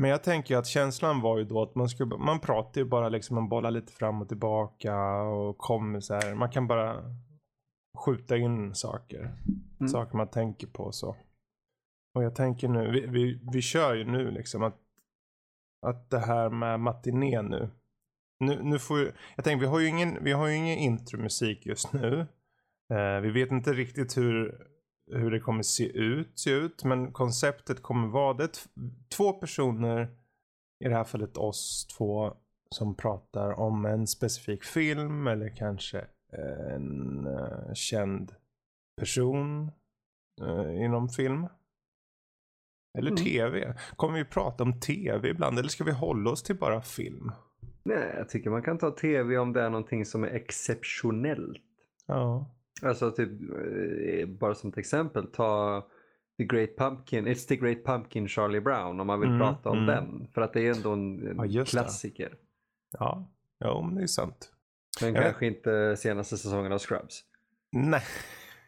Men 0.00 0.10
jag 0.10 0.22
tänker 0.22 0.56
att 0.56 0.66
känslan 0.66 1.20
var 1.20 1.38
ju 1.38 1.44
då 1.44 1.62
att 1.62 1.74
man 1.74 1.88
skulle, 1.88 2.16
man 2.16 2.40
pratar 2.40 2.80
ju 2.80 2.84
bara 2.84 3.08
liksom, 3.08 3.34
man 3.34 3.48
bollar 3.48 3.70
lite 3.70 3.92
fram 3.92 4.22
och 4.22 4.28
tillbaka 4.28 5.22
och 5.22 5.58
kommer 5.58 6.00
så 6.00 6.14
här. 6.14 6.34
Man 6.34 6.50
kan 6.50 6.66
bara 6.66 7.16
skjuta 8.04 8.36
in 8.36 8.74
saker. 8.74 9.34
Mm. 9.80 9.88
Saker 9.88 10.16
man 10.16 10.30
tänker 10.30 10.66
på 10.66 10.84
och 10.84 10.94
så. 10.94 11.16
Och 12.14 12.24
jag 12.24 12.34
tänker 12.34 12.68
nu, 12.68 12.90
vi, 12.90 13.06
vi, 13.06 13.40
vi 13.52 13.62
kör 13.62 13.94
ju 13.94 14.04
nu 14.04 14.30
liksom 14.30 14.62
att, 14.62 14.76
att 15.86 16.10
det 16.10 16.18
här 16.18 16.50
med 16.50 16.80
matiné 16.80 17.42
nu. 17.42 17.70
Nu, 18.44 18.62
nu 18.62 18.78
får 18.78 18.98
ju, 18.98 19.12
jag 19.36 19.44
tänker 19.44 19.60
vi 19.60 19.70
har 19.70 19.80
ju 19.80 19.86
ingen, 19.86 20.24
vi 20.24 20.32
har 20.32 20.48
ju 20.48 20.56
ingen 20.56 20.78
intromusik 20.78 21.66
just 21.66 21.92
nu. 21.92 22.26
Eh, 22.92 23.20
vi 23.20 23.30
vet 23.30 23.50
inte 23.50 23.72
riktigt 23.72 24.16
hur, 24.16 24.66
hur 25.12 25.30
det 25.30 25.40
kommer 25.40 25.62
se 25.62 25.84
ut, 25.98 26.38
se 26.38 26.50
ut. 26.50 26.84
Men 26.84 27.12
konceptet 27.12 27.82
kommer 27.82 28.08
vara 28.08 28.34
det. 28.34 28.68
Två 29.16 29.32
personer, 29.32 30.08
i 30.84 30.88
det 30.88 30.94
här 30.94 31.04
fallet 31.04 31.36
oss 31.36 31.86
två, 31.96 32.34
som 32.74 32.94
pratar 32.94 33.52
om 33.52 33.84
en 33.84 34.06
specifik 34.06 34.64
film 34.64 35.26
eller 35.26 35.56
kanske 35.56 36.06
en 36.74 37.26
eh, 37.26 37.72
känd 37.74 38.34
person 39.00 39.70
eh, 40.42 40.84
inom 40.84 41.08
film. 41.08 41.46
Eller 42.98 43.10
Mm. 43.10 43.24
tv. 43.24 43.74
Kommer 43.96 44.18
vi 44.18 44.24
prata 44.24 44.62
om 44.64 44.80
tv 44.80 45.28
ibland 45.28 45.58
eller 45.58 45.68
ska 45.68 45.84
vi 45.84 45.92
hålla 45.92 46.30
oss 46.30 46.42
till 46.42 46.56
bara 46.58 46.82
film? 46.82 47.32
Nej, 47.82 48.14
jag 48.16 48.28
tycker 48.28 48.50
man 48.50 48.62
kan 48.62 48.78
ta 48.78 48.90
tv 48.90 49.38
om 49.38 49.52
det 49.52 49.62
är 49.62 49.70
någonting 49.70 50.04
som 50.04 50.24
är 50.24 50.28
exceptionellt. 50.28 51.62
Ja. 52.06 52.50
Alltså 52.82 53.10
typ, 53.10 53.30
eh, 53.30 54.26
bara 54.28 54.54
som 54.54 54.70
ett 54.70 54.78
exempel, 54.78 55.26
ta 55.26 55.86
The 56.38 56.44
Great 56.44 56.76
Pumpkin, 56.76 57.28
It's 57.28 57.48
the 57.48 57.56
Great 57.56 57.84
Pumpkin 57.84 58.28
Charlie 58.28 58.60
Brown 58.60 59.00
om 59.00 59.06
man 59.06 59.20
vill 59.20 59.28
Mm, 59.28 59.40
prata 59.40 59.68
om 59.70 59.78
mm. 59.78 59.86
den. 59.86 60.28
För 60.34 60.40
att 60.40 60.52
det 60.52 60.66
är 60.66 60.74
ändå 60.74 60.92
en, 60.92 61.26
en 61.28 61.36
Ja, 61.36 61.44
just 61.46 61.72
det. 61.72 61.78
klassiker. 61.78 62.34
Ja, 62.98 63.30
ja 63.58 63.82
men 63.86 63.94
det 63.94 64.02
är 64.02 64.06
sant. 64.06 64.52
Men 65.02 65.14
Ja. 65.14 65.22
kanske 65.22 65.46
inte 65.46 65.96
senaste 65.96 66.38
säsongen 66.38 66.72
av 66.72 66.78
Scrubs. 66.78 67.24
Nej. 67.72 68.02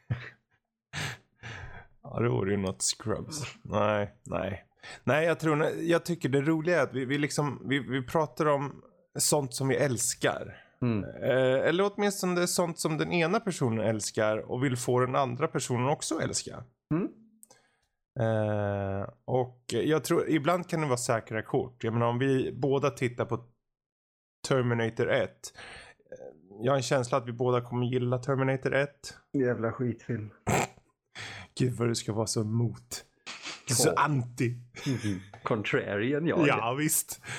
ja, 2.03 2.21
det 2.21 2.29
vore 2.29 2.51
ju 2.51 2.57
något 2.57 2.83
Scrubs. 2.83 3.43
Nej, 3.63 4.15
nej. 4.27 4.65
Nej, 5.05 5.27
jag 5.27 5.41
tror, 5.41 5.65
jag 5.81 6.05
tycker 6.05 6.29
det 6.29 6.41
roliga 6.41 6.79
är 6.79 6.83
att 6.83 6.95
vi, 6.95 7.05
vi 7.05 7.19
liksom, 7.19 7.63
vi, 7.69 7.79
vi 7.79 8.03
pratar 8.03 8.47
om 8.47 8.83
sånt 9.19 9.55
som 9.55 9.69
vi 9.69 9.77
älskar. 9.77 10.57
Mm. 10.83 11.05
Eh, 11.05 11.69
eller 11.69 11.91
åtminstone 11.95 12.35
det 12.35 12.43
är 12.43 12.47
sånt 12.47 12.79
som 12.79 12.99
den 12.99 13.13
ena 13.13 13.41
personen 13.41 13.85
älskar 13.87 14.39
och 14.39 14.65
vill 14.65 14.77
få 14.77 15.01
den 15.01 15.17
andra 15.17 15.49
personen 15.49 15.87
också 15.89 16.21
älska. 16.21 16.65
Mm. 16.95 17.09
Eh, 18.21 19.09
och 19.25 19.61
jag 19.69 20.05
tror, 20.05 20.29
ibland 20.29 20.69
kan 20.69 20.81
det 20.81 20.87
vara 20.87 20.97
säkra 20.97 21.43
kort. 21.43 21.85
Jag 21.85 21.93
menar 21.93 22.07
om 22.07 22.19
vi 22.19 22.53
båda 22.53 22.91
tittar 22.91 23.25
på 23.25 23.45
Terminator 24.49 25.11
1. 25.11 25.23
eh, 25.23 25.37
Jag 26.63 26.73
har 26.73 26.77
en 26.77 26.83
känsla 26.83 27.19
att 27.19 27.29
vi 27.29 27.33
båda 27.33 27.61
kommer 27.61 27.87
gilla 27.87 28.19
Terminator 28.19 28.75
1. 28.75 28.91
Jävla 29.33 29.73
skitfilm. 29.73 30.31
Gud 31.59 31.73
vad 31.73 31.89
du 31.89 31.95
ska 31.95 32.13
vara 32.13 32.27
så 32.27 32.41
emot. 32.41 33.05
Så 33.67 33.89
Ja. 33.89 34.03
anti. 34.03 34.57
Mhm. 34.87 35.21
Contrarian 35.43 36.27
jag. 36.27 36.49
Ja 36.49 36.75
visst. 36.79 37.21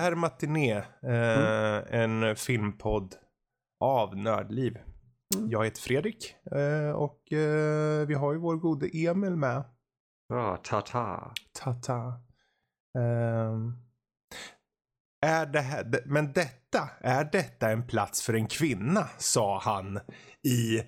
Det 0.00 0.04
här 0.04 0.12
är 0.12 0.16
Matiné. 0.16 0.76
Eh, 1.02 2.00
En 2.00 2.36
filmpodd 2.36 3.14
av 3.80 4.16
Nördliv. 4.16 4.78
Jag 5.48 5.64
heter 5.64 5.80
Fredrik 5.80 6.36
eh, 6.52 6.90
och 6.90 7.32
eh, 7.32 8.06
vi 8.06 8.14
har 8.14 8.32
ju 8.32 8.38
vår 8.38 8.56
gode 8.56 8.88
Emil 8.92 9.36
med. 9.36 9.64
Ja, 10.28 10.56
ta-ta. 10.62 11.34
Tata. 11.52 11.94
Ehm, 12.98 13.72
är 15.26 15.46
det 15.46 15.60
här, 15.60 16.02
men 16.06 16.32
detta, 16.32 16.88
är 17.00 17.28
detta 17.32 17.70
en 17.70 17.86
plats 17.86 18.22
för 18.22 18.34
en 18.34 18.46
kvinna? 18.46 19.08
Sa 19.18 19.60
han 19.60 20.00
i 20.48 20.82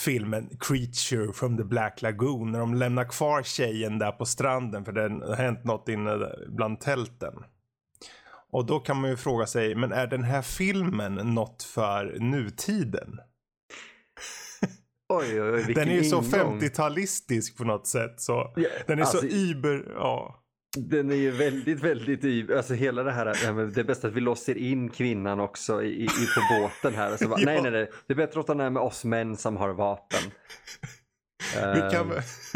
filmen 0.00 0.48
Creature 0.60 1.32
from 1.32 1.56
the 1.56 1.64
Black 1.64 2.02
Lagoon. 2.02 2.52
När 2.52 2.58
de 2.58 2.74
lämnar 2.74 3.04
kvar 3.04 3.42
tjejen 3.42 3.98
där 3.98 4.12
på 4.12 4.24
stranden 4.24 4.84
för 4.84 4.92
det 4.92 5.26
har 5.26 5.36
hänt 5.36 5.64
något 5.64 5.88
inne 5.88 6.18
bland 6.48 6.80
tälten. 6.80 7.34
Och 8.52 8.66
då 8.66 8.80
kan 8.80 9.00
man 9.00 9.10
ju 9.10 9.16
fråga 9.16 9.46
sig, 9.46 9.74
men 9.74 9.92
är 9.92 10.06
den 10.06 10.22
här 10.22 10.42
filmen 10.42 11.14
något 11.14 11.62
för 11.62 12.16
nutiden? 12.20 13.18
Oj, 15.08 15.42
oj, 15.42 15.50
oj, 15.50 15.74
Den 15.74 15.88
är 15.88 15.94
ju 15.94 16.04
så 16.04 16.22
ingång. 16.22 16.60
50-talistisk 16.60 17.56
på 17.56 17.64
något 17.64 17.86
sätt. 17.86 18.20
Så 18.20 18.52
Ja, 18.56 18.68
den 18.86 18.98
är 18.98 19.04
så 19.04 19.18
alltså, 19.18 19.36
iber, 19.36 19.92
ja. 19.94 20.44
Den 20.76 21.10
är 21.10 21.14
ju 21.14 21.30
väldigt, 21.30 21.80
väldigt 21.80 22.24
i, 22.24 22.54
alltså 22.56 22.74
hela 22.74 23.02
det 23.02 23.12
här, 23.12 23.24
det 23.74 23.80
är 23.80 23.84
bäst 23.84 24.04
att 24.04 24.12
vi 24.12 24.20
låser 24.20 24.58
in 24.58 24.88
kvinnan 24.88 25.40
också 25.40 25.82
i, 25.82 26.04
i, 26.04 26.06
på 26.06 26.60
båten 26.60 26.94
här. 26.94 27.10
Alltså, 27.10 27.24
Ja. 27.28 27.36
Nej, 27.44 27.62
nej, 27.62 27.70
nej, 27.70 27.90
det 28.06 28.12
är 28.12 28.16
bättre 28.16 28.40
att 28.40 28.48
här 28.48 28.70
med 28.70 28.82
oss 28.82 29.04
män 29.04 29.36
som 29.36 29.56
har 29.56 29.70
vapen. 29.70 30.30
Vi. 31.54 31.96
Ehm, 31.96 32.10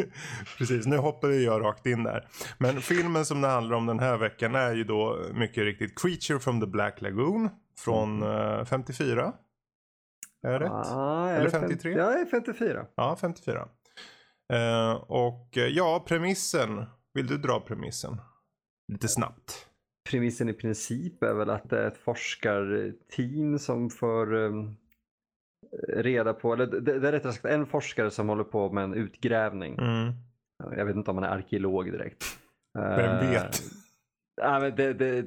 Precis, 0.59 0.87
nu 0.87 0.97
hoppade 0.97 1.37
jag 1.37 1.63
rakt 1.63 1.87
in 1.87 2.03
där. 2.03 2.29
Men 2.59 2.81
filmen 2.81 3.25
som 3.25 3.41
det 3.41 3.49
handlar 3.49 3.77
om 3.77 3.87
den 3.87 3.99
här 3.99 4.17
veckan 4.17 4.55
är 4.55 4.75
ju 4.75 4.85
då 4.85 5.19
mycket 5.35 5.65
riktigt 5.65 6.01
Creature 6.03 6.39
from 6.41 6.61
the 6.61 6.67
Black 6.67 7.01
Lagoon 7.01 7.49
från 7.79 8.23
eh, 8.23 8.65
54. 8.65 9.33
Är 10.47 10.53
jag 10.53 10.63
rätt? 10.63 10.71
ah, 10.73 11.29
Eller 11.29 11.45
det 11.45 11.51
fem- 11.51 11.61
53? 11.61 11.93
Ja, 11.93 12.11
det 12.11 12.21
är 12.21 12.27
54. 12.27 12.87
Ja, 12.97 13.17
54. 13.21 13.69
Eh, 14.53 14.93
och 14.93 15.57
eh, 15.59 15.67
ja, 15.67 16.05
premissen. 16.09 16.85
Vill 17.15 17.27
du 17.27 17.39
dra 17.39 17.61
premissen? 17.61 18.21
Lite 18.93 19.09
snabbt. 19.09 19.67
Premissen 20.11 20.49
i 20.49 20.53
princip 20.53 21.23
är 21.23 21.35
väl 21.35 21.51
att 21.51 21.71
det 21.71 21.83
är 21.83 21.87
ett 21.87 21.99
forskarteam 22.05 23.59
som 23.59 23.91
får 23.91 24.35
um, 24.35 24.77
reda 25.89 26.35
på, 26.35 26.53
eller 26.53 26.67
det, 26.67 26.81
det 26.99 27.09
är 27.09 27.13
rättare 27.13 27.33
sagt 27.33 27.45
en 27.45 27.67
forskare 27.67 28.11
som 28.11 28.29
håller 28.29 28.45
på 28.45 28.73
med 28.73 28.85
en 28.85 28.95
utgrävning. 28.95 29.79
Mm. 29.79 30.13
Jag 30.77 30.85
vet 30.85 30.97
inte 30.97 31.11
om 31.11 31.17
han 31.19 31.25
är 31.27 31.37
arkeolog 31.37 31.93
direkt. 31.93 32.25
Vem 32.75 33.11
Eh, 33.11 33.31
vet? 33.31 33.61
Ja, 34.43 34.59
men 34.61 34.77
det, 34.77 34.93
det, 34.93 35.27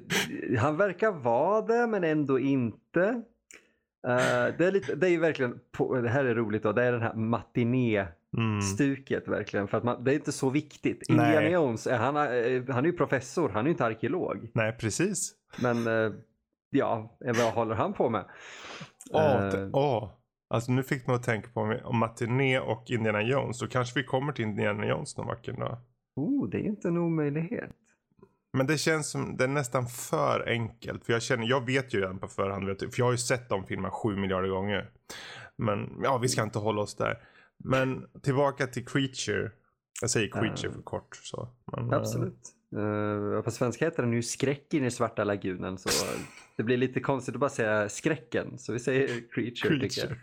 han 0.59 0.77
verkar 0.77 1.11
vara 1.11 1.61
det 1.61 1.87
men 1.87 2.03
ändå 2.03 2.39
inte. 2.39 3.01
Eh, 4.07 4.45
det, 4.57 4.65
är 4.65 4.71
lite, 4.71 4.95
det 4.95 5.07
är 5.07 5.11
ju 5.11 5.19
verkligen, 5.19 5.59
på, 5.77 5.95
det 5.95 6.09
här 6.09 6.25
är 6.25 6.35
roligt 6.35 6.63
då, 6.63 6.71
det 6.71 6.83
är 6.83 6.91
den 6.91 7.01
här 7.01 7.13
matiné-stuket 7.13 9.27
Mm. 9.27 9.37
verkligen. 9.37 9.67
För 9.67 9.77
att 9.77 9.83
man, 9.83 10.03
det 10.03 10.11
är 10.11 10.15
inte 10.15 10.31
så 10.31 10.49
viktigt. 10.49 11.09
Indiana 11.09 11.49
Jones, 11.49 11.87
eh, 11.87 11.97
han, 11.99 12.15
är- 12.17 12.71
han 12.71 12.85
är 12.85 12.89
ju 12.89 12.97
professor, 12.97 13.49
han 13.49 13.59
är 13.61 13.65
ju 13.65 13.71
inte 13.71 13.85
arkeolog. 13.85 14.49
Nej, 14.53 14.77
precis. 14.79 15.33
Men 15.61 15.87
eh, 15.87 16.11
ja, 16.69 17.17
vad 17.19 17.53
håller 17.53 17.75
han 17.75 17.93
på 17.93 18.09
med? 18.09 18.25
Åh, 19.11 19.45
Eh, 19.45 19.51
t- 19.51 19.69
åh. 19.73 20.09
Alltså 20.49 20.71
nu 20.71 20.83
fick 20.83 21.07
man 21.07 21.15
att 21.15 21.23
tänka 21.23 21.49
på 21.49 21.61
om- 21.61 21.99
Matiné 21.99 22.59
och 22.59 22.83
Indiana 22.91 23.21
Jones. 23.21 23.57
Så 23.59 23.67
kanske 23.67 23.99
vi 23.99 24.05
kommer 24.05 24.33
till 24.33 24.45
Indiana 24.45 24.87
Jones 24.87 25.17
någon 25.17 25.27
vacker 25.27 25.53
dag. 25.53 25.77
oh, 26.15 26.49
det 26.49 26.57
är 26.57 26.61
inte 26.63 26.87
en 26.87 26.97
omöjlighet. 26.97 27.71
Men 28.53 28.67
det 28.67 28.77
känns 28.77 29.09
som 29.09 29.37
det 29.37 29.43
är 29.43 29.47
nästan 29.47 29.87
för 29.87 30.49
enkelt. 30.49 31.05
För 31.05 31.13
jag 31.13 31.21
känner, 31.21 31.47
jag 31.47 31.65
vet 31.65 31.93
ju 31.93 32.01
redan 32.01 32.19
på 32.19 32.27
förhand. 32.27 32.79
För 32.79 32.89
jag 32.97 33.05
har 33.05 33.11
ju 33.11 33.17
sett 33.17 33.49
de 33.49 33.65
filmerna 33.65 33.91
sju 33.91 34.15
miljarder 34.15 34.49
gånger. 34.49 34.89
Men 35.57 35.89
ja, 36.03 36.17
vi 36.17 36.29
ska 36.29 36.43
inte 36.43 36.59
hålla 36.59 36.81
oss 36.81 36.95
där. 36.95 37.17
Men 37.63 38.05
tillbaka 38.21 38.67
till 38.67 38.85
Creature. 38.85 39.51
Jag 40.01 40.09
säger 40.09 40.27
Creature 40.27 40.71
för 40.71 40.81
kort. 40.81 41.15
Så. 41.15 41.49
Men, 41.71 41.91
eh, 41.91 41.97
Absolut. 41.97 42.51
Uh, 42.75 43.41
på 43.41 43.51
svenska 43.51 43.85
heter 43.85 44.03
den 44.03 44.13
ju 44.13 44.23
Skräcken 44.23 44.85
i 44.85 44.91
Svarta 44.91 45.23
lagunen 45.23 45.77
så 45.77 45.89
det 46.57 46.63
blir 46.63 46.77
lite 46.77 46.99
konstigt 46.99 47.35
att 47.35 47.39
bara 47.39 47.49
säga 47.49 47.89
skräcken. 47.89 48.57
Så 48.57 48.73
vi 48.73 48.79
säger 48.79 49.07
creature, 49.07 49.79
tycker 49.79 50.07
jag. 50.07 50.17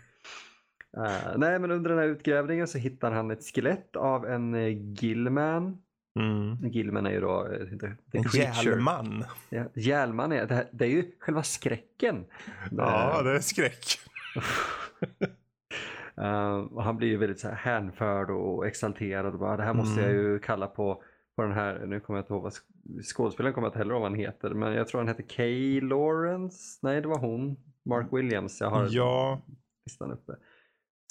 Eh, 0.97 1.37
nej 1.37 1.59
men 1.59 1.71
under 1.71 1.89
den 1.89 1.99
här 1.99 2.05
utgrävningen 2.07 2.67
så 2.67 2.77
hittar 2.77 3.11
han 3.11 3.31
ett 3.31 3.43
skelett 3.55 3.95
av 3.95 4.25
en 4.25 4.53
uh, 4.55 4.93
Gillman. 4.93 5.77
Mm. 6.19 6.67
Gillman 6.69 7.05
är 7.05 7.11
ju 7.11 7.19
då 7.19 7.47
uh, 7.47 7.69
the, 7.77 7.87
the 8.11 8.17
En 8.17 8.23
järlman. 8.33 9.23
Ja, 9.49 9.63
Järlman 9.73 10.31
är, 10.31 10.45
det, 10.45 10.55
här, 10.55 10.67
det 10.71 10.85
är 10.85 10.89
ju 10.89 11.11
själva 11.19 11.43
skräcken. 11.43 12.25
Ja, 12.71 13.17
Eh, 13.19 13.23
det 13.23 13.31
är 13.35 13.39
skräck. 13.39 13.85
Eh, 16.17 16.55
och 16.55 16.83
han 16.83 16.97
blir 16.97 17.07
ju 17.07 17.17
väldigt 17.17 17.39
så 17.39 17.47
här 17.47 17.55
hänförd 17.55 18.29
och 18.29 18.67
exalterad. 18.67 19.33
Och 19.33 19.39
bara, 19.39 19.57
det 19.57 19.63
här 19.63 19.73
måste 19.73 20.01
jag 20.01 20.09
Mm. 20.11 20.21
ju 20.23 20.39
kalla 20.39 20.67
på, 20.67 21.03
på 21.35 21.41
den 21.41 21.51
här, 21.51 21.85
nu 21.85 21.99
kommer 21.99 22.17
jag 22.19 22.23
inte 22.23 22.33
ihåg 22.33 22.43
vad 22.43 22.51
sk- 22.51 23.01
skådespelaren 23.03 23.53
kommer 23.53 23.65
jag 23.65 23.69
inte 23.69 23.77
heller 23.79 23.91
ihåg 23.93 24.01
vad 24.01 24.11
han 24.11 24.19
heter. 24.19 24.49
Men 24.49 24.73
jag 24.73 24.87
tror 24.87 24.99
han 25.01 25.07
heter 25.07 25.23
Kay 25.23 25.81
Lawrence. 25.81 26.79
Nej 26.81 27.01
det 27.01 27.07
var 27.07 27.17
hon. 27.19 27.57
Mark 27.85 28.07
Williams. 28.11 28.61
Jag 28.61 28.69
har 28.69 28.87
Ja, 28.89 29.41
listan 29.85 30.11
uppe. 30.11 30.33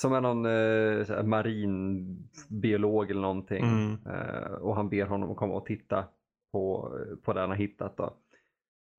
Som 0.02 0.12
är 0.12 0.20
någon 0.20 0.46
eh, 0.46 1.22
marinbiolog 1.24 3.10
eller 3.10 3.20
någonting. 3.20 3.64
Mm. 3.64 3.98
Eh, 4.06 4.52
och 4.52 4.76
han 4.76 4.88
ber 4.88 5.06
honom 5.06 5.30
att 5.30 5.36
komma 5.36 5.54
och 5.54 5.66
titta 5.66 6.04
på, 6.52 6.92
på 7.22 7.32
det 7.32 7.40
han 7.40 7.50
har 7.50 7.56
hittat. 7.56 7.96
Då. 7.96 8.16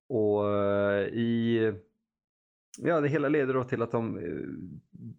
Och 0.10 0.50
eh, 0.52 1.08
i 1.08 1.74
ja, 2.78 3.02
det 3.02 3.08
hela 3.08 3.30
leder 3.30 3.54
då 3.54 3.64
till 3.64 3.82
att 3.82 3.92
de 3.92 4.18
eh, 4.18 4.24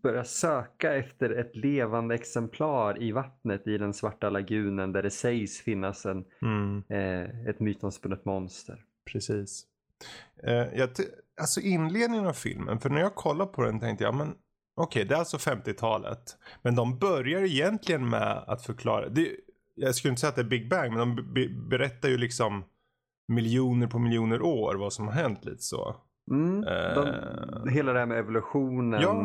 börjar 0.03 0.25
söka 0.25 0.95
efter 0.95 1.31
ett 1.31 1.57
levande 1.57 2.15
exemplar 2.15 3.03
i 3.03 3.13
vattnet 3.13 3.67
i 3.67 3.79
den 3.79 3.95
svarta 3.95 4.31
lagunen 4.31 4.93
där 4.93 5.03
det 5.03 5.11
sägs 5.11 5.61
finnas 5.61 6.07
en, 6.07 6.25
Mm, 6.43 6.83
eh, 6.89 7.47
ett 7.49 7.61
mytomspunnet 7.61 8.25
monster. 8.25 8.85
precis. 9.13 9.67
Eh, 10.43 10.79
jag 10.79 10.89
alltså 11.41 11.61
inledningen 11.61 12.27
av 12.27 12.33
filmen, 12.33 12.79
för 12.79 12.91
när 12.91 13.01
jag 13.01 13.15
kollade 13.15 13.53
på 13.53 13.63
den 13.63 13.81
tänkte 13.81 14.05
jag, 14.05 14.15
men 14.15 14.35
okej, 14.76 15.05
det 15.05 15.15
är 15.15 15.19
alltså 15.19 15.37
50-talet. 15.37 16.37
Men 16.62 16.75
de 16.75 16.99
börjar 16.99 17.43
egentligen 17.43 18.09
med 18.09 18.44
att 18.47 18.62
förklara, 18.67 19.09
det, 19.09 19.37
jag 19.75 19.94
skulle 19.94 20.11
inte 20.11 20.21
säga 20.21 20.29
att 20.29 20.37
det 20.37 20.43
är 20.43 20.44
Big 20.44 20.71
Bang, 20.71 20.91
men 20.93 20.99
de 20.99 21.32
be- 21.35 21.49
berättar 21.71 22.09
ju 22.09 22.19
liksom 22.19 22.65
miljoner 23.29 23.87
på 23.87 23.99
miljoner 23.99 24.43
år 24.43 24.75
vad 24.75 24.93
som 24.93 25.06
har 25.06 25.15
hänt 25.15 25.44
lite 25.44 25.62
så. 25.62 25.97
Mm, 26.31 26.61
de, 26.61 27.06
Eh. 27.09 27.73
hela 27.73 27.93
det 27.93 27.99
här 27.99 28.06
med 28.06 28.19
evolutionen. 28.19 29.00
Ja. 29.00 29.25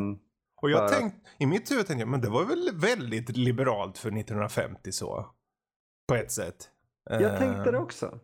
Och 0.61 0.69
jag 0.69 0.91
tänkte, 0.91 1.19
i 1.39 1.45
mitt 1.45 1.71
huvud 1.71 1.87
tänkte 1.87 2.01
jag, 2.01 2.09
men 2.09 2.21
det 2.21 2.29
var 2.29 2.45
väl 2.45 2.69
väldigt 2.73 3.37
liberalt 3.37 3.97
för 3.97 4.09
1950 4.09 4.91
så. 4.91 5.25
På 6.07 6.15
ett 6.15 6.31
sätt. 6.31 6.69
Jag 7.09 7.21
Eh, 7.21 7.37
tänkte 7.37 7.71
det 7.71 7.77
också. 7.77 8.19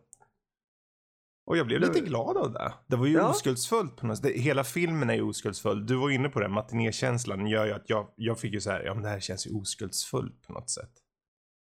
Och 1.46 1.56
jag 1.56 1.66
blev 1.66 1.80
lite 1.80 2.00
glad 2.00 2.36
av 2.36 2.52
det. 2.52 2.72
Det 2.86 2.96
var 2.96 3.06
ju 3.06 3.12
Ja. 3.14 3.30
oskuldsfullt 3.30 3.96
på 3.96 4.06
något 4.06 4.18
sätt. 4.18 4.32
Hela 4.36 4.64
filmen 4.64 5.10
är 5.10 5.14
ju 5.14 5.22
oskuldsfull. 5.22 5.86
Du 5.86 5.94
var 5.96 6.10
inne 6.10 6.28
på 6.28 6.40
det, 6.40 6.48
matinékänslan 6.48 7.46
gör 7.46 7.66
ju 7.66 7.72
att 7.72 7.90
jag, 7.90 8.08
jag 8.16 8.38
fick 8.40 8.52
ju 8.52 8.60
så 8.60 8.70
här, 8.70 8.82
ja 8.84 8.94
men 8.94 9.02
det 9.02 9.08
här 9.08 9.20
känns 9.20 9.46
ju 9.46 9.50
oskuldsfullt 9.50 10.42
på 10.46 10.52
något 10.52 10.70
sätt. 10.70 10.90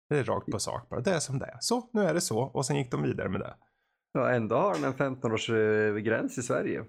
Det 0.09 0.19
är 0.19 0.25
rakt 0.25 0.51
på 0.51 0.59
sak 0.59 0.89
bara. 0.89 1.01
Det 1.01 1.11
är 1.11 1.19
som 1.19 1.39
det 1.39 1.47
är. 1.47 1.57
Så, 1.61 1.91
nu 1.93 2.03
är 2.03 2.15
det 2.15 2.21
så. 2.21 2.39
Och 2.39 2.67
sen 2.67 2.77
gick 2.77 2.91
de 2.91 3.03
vidare 3.03 3.29
med 3.29 3.41
det. 3.41 3.55
Ja, 4.13 4.31
ändå 4.31 4.57
har 4.57 4.75
den 4.75 4.85
en 4.85 4.95
15-årsgräns 4.95 6.39
i 6.39 6.43
Sverige. 6.43 6.85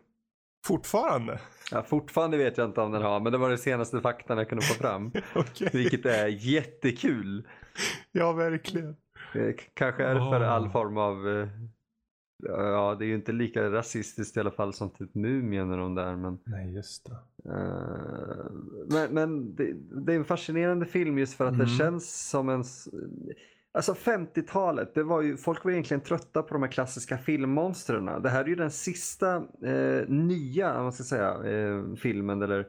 Fortfarande? 0.67 1.39
Ja, 1.71 1.83
fortfarande 1.83 2.37
vet 2.37 2.57
jag 2.57 2.69
inte 2.69 2.81
om 2.81 2.91
den 2.91 3.01
har, 3.01 3.19
men 3.19 3.31
det 3.31 3.37
var 3.37 3.49
den 3.49 3.57
senaste 3.57 4.01
faktan 4.01 4.37
jag 4.37 4.49
kunde 4.49 4.63
få 4.65 4.73
fram. 4.73 5.11
Okej. 5.35 5.69
Vilket 5.73 6.05
är 6.05 6.27
jättekul. 6.27 7.47
Ja, 8.11 8.31
verkligen. 8.33 8.89
Eh, 9.35 9.55
Kanske 9.73 10.03
är 10.03 10.13
det 10.15 10.19
för 10.21 10.41
all 10.41 10.69
form 10.69 10.97
av... 10.97 11.47
Ja, 12.47 12.95
det 12.99 13.05
är 13.05 13.07
ju 13.07 13.15
inte 13.15 13.31
lika 13.31 13.71
rasistiskt 13.71 14.37
i 14.37 14.39
alla 14.39 14.51
fall 14.51 14.73
som 14.73 14.89
typ 14.89 15.15
Mumien 15.15 15.71
och 15.71 15.77
de 15.77 15.95
där. 15.95 16.15
Men, 16.15 16.39
Nej, 16.43 16.73
just 16.73 17.05
det. 17.05 17.49
eh, 17.51 18.51
men, 18.89 19.13
men 19.13 19.55
det, 19.55 19.73
det 20.05 20.13
är 20.13 20.17
en 20.17 20.25
fascinerande 20.25 20.85
film 20.85 21.17
just 21.17 21.33
för 21.33 21.45
att 21.45 21.57
det 21.57 21.63
Mm. 21.63 21.77
känns 21.77 22.29
som 22.29 22.49
en... 22.49 22.63
Alltså 23.75 23.93
50-talet, 23.93 24.93
det 24.95 25.03
var 25.03 25.21
ju, 25.21 25.37
folk 25.37 25.63
var 25.65 25.71
egentligen 25.71 26.01
trötta 26.01 26.43
på 26.43 26.53
de 26.53 26.63
här 26.63 26.71
klassiska 26.71 27.17
filmmonstren. 27.17 28.05
Det 28.23 28.29
här 28.29 28.43
är 28.43 28.47
ju 28.47 28.55
den 28.55 28.71
sista 28.71 29.35
eh, 29.63 30.07
nya, 30.07 30.81
man 30.83 30.91
ska 30.93 31.03
säga, 31.03 31.43
eh, 31.43 31.93
filmen 31.95 32.41
eller 32.41 32.67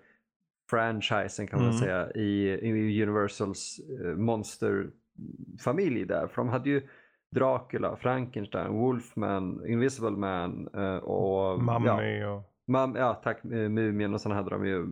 franchisen 0.71 1.47
kan 1.47 1.59
man 1.61 1.69
Mm. 1.69 1.79
säga 1.81 2.11
i, 2.13 2.49
i 2.49 3.03
Universals 3.03 3.81
eh, 4.05 4.17
monsterfamilj 4.17 6.05
där. 6.05 6.27
För 6.27 6.37
de 6.37 6.49
hade 6.49 6.71
ju 6.71 6.83
Dracula, 7.35 7.97
Frankenstein, 7.97 8.73
Wolfman, 8.73 9.67
Invisible 9.67 10.11
Man 10.11 10.69
eh, 10.75 10.97
och... 10.97 11.63
Ja, 11.63 11.79
Mummy 11.79 12.25
och... 12.25 12.43
mam, 12.67 12.95
ja, 12.97 13.15
tack, 13.15 13.45
eh, 13.45 13.69
Mumien 13.69 14.15
och 14.15 14.21
sen 14.21 14.33
hade 14.33 14.51
de 14.51 14.67
ju 14.67 14.87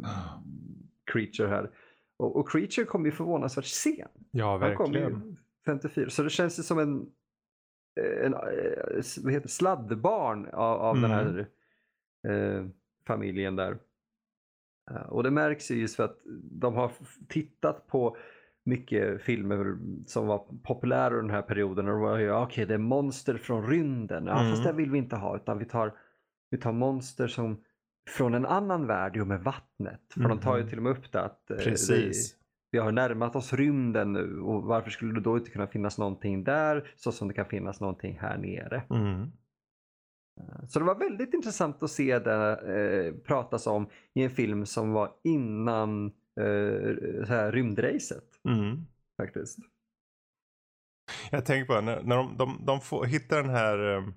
Creature 1.12 1.48
här. 1.48 1.70
Och, 2.16 2.36
och 2.36 2.48
Creature 2.50 2.84
kom 2.86 3.04
ju 3.04 3.12
förvånansvärt 3.12 3.64
sent. 3.64 4.10
Ja, 4.30 4.58
Han 4.58 4.76
kom 4.76 4.92
verkligen. 4.92 5.10
ju 5.30 5.36
54. 5.66 6.10
Så 6.10 6.22
det 6.22 6.30
känns 6.30 6.58
ju 6.58 6.62
som 6.62 6.78
en, 6.78 7.06
en, 8.24 8.34
eh, 8.34 8.98
s- 8.98 9.18
vad 9.24 9.32
heter, 9.32 9.42
det, 9.46 9.52
sladdbarn 9.52 10.46
av, 10.52 10.78
av 10.80 10.94
den 11.00 11.04
Mm. 11.12 11.16
här 11.16 11.48
eh, 12.28 12.66
familjen 13.06 13.56
där. 13.56 13.78
Och 15.08 15.22
det 15.22 15.30
märks 15.30 15.70
ju 15.70 15.74
just 15.80 15.96
för 15.96 16.04
att 16.04 16.18
de 16.42 16.74
har 16.74 16.90
tittat 17.28 17.86
på 17.86 18.16
mycket 18.64 19.22
filmer 19.22 19.76
som 20.06 20.26
var 20.26 20.44
populära 20.62 21.06
under 21.14 21.22
den 21.22 21.30
här 21.30 21.42
perioden. 21.42 21.88
Och 21.88 22.00
var 22.00 22.18
ju, 22.18 22.32
okej 22.32 22.66
det 22.66 22.74
är 22.74 22.78
monster 22.78 23.36
från 23.36 23.66
rymden. 23.66 24.26
Ja, 24.26 24.34
Fast 24.36 24.62
Mm. 24.62 24.64
det 24.76 24.82
vill 24.82 24.90
vi 24.90 24.98
inte 24.98 25.16
ha 25.16 25.36
utan 25.36 25.58
vi 25.58 25.64
tar, 25.64 25.92
vi 26.50 26.58
tar 26.58 26.72
monster 26.72 27.26
som 27.26 27.60
från 28.10 28.34
en 28.34 28.46
annan 28.46 28.86
värld, 28.86 29.12
jo 29.16 29.24
med 29.24 29.40
vattnet. 29.40 30.00
För 30.14 30.28
de 30.28 30.38
tar 30.38 30.56
ju 30.56 30.60
Mhm. 30.62 30.68
till 30.70 30.78
och 30.78 30.82
med 30.84 30.92
upp 30.92 31.12
det 31.12 31.20
att 31.22 31.50
eh, 31.50 31.56
Precis. 31.56 32.32
det, 32.32 32.38
vi 32.70 32.78
har 32.78 32.92
närmat 32.92 33.36
oss 33.36 33.52
rymden 33.52 34.12
nu 34.12 34.40
och 34.40 34.62
varför 34.62 34.90
skulle 34.90 35.14
det 35.14 35.20
då 35.20 35.36
inte 35.38 35.50
kunna 35.50 35.66
finnas 35.66 35.98
någonting 35.98 36.44
där 36.44 36.90
så 36.96 37.12
som 37.12 37.28
det 37.28 37.34
kan 37.34 37.46
finnas 37.46 37.80
någonting 37.80 38.18
här 38.20 38.38
nere. 38.38 38.82
Mm. 38.90 39.30
Så 40.68 40.78
det 40.78 40.84
var 40.84 40.94
väldigt 40.98 41.34
intressant 41.34 41.82
att 41.82 41.90
se 41.90 42.18
det 42.18 42.50
eh, 42.56 43.14
pratas 43.24 43.66
om 43.66 43.86
i 44.14 44.22
en 44.22 44.30
film 44.30 44.66
som 44.66 44.92
var 44.92 45.10
innan 45.24 46.06
eh, 46.06 46.12
så 47.26 47.32
här, 47.32 47.52
rymdracet 47.52 48.24
Mm. 48.48 48.86
faktiskt. 49.22 49.58
Jag 51.30 51.46
tänker 51.46 51.74
på 51.74 51.80
när, 51.80 52.02
när 52.02 52.16
de, 52.16 52.36
de, 52.36 52.64
de 52.66 52.80
får, 52.80 53.04
hittar 53.04 53.42
den 53.42 53.50
här 53.50 53.78
um, 53.78 54.14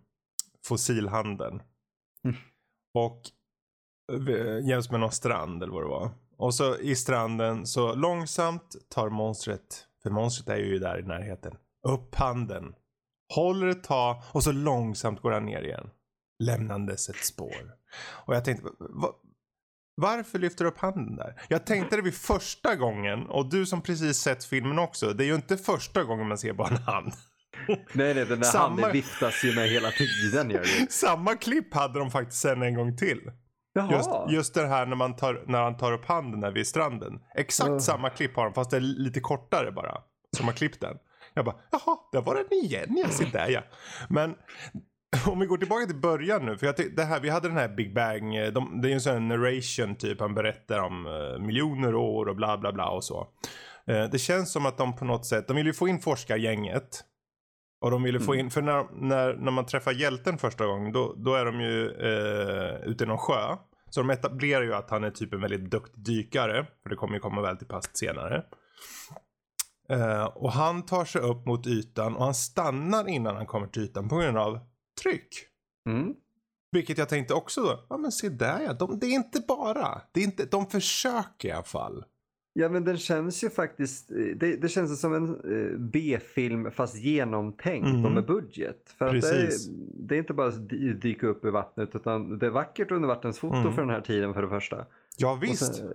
fossilhandeln. 0.67 1.61
Mm. 2.23 2.35
Och 2.93 3.21
eh, 4.29 4.67
jäms 4.69 4.91
med 4.91 4.99
någon 4.99 5.11
strand 5.11 5.63
eller 5.63 5.73
vad 5.73 5.83
det 5.83 5.89
var. 5.89 6.09
Och 6.37 6.53
så 6.53 6.77
i 6.77 6.95
stranden 6.95 7.65
så 7.65 7.95
långsamt 7.95 8.75
tar 8.89 9.09
monstret, 9.09 9.87
för 10.03 10.09
monstret 10.09 10.49
är 10.49 10.63
ju 10.63 10.79
där 10.79 10.99
i 10.99 11.03
närheten, 11.03 11.57
upp 11.87 12.15
handen. 12.15 12.75
Håller 13.35 13.67
ett 13.67 13.83
tag 13.83 14.23
och 14.31 14.43
så 14.43 14.51
långsamt 14.51 15.21
går 15.21 15.31
han 15.31 15.45
ner 15.45 15.61
igen. 15.61 15.89
Lämnandes 16.43 17.09
ett 17.09 17.25
spår. 17.25 17.77
Och 18.25 18.35
jag 18.35 18.45
tänkte, 18.45 18.69
va, 18.79 19.15
varför 19.95 20.39
lyfter 20.39 20.63
du 20.63 20.69
upp 20.71 20.77
handen 20.77 21.15
där? 21.15 21.41
Jag 21.47 21.65
tänkte 21.65 21.95
det 21.95 22.01
vid 22.01 22.15
första 22.15 22.75
gången 22.75 23.25
och 23.29 23.49
du 23.49 23.65
som 23.65 23.81
precis 23.81 24.17
sett 24.17 24.43
filmen 24.45 24.79
också. 24.79 25.13
Det 25.13 25.23
är 25.23 25.27
ju 25.27 25.35
inte 25.35 25.57
första 25.57 26.03
gången 26.03 26.27
man 26.27 26.37
ser 26.37 26.53
bara 26.53 26.67
en 26.67 26.77
hand. 26.77 27.11
Nej, 27.67 28.13
nej, 28.13 28.25
den 28.25 28.39
där 28.39 28.41
Samma- 28.47 28.63
handen 28.63 28.91
viftas 28.91 29.43
ju 29.43 29.55
med 29.55 29.69
hela 29.69 29.91
tiden. 29.91 30.49
Gör 30.49 30.59
det. 30.61 30.91
Samma 30.91 31.35
klipp 31.35 31.73
hade 31.73 31.99
de 31.99 32.11
faktiskt 32.11 32.41
sen 32.41 32.61
en 32.61 32.75
gång 32.75 32.97
till. 32.97 33.31
Jaha. 33.73 33.91
Just, 33.91 34.09
just 34.29 34.53
det 34.53 34.67
här 34.67 34.85
när, 34.85 34.95
man 34.95 35.15
tar, 35.15 35.43
när 35.47 35.61
han 35.63 35.77
tar 35.77 35.91
upp 35.93 36.05
handen 36.05 36.39
där 36.41 36.51
vid 36.51 36.67
stranden. 36.67 37.19
Exakt 37.35 37.69
Oh. 37.69 37.79
samma 37.79 38.09
klipp 38.09 38.35
har 38.35 38.43
de 38.45 38.53
fast 38.53 38.71
det 38.71 38.77
är 38.77 38.81
lite 38.81 39.19
kortare 39.19 39.71
bara. 39.71 39.97
Som 40.37 40.45
har 40.45 40.53
klippt 40.53 40.81
den. 40.81 40.97
Jag 41.33 41.45
bara, 41.45 41.55
jaha, 41.71 41.97
där 42.11 42.21
var 42.21 42.35
den 42.35 42.53
igen 42.63 42.97
ja, 43.03 43.09
se 43.09 43.25
där 43.33 43.49
ja. 43.49 43.61
Men 44.09 44.35
om 45.27 45.39
vi 45.39 45.45
går 45.45 45.57
tillbaka 45.57 45.85
till 45.85 45.95
början 46.01 46.45
nu. 46.45 46.57
För 46.57 46.65
jag 46.65 46.75
det 46.95 47.03
här, 47.03 47.19
vi 47.19 47.29
hade 47.29 47.47
den 47.47 47.57
här 47.57 47.67
Big 47.69 47.93
Bang. 47.93 48.35
eh, 48.35 48.51
De, 48.53 48.81
det 48.81 48.87
är 48.87 48.89
ju 48.89 48.93
en 48.93 49.01
sån 49.01 49.13
här 49.13 49.19
narration 49.19 49.95
typ. 49.95 50.19
Han 50.19 50.33
berättar 50.35 50.79
om 50.79 51.05
eh, 51.07 51.39
miljoner 51.45 51.95
år 51.95 52.25
och 52.29 52.35
bla 52.35 52.57
bla 52.57 52.71
bla 52.73 52.89
och 52.89 53.03
så. 53.03 53.27
Eh, 53.87 54.03
det 54.11 54.19
känns 54.19 54.51
som 54.53 54.65
att 54.65 54.77
de 54.77 54.95
på 54.95 55.05
något 55.05 55.25
sätt, 55.25 55.47
de 55.47 55.55
vill 55.57 55.65
ju 55.65 55.73
få 55.73 55.87
in 55.87 55.99
forskargänget. 55.99 57.03
Och 57.81 57.91
de 57.91 58.03
ville 58.03 58.19
få 58.19 58.33
Mm. 58.33 58.45
in, 58.45 58.51
för 58.51 58.61
när, 58.61 58.85
när, 59.01 59.33
när 59.33 59.51
man 59.51 59.65
träffar 59.65 59.91
hjälten 59.91 60.37
första 60.37 60.65
gången 60.65 60.91
då, 60.91 61.13
då 61.17 61.33
är 61.35 61.45
de 61.45 61.61
ju 61.61 61.85
eh, 61.89 62.75
ute 62.89 63.03
i 63.03 63.07
någon 63.07 63.17
sjö. 63.17 63.55
Så 63.89 63.99
de 64.01 64.09
etablerar 64.09 64.63
ju 64.63 64.73
att 64.73 64.89
han 64.89 65.03
är 65.03 65.11
typ 65.11 65.33
en 65.33 65.41
väldigt 65.41 65.71
duktig 65.71 66.03
dykare. 66.03 66.65
För 66.83 66.89
det 66.89 66.95
kommer 66.95 67.13
ju 67.13 67.19
komma 67.19 67.41
väl 67.41 67.57
till 67.57 67.67
pass 67.67 67.89
senare. 67.93 68.43
Eh, 69.89 70.23
och 70.25 70.51
han 70.51 70.85
tar 70.85 71.05
sig 71.05 71.21
upp 71.21 71.45
mot 71.45 71.67
ytan 71.67 72.15
och 72.15 72.23
han 72.23 72.33
stannar 72.33 73.07
innan 73.09 73.35
han 73.35 73.45
kommer 73.45 73.67
till 73.67 73.81
ytan 73.83 74.09
på 74.09 74.17
grund 74.17 74.37
av 74.37 74.59
tryck. 75.01 75.27
Mm. 75.89 76.13
Vilket 76.71 76.97
jag 76.97 77.09
tänkte 77.09 77.33
också 77.33 77.61
då, 77.61 77.85
ja 77.89 77.97
men 77.97 78.11
se 78.11 78.29
där 78.29 78.59
ja, 78.61 78.73
de, 78.73 78.99
det 78.99 79.05
är 79.07 79.11
inte 79.11 79.41
bara, 79.47 80.01
det 80.11 80.19
är 80.19 80.23
inte, 80.23 80.45
de 80.45 80.65
försöker 80.65 81.47
i 81.49 81.51
alla 81.51 81.63
fall. 81.63 82.05
Ja 82.53 82.69
men 82.69 82.83
den 82.85 82.97
känns 82.97 83.43
ju 83.43 83.49
faktiskt, 83.49 84.11
eh, 84.11 84.17
det, 84.17 84.55
det 84.55 84.69
känns 84.69 85.01
som 85.01 85.13
en 85.13 85.29
eh, 85.29 85.77
B-film 85.79 86.71
fast 86.71 86.95
genomtänkt 86.95 87.87
Mhm. 87.87 88.05
och 88.05 88.11
med 88.11 88.25
budget. 88.25 88.93
För 88.97 89.05
att 89.15 89.21
det, 89.21 89.27
är, 89.41 89.49
det 90.07 90.15
är 90.15 90.19
inte 90.19 90.33
bara 90.33 90.47
att 90.47 90.69
dy- 90.69 90.93
dyka 90.93 91.27
upp 91.27 91.45
i 91.45 91.49
vattnet 91.49 91.95
utan 91.95 92.39
det 92.39 92.45
är 92.45 92.49
vackert 92.49 92.91
undervattensfoto 92.91 93.55
Mm. 93.55 93.73
för 93.73 93.81
den 93.81 93.89
här 93.91 94.01
tiden 94.01 94.33
för 94.33 94.41
det 94.41 94.49
första. 94.49 94.85
Ja 95.17 95.39
visst. 95.41 95.75
sen, 95.75 95.87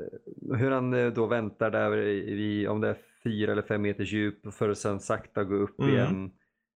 eh, 0.50 0.56
hur 0.56 0.70
han 0.70 1.14
då 1.14 1.26
väntar 1.26 1.70
där 1.70 1.96
i, 2.06 2.68
om 2.68 2.80
det 2.80 2.88
är 2.88 2.96
fyra 3.24 3.52
eller 3.52 3.62
fem 3.62 3.82
meters 3.82 4.12
djup 4.12 4.54
för 4.54 4.68
att 4.68 4.78
sen 4.78 5.00
sakta 5.00 5.44
gå 5.44 5.54
upp 5.54 5.80
Mm. 5.80 5.94
igen. 5.94 6.30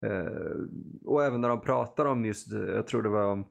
Eh, 0.07 0.61
och 1.05 1.25
även 1.25 1.41
när 1.41 1.49
de 1.49 1.61
pratar 1.61 2.05
om 2.05 2.25
just, 2.25 2.53
jag 2.53 2.87
tror 2.87 3.03
det 3.03 3.09
var 3.09 3.25
om 3.25 3.47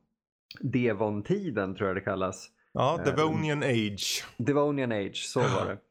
Devon-tiden 0.61 1.75
tror 1.75 1.87
jag 1.89 1.97
det 1.97 2.01
kallas. 2.01 2.49
Ja, 2.73 2.99
eh, 2.99 3.05
Devonian 3.05 3.63
Age. 3.63 4.25
Devonian 4.37 4.91
Age, 4.91 5.23
så 5.25 5.39
var 5.39 5.65
det. 5.65 5.77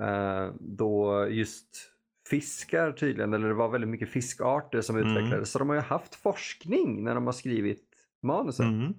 Eh, 0.00 0.52
då 0.60 1.26
just 1.30 1.90
fiskar 2.30 2.92
tydligen, 2.92 3.34
eller 3.34 3.48
det 3.48 3.54
var 3.54 3.68
väldigt 3.68 3.90
mycket 3.90 4.08
fiskarter 4.08 4.80
som 4.80 4.96
Mm. 4.96 5.08
utvecklades. 5.08 5.50
Så 5.50 5.58
de 5.58 5.68
har 5.68 5.76
ju 5.76 5.82
haft 5.82 6.14
forskning 6.14 7.04
när 7.04 7.14
de 7.14 7.26
har 7.26 7.32
skrivit 7.32 7.88
manusen. 8.22 8.66
Mm. 8.82 8.94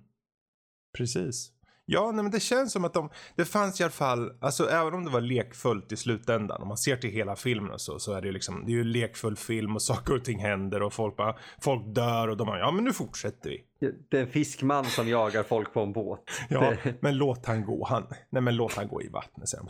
Precis. 0.97 1.51
Ja, 1.87 2.11
nej, 2.11 2.23
men 2.23 2.31
det 2.31 2.39
känns 2.39 2.71
som 2.71 2.85
att 2.85 2.93
de, 2.93 3.09
det 3.35 3.45
fanns 3.45 3.79
i 3.79 3.83
alla 3.83 3.91
fall, 3.91 4.31
alltså 4.41 4.69
även 4.69 4.93
om 4.93 5.05
det 5.05 5.11
var 5.11 5.21
lekfullt 5.21 5.91
i 5.91 5.97
slutändan, 5.97 6.61
om 6.61 6.67
man 6.67 6.77
ser 6.77 6.95
till 6.95 7.09
hela 7.09 7.35
filmen 7.35 7.71
och 7.71 7.81
så, 7.81 7.99
så 7.99 8.13
är 8.13 8.21
det 8.21 8.27
ju 8.27 8.33
liksom, 8.33 8.63
det 8.65 8.71
är 8.71 8.75
ju 8.75 8.83
lekfull 8.83 9.35
film 9.35 9.75
och 9.75 9.81
saker 9.91 10.15
och 10.15 10.25
ting 10.25 10.39
händer 10.39 10.81
och 10.81 10.93
folk 10.93 11.15
bara, 11.15 11.35
folk 11.61 11.95
dör 11.95 12.27
och 12.27 12.37
de 12.37 12.47
bara, 12.47 12.59
ja 12.59 12.71
men 12.71 12.83
nu 12.83 12.93
fortsätter 12.93 13.49
vi. 13.49 13.63
Det 14.09 14.17
är 14.17 14.21
en 14.21 14.27
fiskman 14.27 14.85
som 14.85 15.07
jagar 15.07 15.43
folk 15.43 15.73
på 15.73 15.81
en 15.81 15.93
båt. 15.93 16.19
Ja, 16.49 16.73
Det, 16.83 17.01
men 17.01 17.17
låt 17.17 17.45
han 17.45 17.65
gå, 17.65 17.85
han, 17.85 18.07
nej 18.29 18.41
men 18.41 18.55
låt 18.55 18.73
han 18.73 18.87
gå 18.87 19.01
i 19.01 19.09
vattnet 19.09 19.49
sen. 19.49 19.67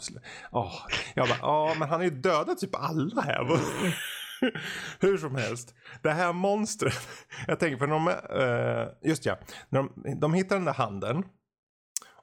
Oh, 0.52 0.74
jag 1.14 1.28
bara, 1.28 1.40
ja 1.42 1.76
men 1.80 1.90
han 1.90 2.00
har 2.00 2.06
ju 2.06 2.10
dödat 2.22 2.58
typ 2.58 2.76
alla 2.76 3.22
här. 3.22 3.60
Hur 5.00 5.18
som 5.18 5.36
helst, 5.36 5.76
det 6.02 6.12
här 6.12 6.34
monstret, 6.34 7.08
jag 7.48 7.60
tänker 7.60 7.78
för 7.78 7.88
de, 7.88 8.08
uh, 8.08 9.10
just 9.10 9.26
ja, 9.26 9.38
när 9.70 9.80
de, 9.80 10.20
de 10.20 10.34
hittar 10.34 10.56
den 10.56 10.66
där 10.66 10.74
handen. 10.74 11.24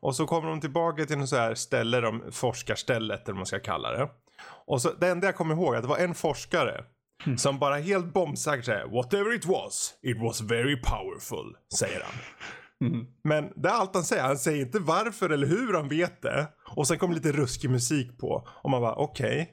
Och 0.03 0.17
så 0.17 0.27
kommer 0.27 0.49
de 0.49 0.61
tillbaka 0.61 1.05
till 1.05 1.19
en 1.19 1.29
så 1.29 1.37
här 1.37 1.55
ställe, 1.55 2.01
de 2.01 2.23
forskarstället 2.33 3.23
eller 3.23 3.33
vad 3.33 3.37
man 3.37 3.47
ska 3.47 3.61
kalla 3.61 3.91
det. 3.91 4.09
Och 4.67 4.83
så, 4.83 4.91
det 5.01 5.09
enda 5.09 5.27
jag 5.27 5.37
kommer 5.37 5.55
ihåg 5.55 5.75
är 5.75 5.79
att 5.79 5.83
det 5.83 5.89
var 5.89 5.99
en 5.99 6.15
forskare 6.15 6.85
Mm. 7.27 7.39
som 7.39 7.59
bara 7.59 7.77
helt 7.77 8.13
bombsäkert 8.13 8.65
säger 8.65 8.87
Whatever 8.87 9.35
it 9.35 9.47
was, 9.47 9.95
it 10.03 10.23
was 10.23 10.41
very 10.41 10.77
powerful, 10.77 11.57
säger 11.79 12.01
han. 12.01 12.15
Mm. 12.89 13.07
Men 13.25 13.53
det 13.57 13.69
är 13.69 13.73
allt 13.73 13.95
han 13.95 14.05
säger. 14.05 14.23
Han 14.23 14.39
säger 14.39 14.67
inte 14.67 14.79
varför 14.79 15.31
eller 15.31 15.47
hur 15.47 15.75
han 15.75 15.89
vet 15.89 16.23
det. 16.23 16.47
Och 16.77 16.87
sen 16.87 16.99
kommer 16.99 17.15
lite 17.15 17.33
ruskig 17.33 17.71
musik 17.71 18.19
på. 18.19 18.49
Och 18.49 18.71
man 18.71 18.81
bara 18.81 18.95
okej. 18.95 19.29
Okay. 19.33 19.47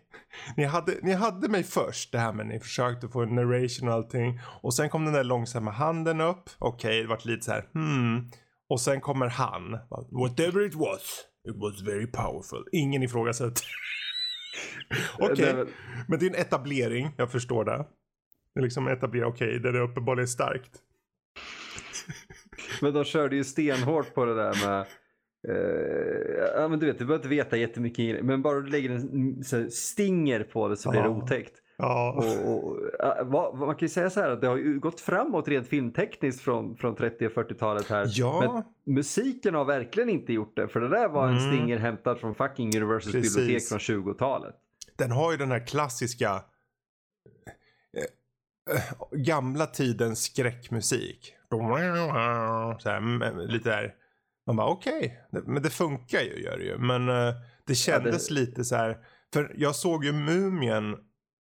Ni, 0.58 0.64
hade, 0.64 0.94
ni 1.02 1.14
hade 1.14 1.50
mig 1.50 1.64
först. 1.64 2.12
Det 2.12 2.20
här 2.20 2.34
med 2.34 2.48
ni 2.48 2.60
försökte 2.60 3.08
få 3.08 3.22
en 3.22 3.36
narration 3.36 3.88
och 3.88 3.94
allting. 3.94 4.40
Och 4.62 4.74
sen 4.74 4.90
kom 4.90 5.06
den 5.06 5.14
där 5.14 5.24
långsamma 5.24 5.72
handen 5.72 6.22
upp. 6.22 6.50
Okej, 6.60 6.90
okay, 6.90 7.02
det 7.02 7.08
vart 7.08 7.26
lite 7.26 7.46
så 7.46 7.52
här 7.52 7.66
hmm. 7.74 8.32
Och 8.70 8.82
sen 8.82 9.02
kommer 9.02 9.28
han. 9.28 9.72
Whatever 10.12 10.66
it 10.66 10.76
was. 10.76 11.26
It 11.50 11.56
was 11.56 11.82
very 11.82 12.08
powerful. 12.08 12.66
Ingen 12.72 13.04
ifrågasätter. 13.04 13.64
Okej, 15.20 15.32
okay. 15.32 15.54
väl... 15.54 15.68
men 16.08 16.20
det 16.20 16.26
är 16.26 16.30
en 16.30 16.36
etablering. 16.36 17.14
Jag 17.18 17.32
förstår 17.32 17.66
det. 17.66 17.86
Det 18.54 18.60
är 18.60 18.64
liksom 18.64 18.88
etablera, 18.88 19.28
okej, 19.28 19.48
okay, 19.48 19.60
det 19.60 19.70
är 19.70 19.82
uppenbarligen 19.82 20.28
starkt. 20.28 20.72
Men 22.82 22.94
de 22.94 23.04
körde 23.04 23.36
ju 23.36 23.44
stenhårt 23.44 24.14
på 24.14 24.26
det 24.26 24.36
där 24.36 24.68
med 24.68 24.86
Uh, 25.48 26.62
ja 26.62 26.68
men 26.68 26.80
du 26.80 26.86
vet, 26.86 27.00
du 27.00 27.06
behöver 27.06 27.26
inte 27.26 27.36
veta 27.36 27.58
jättemycket. 27.58 28.26
Men 28.26 28.42
bara 28.42 28.62
du 28.62 28.70
lägger 28.70 28.90
en 28.90 29.44
så, 29.44 29.70
stinger 29.70 30.44
på 30.44 30.68
det 30.68 30.78
så 30.78 30.92
blir 30.92 31.02
det 31.02 31.10
otäckt. 31.10 31.54
Ja. 31.82 32.12
Och, 32.12 32.54
och, 32.54 32.78
vad, 33.24 33.58
man 33.58 33.76
kan 33.76 33.86
ju 33.86 33.90
säga 33.90 34.10
så 34.10 34.22
här 34.22 34.30
att 34.30 34.42
det 34.42 34.48
har 34.48 34.58
ju 34.58 34.80
gått 34.80 35.02
framåt 35.02 35.48
rent 35.48 35.68
filmtekniskt 35.68 36.42
från, 36.42 36.76
från 36.78 36.96
30 36.96 37.28
och 37.28 37.32
40-talet 37.32 37.90
här. 37.90 38.08
Ja. 38.10 38.64
Men 38.86 38.96
musiken 38.96 39.56
har 39.56 39.66
verkligen 39.66 40.10
inte 40.10 40.34
gjort 40.34 40.56
det. 40.56 40.68
För 40.68 40.80
det 40.80 40.90
där 40.90 41.10
var 41.10 41.28
en 41.28 41.38
Mm. 41.38 41.52
stinger 41.52 41.78
hämtad 41.78 42.20
från 42.20 42.36
fucking 42.36 42.68
Universals 42.78 43.12
Precis. 43.12 43.36
bibliotek 43.36 43.68
från 43.68 43.80
20-talet. 43.80 44.56
Den 44.96 45.12
har 45.12 45.32
ju 45.32 45.38
den 45.38 45.52
här 45.52 45.68
klassiska 45.68 46.44
eh, 47.98 48.76
eh, 48.76 48.82
gamla 49.12 49.66
tidens 49.66 50.24
skräckmusik. 50.24 51.36
Så 52.80 52.90
här, 52.90 53.48
lite 53.48 53.70
där. 53.70 53.96
Man 54.48 54.56
bara 54.56 54.68
okej, 54.68 55.22
okay. 55.32 55.42
men 55.46 55.64
det 55.64 55.70
funkar 55.70 56.22
ju 56.22 56.44
gör 56.44 56.58
det 56.58 56.64
ju. 56.64 56.78
Men 56.78 57.10
eh, 57.10 57.34
det 57.68 57.76
kändes 57.76 58.32
lite 58.32 58.64
så 58.64 58.76
här. 58.76 58.98
För 59.34 59.54
jag 59.56 59.76
såg 59.76 60.06
ju 60.06 60.12
Mumien 60.12 60.96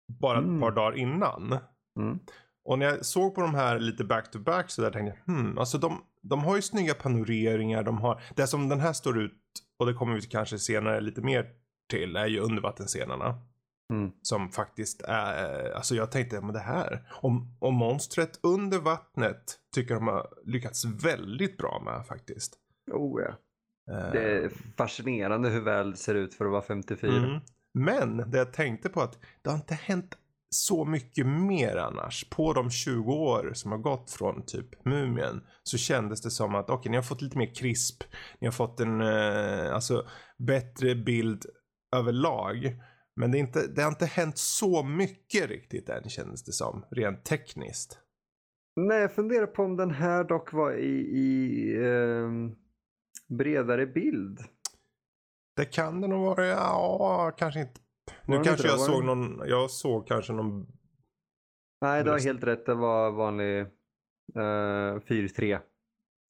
bara 0.08 0.38
ett 0.40 0.44
Mm. 0.46 0.62
par 0.62 0.72
dagar 0.72 0.98
innan. 0.98 1.58
Mm. 2.00 2.20
Och 2.66 2.80
när 2.80 2.86
jag 2.86 3.06
såg 3.06 3.36
på 3.36 3.42
de 3.42 3.56
här 3.56 3.80
lite 3.80 4.04
back 4.04 4.32
to 4.32 4.40
back 4.40 4.70
så 4.72 4.82
där 4.82 4.92
tänkte 4.92 5.18
jag 5.26 5.34
hmm, 5.34 5.58
alltså 5.58 5.78
de, 5.78 6.02
de 6.22 6.44
har 6.44 6.56
ju 6.56 6.62
snygga 6.62 6.94
panoreringar. 6.94 7.84
De 7.84 7.98
har, 7.98 8.22
det 8.36 8.48
som 8.48 8.70
den 8.70 8.80
här 8.80 8.94
står 8.94 9.20
ut 9.22 9.42
och 9.80 9.86
det 9.86 9.94
kommer 9.94 10.16
vi 10.16 10.22
kanske 10.22 10.60
senare 10.60 11.02
lite 11.02 11.22
mer 11.22 11.46
till 11.90 12.16
är 12.16 12.28
ju 12.28 12.40
undervattensscenerna. 12.40 13.40
Mm. 13.94 14.12
Som 14.22 14.50
faktiskt 14.50 15.02
är, 15.02 15.72
alltså 15.72 15.96
jag 15.96 16.12
tänkte, 16.12 16.42
men 16.42 16.54
det 16.54 16.60
här, 16.60 17.04
om, 17.22 17.58
om 17.60 17.76
monstret 17.76 18.40
under 18.44 18.80
vattnet 18.80 19.60
tycker 19.76 19.96
de 19.96 20.08
har 20.08 20.28
lyckats 20.46 20.86
väldigt 20.86 21.58
bra 21.58 21.82
med 21.86 22.06
faktiskt. 22.08 22.54
Oh, 22.92 23.22
ja. 23.22 23.30
Eh, 23.94 24.12
Det 24.12 24.22
är 24.38 24.52
fascinerande 24.78 25.50
hur 25.50 25.62
väl 25.62 25.92
det 25.92 25.98
ser 25.98 26.16
ut 26.16 26.34
för 26.36 26.46
att 26.46 26.52
vara 26.52 26.62
54. 26.62 27.12
mm. 27.18 27.40
Men 27.76 28.18
det 28.32 28.38
jag 28.38 28.54
tänkte 28.54 28.90
på 28.90 29.02
att 29.02 29.20
det 29.42 29.50
har 29.50 29.58
inte 29.58 29.74
hänt 29.74 30.18
så 30.50 30.86
mycket 30.86 31.28
mer 31.28 31.76
annars. 31.78 32.30
På 32.30 32.54
de 32.54 32.70
20 32.70 33.14
år 33.14 33.52
som 33.54 33.72
har 33.72 33.80
gått 33.80 34.12
från 34.12 34.46
typ 34.46 34.86
Mumien 34.86 35.42
så 35.64 35.78
kändes 35.78 36.22
det 36.22 36.32
som 36.32 36.56
att 36.56 36.70
okej, 36.70 36.80
okay, 36.80 36.90
ni 36.90 36.98
har 36.98 37.04
fått 37.04 37.22
lite 37.22 37.38
mer 37.38 37.56
krisp. 37.56 38.04
Ni 38.40 38.48
har 38.48 38.52
fått 38.52 38.80
en 38.80 39.02
eh, 39.02 39.76
alltså, 39.76 40.08
bättre 40.38 40.96
bild 40.96 41.46
överlag. 41.96 42.76
Men 43.16 43.32
det, 43.32 43.38
är 43.38 43.40
inte, 43.40 43.68
det 43.68 43.82
har 43.82 43.90
inte 43.90 44.06
hänt 44.06 44.38
så 44.38 44.84
mycket 44.84 45.50
riktigt 45.50 45.90
än 45.90 46.10
kändes 46.10 46.44
det 46.44 46.52
som, 46.52 46.86
rent 46.92 47.26
tekniskt. 47.26 48.00
Nej, 48.76 49.02
jag 49.02 49.16
funderar 49.16 49.48
på 49.48 49.64
om 49.64 49.78
den 49.78 49.92
här 49.92 50.24
dock 50.24 50.54
var 50.54 50.74
i, 50.74 51.00
i 51.00 51.76
eh, 51.76 52.30
bredare 53.38 53.86
bild. 53.86 54.40
Det 55.56 55.66
kan 55.66 56.02
det 56.02 56.08
nog 56.08 56.26
vara, 56.26 56.46
ja 56.46 57.32
kanske 57.38 57.60
inte. 57.60 57.82
Nu 58.26 58.36
kanske 58.36 58.52
inte 58.52 58.68
jag 58.68 58.80
såg 58.80 59.02
det- 59.02 59.06
någon, 59.06 59.42
jag 59.46 59.72
såg 59.72 60.08
kanske 60.08 60.34
någon, 60.34 60.68
Nej, 61.82 62.04
du 62.04 62.10
har 62.12 62.20
helt 62.20 62.44
rätt. 62.44 62.66
Det 62.66 62.74
var 62.76 63.12
vanlig 63.12 63.62
uh, 63.62 65.00
4-3. 65.00 65.60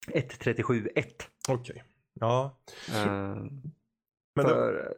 1-37-1. 0.08 1.06
okej. 1.50 1.84
Ja. 2.14 2.58
Eh, 2.90 3.06
Men 4.36 4.46
för, 4.46 4.96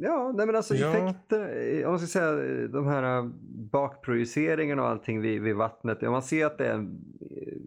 ja, 0.00 0.32
nej 0.36 0.46
men 0.46 0.56
alltså 0.56 0.74
Ja. 0.74 0.88
effekter, 0.88 1.56
eh, 1.78 1.84
om 1.86 1.90
man 1.92 1.98
ska 1.98 2.06
säga 2.20 2.44
eh, 2.62 2.68
de 2.68 2.86
här 2.86 3.18
eh, 3.18 3.24
bakprojiceringarna 3.72 4.82
och 4.82 4.88
allting 4.88 5.20
vid, 5.20 5.42
vid 5.42 5.56
vattnet. 5.56 5.98
Ja, 6.00 6.10
man 6.10 6.22
ser 6.22 6.46
att 6.46 6.58
det 6.58 6.66
är 6.66 6.74
en, 6.74 7.00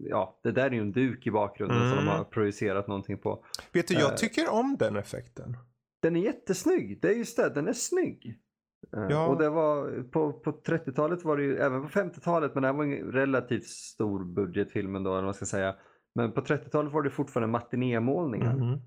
ja, 0.09 0.39
det 0.43 0.51
där 0.51 0.65
är 0.65 0.71
ju 0.71 0.81
en 0.81 0.91
duk 0.91 1.27
i 1.27 1.31
bakgrunden 1.31 1.79
som 1.79 1.91
Mm. 1.91 2.05
de 2.05 2.11
har 2.11 2.23
projicerat 2.23 2.87
någonting 2.87 3.17
på. 3.17 3.43
vet 3.73 3.87
du, 3.87 3.93
jag 3.93 4.09
eh, 4.11 4.15
tycker 4.15 4.53
om 4.53 4.75
den 4.79 4.95
effekten. 4.95 5.57
Den 6.01 6.15
är 6.15 6.19
jättesnygg. 6.19 6.99
Det 7.01 7.07
är 7.07 7.13
just 7.13 7.37
det, 7.37 7.49
den 7.49 7.67
är 7.67 7.73
snygg. 7.73 8.39
Ja. 8.91 9.27
Och 9.27 9.37
det 9.39 9.49
var 9.49 10.03
på, 10.11 10.33
på 10.33 10.51
30-talet 10.51 11.23
var 11.23 11.37
det 11.37 11.43
ju, 11.43 11.57
även 11.57 11.81
på 11.81 11.87
50-talet, 11.87 12.53
men 12.53 12.61
det 12.61 12.67
här 12.67 12.75
var 12.75 12.83
en 12.83 13.11
relativt 13.11 13.65
stor 13.65 14.23
budgetfilm 14.25 14.95
ändå, 14.95 15.09
eller 15.09 15.17
vad 15.17 15.23
man 15.25 15.33
ska 15.33 15.45
säga. 15.45 15.75
Men 16.15 16.31
på 16.31 16.41
30-talet 16.41 16.93
var 16.93 17.01
det 17.01 17.09
fortfarande 17.09 17.51
matinémålningar. 17.51 18.55
Mhm. 18.55 18.79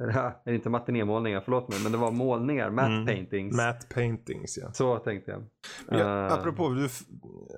Eller, 0.00 0.34
eller 0.46 0.56
inte 0.56 0.70
matinémålningar, 0.70 1.40
förlåt 1.44 1.68
mig, 1.68 1.78
men 1.82 1.92
det 1.92 1.98
var 1.98 2.10
målningar, 2.10 2.70
matte 2.70 2.86
Mm. 2.92 3.06
paintings. 3.06 3.56
Matte 3.56 3.86
paintings 3.94 4.58
ja. 4.58 4.72
Så 4.72 4.98
tänkte 4.98 5.30
jag. 5.30 5.44
ja 5.88 6.26
Eh, 6.26 6.32
apropå, 6.32 6.68
du, 6.68 6.88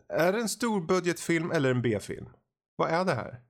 är 0.09 0.33
det 0.33 0.39
en 0.41 0.49
stor 0.49 0.81
budgetfilm 0.81 1.51
eller 1.51 1.71
en 1.71 1.83
B-film? 1.83 2.27
Vad 2.77 2.91
är 2.91 3.05
det 3.05 3.15
här? 3.15 3.41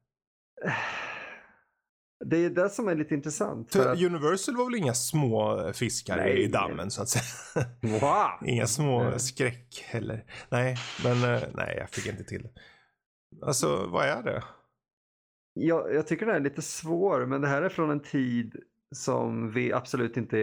Det 2.25 2.37
är 2.45 2.51
det 2.51 2.71
som 2.71 2.89
är 2.89 2.95
lite 2.95 3.15
intressant. 3.15 3.73
För 3.73 3.93
att, 3.93 4.03
Universal 4.03 4.57
var 4.57 4.65
väl 4.65 4.75
inga 4.75 4.95
små 4.95 5.71
fiskar 5.75 6.17
Nej, 6.17 6.43
i 6.43 6.47
dammen 6.49 6.91
så 6.91 7.03
att 7.03 7.09
säga. 7.09 7.67
wow! 7.83 8.31
Inga 8.49 8.67
små 8.67 9.03
Nej. 9.03 9.21
skräck 9.21 9.85
heller. 9.89 10.25
Nej, 10.49 10.77
men 11.05 11.35
eh, 11.35 11.43
nej, 11.55 11.77
jag 11.79 11.91
fick 11.91 12.07
inte 12.07 12.25
till 12.25 12.43
det. 12.43 12.51
Alltså, 13.47 13.87
vad 13.87 14.07
är 14.07 14.23
det? 14.23 14.45
Jag, 15.55 15.95
jag 15.95 16.07
tycker 16.07 16.27
den 16.27 16.35
är 16.37 16.41
lite 16.41 16.63
svår, 16.63 17.27
men 17.27 17.41
det 17.41 17.49
här 17.49 17.63
är 17.63 17.69
från 17.69 17.91
en 17.91 18.01
tid 18.01 18.57
som 18.97 19.51
vi 19.51 19.73
absolut 19.73 20.17
inte 20.17 20.37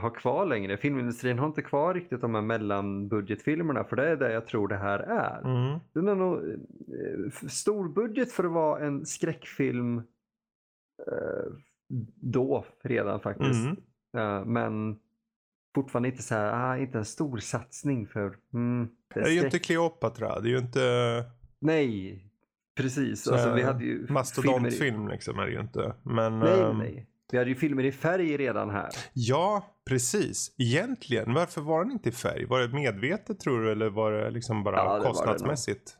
har 0.00 0.14
kvar 0.14 0.46
längre. 0.46 0.76
Filmindustrin 0.76 1.38
har 1.38 1.46
inte 1.46 1.62
kvar 1.62 1.94
riktigt 1.94 2.20
de 2.20 2.34
här 2.34 2.42
mellanbudgetfilmerna, 2.42 3.84
för 3.84 3.96
det 3.96 4.08
är 4.08 4.16
det 4.16 4.32
jag 4.32 4.46
tror 4.46 4.68
det 4.68 4.76
här 4.76 4.98
är. 4.98 5.38
Mm. 5.44 5.78
Den 5.92 6.08
är 6.08 6.14
nog 6.14 6.38
eh, 6.38 7.48
stor 7.48 7.88
budget 7.88 8.32
för 8.32 8.44
att 8.44 8.52
vara 8.52 8.80
en 8.86 9.06
skräckfilm 9.06 9.98
eh, 11.06 11.52
då 12.20 12.64
redan 12.82 13.20
faktiskt. 13.20 13.64
Mm. 13.64 13.76
Eh, 14.16 14.44
men 14.44 14.98
fortfarande 15.74 16.08
inte 16.08 16.22
så 16.22 16.34
här, 16.34 16.70
ah, 16.70 16.78
inte 16.78 16.98
en 16.98 17.04
stor 17.04 17.38
satsning 17.38 18.06
för 18.06 18.36
mm, 18.54 18.88
Det 19.14 19.20
är 19.20 19.28
ju 19.28 19.38
skräck. 19.38 19.44
inte 19.44 19.58
Cleopatra, 19.58 20.40
det 20.40 20.48
är 20.48 20.50
ju 20.50 20.58
inte 20.58 20.80
Nej, 21.60 22.24
precis. 22.76 23.22
Så 23.22 23.32
Alltså, 23.32 23.54
vi 23.54 23.62
hade 23.62 23.84
ju 23.84 23.98
filmer 23.98 24.12
mastodontfilm 24.12 25.08
liksom 25.08 25.38
är 25.38 25.46
det 25.46 25.52
ju 25.52 25.60
inte. 25.60 25.94
Men 26.02 26.38
Nej, 26.38 26.60
ehm, 26.60 26.78
nej. 26.78 27.06
Vi 27.32 27.38
hade 27.38 27.50
ju 27.50 27.56
filmer 27.56 27.84
i 27.84 27.92
färg 27.92 28.36
redan 28.36 28.70
här. 28.70 28.88
ja, 29.12 29.66
precis. 29.88 30.54
Egentligen, 30.58 31.34
varför 31.34 31.60
var 31.60 31.84
den 31.84 31.92
inte 31.92 32.08
i 32.08 32.12
färg? 32.12 32.44
Var 32.46 32.60
det 32.60 32.68
medvetet 32.74 33.40
tror 33.40 33.60
du 33.62 33.72
eller 33.72 33.90
var 33.90 34.12
det 34.12 34.30
liksom 34.30 34.62
bara 34.64 34.76
Ja, 34.76 34.92
det 34.94 34.98
det 35.00 35.04
kostnadsmässigt? 35.08 35.96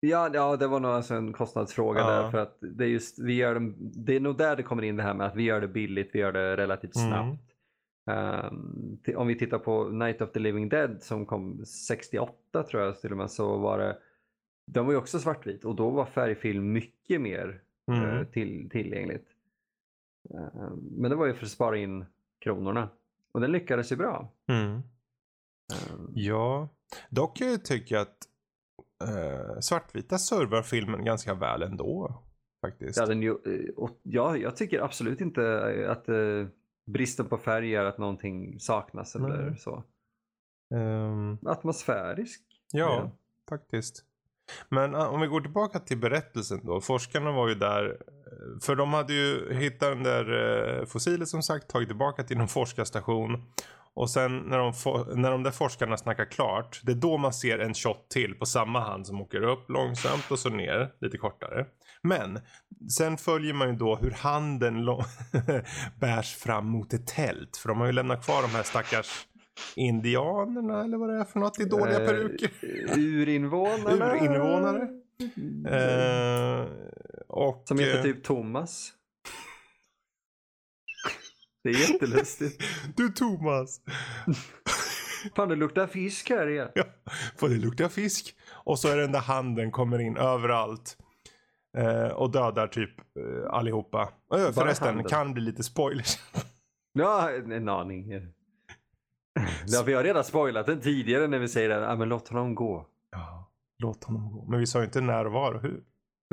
Ja, 0.00 0.30
ja 0.34 0.56
det 0.56 0.66
var 0.66 0.80
nog 0.80 0.90
alltså 0.90 1.14
en 1.14 1.32
kostnadsfråga 1.32 2.00
Ja. 2.00 2.10
där. 2.10 2.30
För 2.30 2.38
att 2.38 2.58
det 2.60 2.84
är, 2.84 2.88
just, 2.88 3.18
vi 3.18 3.34
gör 3.34 3.54
dem, 3.54 3.74
det 3.78 4.16
är 4.16 4.20
nog 4.20 4.38
där 4.38 4.56
det 4.56 4.62
kommer 4.62 4.82
in 4.82 4.96
det 4.96 5.02
här 5.02 5.14
med 5.14 5.26
att 5.26 5.36
vi 5.36 5.42
gör 5.42 5.60
det 5.60 5.68
billigt, 5.68 6.10
vi 6.12 6.18
gör 6.18 6.32
det 6.32 6.56
relativt 6.56 6.96
Mm. 6.96 7.08
snabbt. 7.08 7.40
Ehm, 8.10 8.98
ti- 9.06 9.14
om 9.14 9.26
vi 9.26 9.38
tittar 9.38 9.58
på 9.58 9.88
Night 9.88 10.20
of 10.22 10.32
the 10.32 10.40
Living 10.40 10.68
Dead 10.68 11.02
som 11.02 11.26
kom 11.26 11.64
68 11.64 12.62
tror 12.70 12.82
jag 12.82 13.00
till 13.00 13.10
och 13.10 13.16
med 13.16 13.30
så 13.30 13.56
var 13.58 13.78
det 13.78 13.98
den 14.72 14.84
var 14.86 14.92
ju 14.92 14.98
också 14.98 15.18
svartvit 15.18 15.64
och 15.64 15.74
då 15.76 15.90
var 15.90 16.06
färgfilm 16.06 16.72
mycket 16.72 17.20
mer 17.20 17.60
Mm. 17.92 18.02
eh, 18.18 18.24
till, 18.24 18.68
tillgängligt. 18.70 19.26
Eh, 20.30 20.70
men 20.90 21.10
det 21.10 21.16
var 21.16 21.26
ju 21.26 21.34
för 21.34 21.44
att 21.44 21.50
spara 21.50 21.76
in 21.78 22.04
kronorna. 22.44 22.88
Och 23.32 23.40
den 23.40 23.52
lyckades 23.52 23.92
ju 23.92 23.96
bra. 23.96 24.32
Mm. 24.48 24.74
Eh, 25.72 25.96
Ja, 26.14 26.68
dock 27.10 27.36
kan 27.36 27.50
jag 27.50 27.64
tycka 27.64 28.00
att 28.00 28.18
eh, 29.04 29.60
svartvita 29.60 30.18
servar 30.18 30.62
filmen 30.62 31.04
ganska 31.04 31.34
väl 31.34 31.62
ändå. 31.62 32.22
Faktiskt. 32.66 32.96
Ja, 32.98 33.06
den 33.06 33.22
ju, 33.22 33.30
eh, 33.30 33.74
och 33.76 34.00
ja, 34.02 34.36
jag 34.36 34.56
tycker 34.56 34.80
absolut 34.80 35.20
inte 35.20 35.86
att 35.90 36.08
eh, 36.08 36.46
bristen 36.86 37.26
på 37.26 37.38
färg 37.38 37.68
gör 37.68 37.84
att 37.84 37.98
någonting 37.98 38.60
saknas 38.60 39.16
eller 39.16 39.50
Nej. 39.50 39.58
så. 39.58 39.84
Ehm, 40.74 41.38
Atmosfärisk. 41.46 42.42
ja, 42.72 43.10
faktiskt. 43.48 44.04
Men 44.68 44.94
ah, 44.94 45.08
om 45.08 45.20
vi 45.20 45.26
går 45.26 45.40
tillbaka 45.40 45.78
till 45.78 45.98
berättelsen 45.98 46.60
då. 46.64 46.80
Forskarna 46.80 47.32
var 47.32 47.48
ju 47.48 47.54
där. 47.54 47.84
Eh, 47.86 48.60
för 48.62 48.76
de 48.76 48.92
hade 48.92 49.12
ju 49.12 49.54
hittat 49.54 49.92
den 49.92 50.02
där 50.02 50.78
eh, 50.80 50.86
fossilet 50.86 51.28
som 51.28 51.42
sagt. 51.42 51.68
Tagit 51.70 51.88
tillbaka 51.88 52.22
till 52.22 52.38
någon 52.38 52.48
forskarstation. 52.48 53.44
Och 53.96 54.10
sen 54.10 54.38
när 54.38 54.58
de, 54.58 54.72
när 55.20 55.30
de 55.30 55.42
där 55.42 55.50
forskarna 55.50 55.96
snackar 55.96 56.24
klart. 56.24 56.80
Det 56.82 56.92
är 56.92 56.96
då 56.96 57.18
man 57.18 57.32
ser 57.32 57.58
en 57.58 57.74
shot 57.74 58.08
till 58.10 58.34
på 58.34 58.46
samma 58.46 58.80
hand 58.80 59.06
som 59.06 59.20
åker 59.20 59.42
upp 59.42 59.70
långsamt 59.70 60.30
och 60.30 60.38
så 60.38 60.48
ner 60.48 60.90
lite 61.00 61.18
kortare. 61.18 61.66
Men 62.02 62.40
sen 62.98 63.16
följer 63.16 63.54
man 63.54 63.68
ju 63.68 63.74
då 63.74 63.96
hur 63.96 64.10
handen 64.10 64.86
bärs 66.00 66.34
fram 66.34 66.66
mot 66.66 66.92
ett 66.92 67.06
tält. 67.06 67.56
För 67.56 67.68
de 67.68 67.78
har 67.78 67.86
ju 67.86 67.92
lämnat 67.92 68.24
kvar 68.24 68.42
de 68.42 68.48
här 68.48 68.62
stackars 68.62 69.26
indianerna 69.76 70.84
eller 70.84 70.96
vad 70.96 71.08
det 71.08 71.20
är 71.20 71.24
för 71.24 71.40
något 71.40 71.60
i 71.60 71.64
dåliga 71.64 72.00
Eh, 72.00 72.06
peruker. 72.06 72.50
Urinvånarna. 72.98 74.16
Urinvånare. 74.16 74.88
Eh, 75.68 76.66
och, 77.28 77.62
Som 77.68 77.78
heter 77.78 77.98
eh, 77.98 78.02
typ 78.02 78.24
Thomas. 78.24 78.92
Det 81.64 81.70
är 81.70 81.92
jättelustigt. 81.92 82.62
Du 82.96 83.08
Thomas. 83.08 83.80
Fan 85.36 85.48
det 85.48 85.56
luktar 85.56 85.86
fisk 85.86 86.30
här 86.30 86.46
igen. 86.46 86.68
ja, 86.74 86.84
för 87.36 87.48
det 87.48 87.56
luktar 87.56 87.88
fisk. 87.88 88.34
Och 88.50 88.78
så 88.78 88.88
är 88.88 88.96
den 88.96 89.12
där 89.12 89.20
handen 89.20 89.70
kommer 89.70 89.98
in 89.98 90.16
överallt. 90.16 90.96
Eh, 91.76 92.08
och 92.08 92.30
dödar 92.30 92.66
typ 92.66 92.98
eh, 92.98 93.50
allihopa. 93.50 94.02
Uh, 94.34 94.50
förresten, 94.52 94.88
handen. 94.88 95.06
kan 95.06 95.34
bli 95.34 95.42
lite 95.42 95.62
spoilers. 95.62 96.18
Ja, 96.92 97.30
en 97.30 97.68
aning. 97.68 98.12
Ja, 99.66 99.82
vi 99.86 99.92
har 99.94 100.04
redan 100.04 100.24
spoilat 100.24 100.66
den 100.66 100.80
tidigare 100.80 101.26
när 101.26 101.38
vi 101.38 101.48
säger 101.48 101.70
att 101.70 101.88
ah, 101.88 101.96
men 101.96 102.08
låt 102.08 102.28
honom 102.28 102.54
gå. 102.54 102.86
ja, 103.10 103.50
låt 103.78 104.04
honom 104.04 104.32
gå. 104.32 104.44
Men 104.50 104.60
vi 104.60 104.66
sa 104.66 104.78
ju 104.78 104.84
inte 104.84 105.00
när 105.00 105.24
var 105.24 105.52
och 105.54 105.62
hur. 105.62 105.82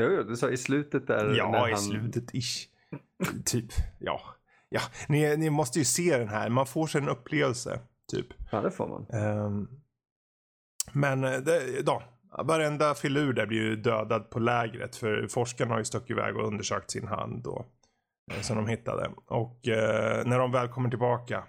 Jo, 0.01 0.23
du 0.23 0.35
sa 0.35 0.49
i 0.49 0.57
slutet 0.57 1.07
där. 1.07 1.25
när 1.27 1.35
Ja, 1.35 1.67
i 1.67 1.71
han... 1.71 1.79
slutet 1.81 2.35
ish. 2.35 2.67
typ, 3.45 3.65
ja. 3.99 4.21
Ja, 4.69 4.81
ni, 5.07 5.37
ni 5.37 5.49
måste 5.49 5.79
ju 5.79 5.85
se 5.85 6.17
den 6.17 6.27
här. 6.27 6.49
Man 6.49 6.65
får 6.65 6.87
sig 6.87 7.01
en 7.01 7.09
upplevelse. 7.09 7.79
Typ. 8.11 8.27
Ja, 8.51 8.61
det 8.61 8.71
får 8.71 8.87
man. 8.87 9.05
Ehm, 9.21 9.67
men 10.93 11.23
eh, 11.23 11.31
det, 11.39 11.81
då, 11.85 12.03
varenda 12.43 12.93
filur 12.95 13.33
där 13.33 13.45
blir 13.45 13.57
ju 13.61 13.75
dödad 13.75 14.29
på 14.29 14.39
lägret. 14.39 14.95
För 14.95 15.27
forskarna 15.27 15.71
har 15.73 15.79
ju 15.79 15.85
stuckit 15.85 16.09
iväg 16.09 16.37
och 16.37 16.47
undersökt 16.47 16.91
sin 16.91 17.07
hand 17.07 17.43
då. 17.43 17.65
eh, 18.33 18.41
Som 18.41 18.55
de 18.57 18.67
hittade. 18.67 19.11
Och 19.25 19.67
eh, 19.67 20.25
när 20.25 20.39
de 20.39 20.51
väl 20.51 20.67
kommer 20.67 20.89
tillbaka. 20.89 21.43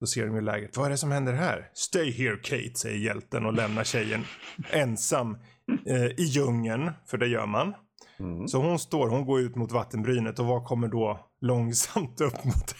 Då 0.00 0.06
ser 0.06 0.26
de 0.26 0.34
ju 0.34 0.40
lägret. 0.40 0.76
Vad 0.76 0.86
är 0.86 0.90
det 0.90 0.96
som 0.96 1.10
händer 1.12 1.32
här? 1.32 1.70
Stay 1.74 2.10
here 2.12 2.36
Kate, 2.36 2.78
säger 2.78 2.98
hjälten 2.98 3.46
och 3.46 3.52
lämnar 3.52 3.84
tjejen 3.84 4.24
ensam 4.70 5.38
eh, 5.86 6.04
i 6.06 6.24
djungeln. 6.24 6.90
För 7.06 7.18
det 7.18 7.26
gör 7.26 7.46
man. 7.46 7.74
Mm. 8.20 8.48
Så 8.48 8.58
hon 8.58 8.78
står, 8.78 9.08
hon 9.08 9.24
går 9.26 9.40
ut 9.40 9.56
mot 9.56 9.72
vattenbrynet 9.72 10.38
och 10.38 10.46
vad 10.46 10.64
kommer 10.64 10.88
då 10.88 11.30
långsamt 11.40 12.20
upp 12.20 12.44
mot 12.44 12.74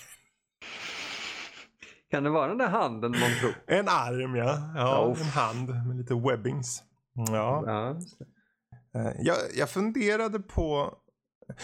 Kan 2.10 2.22
det 2.24 2.30
vara 2.30 2.48
den 2.48 2.58
där 2.58 2.68
handen 2.68 3.10
man 3.10 3.30
tror? 3.40 3.54
En 3.66 3.88
arm 3.88 4.36
ja. 4.36 4.72
Ja, 4.76 5.06
Oh. 5.06 5.20
en 5.20 5.26
hand 5.26 5.68
med 5.86 5.96
lite 5.96 6.14
webbings. 6.14 6.82
Ja. 7.14 7.62
Ja. 7.66 7.90
Eh, 9.00 9.12
Jag, 9.18 9.36
jag 9.54 9.70
funderade 9.70 10.38
på... 10.38 10.92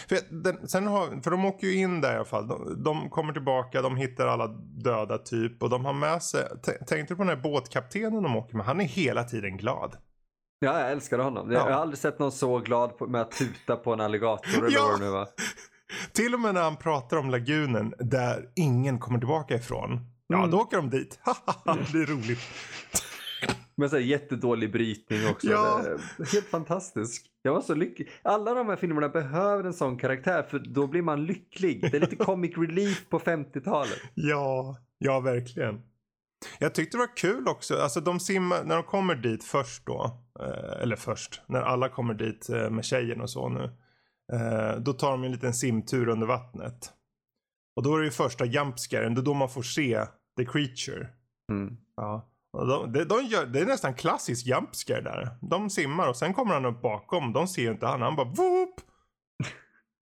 För, 0.08 0.18
den, 0.42 0.68
sen 0.68 0.86
har, 0.86 1.22
för 1.22 1.30
de 1.30 1.44
åker 1.44 1.66
ju 1.66 1.74
in 1.76 2.00
där 2.00 2.12
i 2.12 2.16
alla 2.16 2.24
fall. 2.24 2.48
De, 2.48 2.82
de 2.84 3.10
kommer 3.10 3.32
tillbaka, 3.32 3.82
de 3.82 3.96
hittar 3.96 4.26
alla 4.26 4.46
döda 4.84 5.18
typ. 5.18 5.62
Och 5.62 5.70
de 5.70 5.84
har 5.84 5.92
med 5.92 6.22
sig... 6.22 6.42
Tänkte 6.62 6.96
du 7.08 7.16
på 7.16 7.22
den 7.22 7.28
här 7.36 7.42
båtkaptenen 7.42 8.22
de 8.22 8.36
åker 8.36 8.56
med? 8.56 8.66
Han 8.66 8.80
är 8.80 8.84
hela 8.84 9.24
tiden 9.24 9.56
glad. 9.56 9.96
ja, 10.58 10.80
jag 10.80 10.90
älskar 10.92 11.18
honom. 11.18 11.50
Jag 11.50 11.60
Ja. 11.60 11.64
har 11.74 11.80
aldrig 11.82 11.98
sett 11.98 12.18
någon 12.18 12.32
så 12.32 12.58
glad 12.58 12.98
på, 12.98 13.06
med 13.06 13.20
att 13.20 13.30
tuta 13.30 13.76
på 13.76 13.92
en 13.92 14.00
alligator 14.00 14.58
eller 14.58 14.70
Ja. 14.70 14.82
vad 14.90 15.00
det 15.00 15.04
nu 15.04 15.10
var. 15.10 15.28
Till 16.12 16.34
och 16.34 16.40
med 16.40 16.54
när 16.54 16.62
han 16.62 16.76
pratar 16.76 17.16
om 17.16 17.30
lagunen 17.30 17.94
där 17.98 18.48
ingen 18.56 18.98
kommer 18.98 19.18
tillbaka 19.18 19.54
ifrån. 19.54 20.00
Ja, 20.26 20.36
Mm. 20.38 20.50
då 20.50 20.58
åker 20.60 20.76
de 20.76 20.90
dit. 20.90 21.18
det 21.64 21.98
är 21.98 22.06
roligt. 22.06 22.38
Med 23.76 23.90
så 23.90 23.96
här 23.96 24.02
jättedålig 24.02 24.72
brytning 24.72 25.28
också. 25.30 25.46
Ja. 25.46 25.84
Helt 26.32 26.46
fantastisk. 26.46 27.26
Jag 27.42 27.54
var 27.54 27.60
så 27.60 27.74
lycklig. 27.74 28.10
Alla 28.22 28.54
de 28.54 28.68
här 28.68 28.76
filmerna 28.76 29.08
behöver 29.08 29.64
en 29.64 29.74
sån 29.74 29.98
karaktär 29.98 30.42
för 30.42 30.58
då 30.58 30.86
blir 30.86 31.02
man 31.02 31.26
lycklig. 31.26 31.90
Det 31.90 31.96
är 31.96 32.00
lite 32.00 32.16
comic 32.16 32.56
relief 32.56 33.08
på 33.08 33.18
50-talet. 33.18 33.98
Ja, 34.14 34.76
ja 34.98 35.20
verkligen. 35.20 35.82
Jag 36.58 36.74
tyckte 36.74 36.96
det 36.96 37.00
var 37.00 37.16
kul 37.16 37.48
också, 37.48 37.76
alltså 37.76 38.00
de 38.00 38.20
simmar, 38.20 38.64
när 38.64 38.74
de 38.74 38.84
kommer 38.84 39.14
dit 39.14 39.44
först 39.44 39.86
då, 39.86 40.24
eh, 40.40 40.82
eller 40.82 40.96
först, 40.96 41.42
när 41.46 41.62
alla 41.62 41.88
kommer 41.88 42.14
dit 42.14 42.48
eh, 42.48 42.70
med 42.70 42.84
tjejen 42.84 43.20
och 43.20 43.30
så 43.30 43.48
nu. 43.48 43.64
Eh, 44.32 44.76
då 44.80 44.92
tar 44.92 45.10
de 45.10 45.24
en 45.24 45.32
liten 45.32 45.54
simtur 45.54 46.08
under 46.08 46.26
vattnet. 46.26 46.92
Och 47.76 47.82
då 47.82 47.94
är 47.94 47.98
det 47.98 48.04
ju 48.04 48.10
första 48.10 48.44
jumpscaren, 48.44 49.14
det 49.14 49.20
är 49.20 49.24
då 49.24 49.34
man 49.34 49.48
får 49.48 49.62
se 49.62 50.04
the 50.36 50.44
creature. 50.44 51.08
Mm. 51.50 51.76
Ja. 51.96 52.30
De, 52.54 52.92
de, 52.92 53.04
de 53.04 53.22
gör, 53.24 53.46
det 53.46 53.60
är 53.60 53.66
nästan 53.66 53.94
klassisk 53.94 54.46
jumpscare 54.46 55.00
där. 55.00 55.28
De 55.40 55.70
simmar 55.70 56.08
och 56.08 56.16
sen 56.16 56.34
kommer 56.34 56.54
han 56.54 56.64
upp 56.64 56.82
bakom, 56.82 57.32
de 57.32 57.46
ser 57.48 57.70
inte 57.70 57.86
han, 57.86 58.02
han 58.02 58.16
bara 58.16 58.26
whoop! 58.26 58.74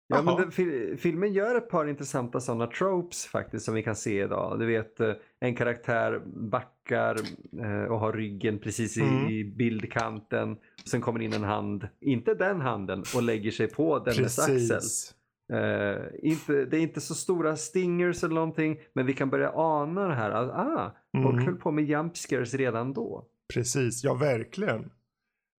Ja, 0.06 0.22
men 0.22 0.36
den, 0.36 0.50
fil- 0.50 0.96
filmen 0.96 1.32
gör 1.32 1.54
ett 1.54 1.68
par 1.70 1.86
intressanta 1.88 2.40
sådana 2.40 2.66
tropes 2.66 3.26
faktiskt 3.26 3.64
som 3.64 3.74
vi 3.74 3.82
kan 3.82 3.96
se 3.96 4.22
idag. 4.22 4.58
Du 4.58 4.66
vet, 4.66 5.00
eh, 5.00 5.12
en 5.40 5.54
karaktär 5.56 6.22
backar 6.50 7.16
eh, 7.62 7.84
och 7.92 7.98
har 8.00 8.12
ryggen 8.12 8.58
precis 8.58 8.96
i, 8.96 9.00
Mm. 9.00 9.30
i 9.30 9.44
bildkanten. 9.44 10.56
Sen 10.90 11.00
kommer 11.00 11.22
in 11.22 11.32
en 11.32 11.44
hand, 11.44 11.88
inte 12.00 12.34
den 12.34 12.60
handen, 12.60 13.04
och 13.16 13.22
lägger 13.22 13.50
sig 13.50 13.66
på 13.70 13.98
dennes 13.98 14.38
axel. 14.38 15.13
Eh, 15.52 16.02
inte, 16.22 16.64
det 16.64 16.76
är 16.76 16.80
inte 16.80 17.00
så 17.00 17.14
stora 17.14 17.56
stingers 17.56 18.24
eller 18.24 18.34
någonting, 18.34 18.76
men 18.94 19.06
vi 19.06 19.12
kan 19.14 19.30
börja 19.30 19.52
ana 19.54 20.08
det 20.08 20.14
här. 20.14 20.30
att, 20.30 20.50
Ah, 20.50 20.96
folk 21.22 21.34
Mm. 21.34 21.44
höll 21.46 21.56
på 21.56 21.70
med 21.70 21.84
jump 21.84 22.16
scares 22.16 22.54
redan 22.54 22.92
då. 22.92 23.26
Precis, 23.54 24.04
ja 24.04 24.14
verkligen. 24.14 24.90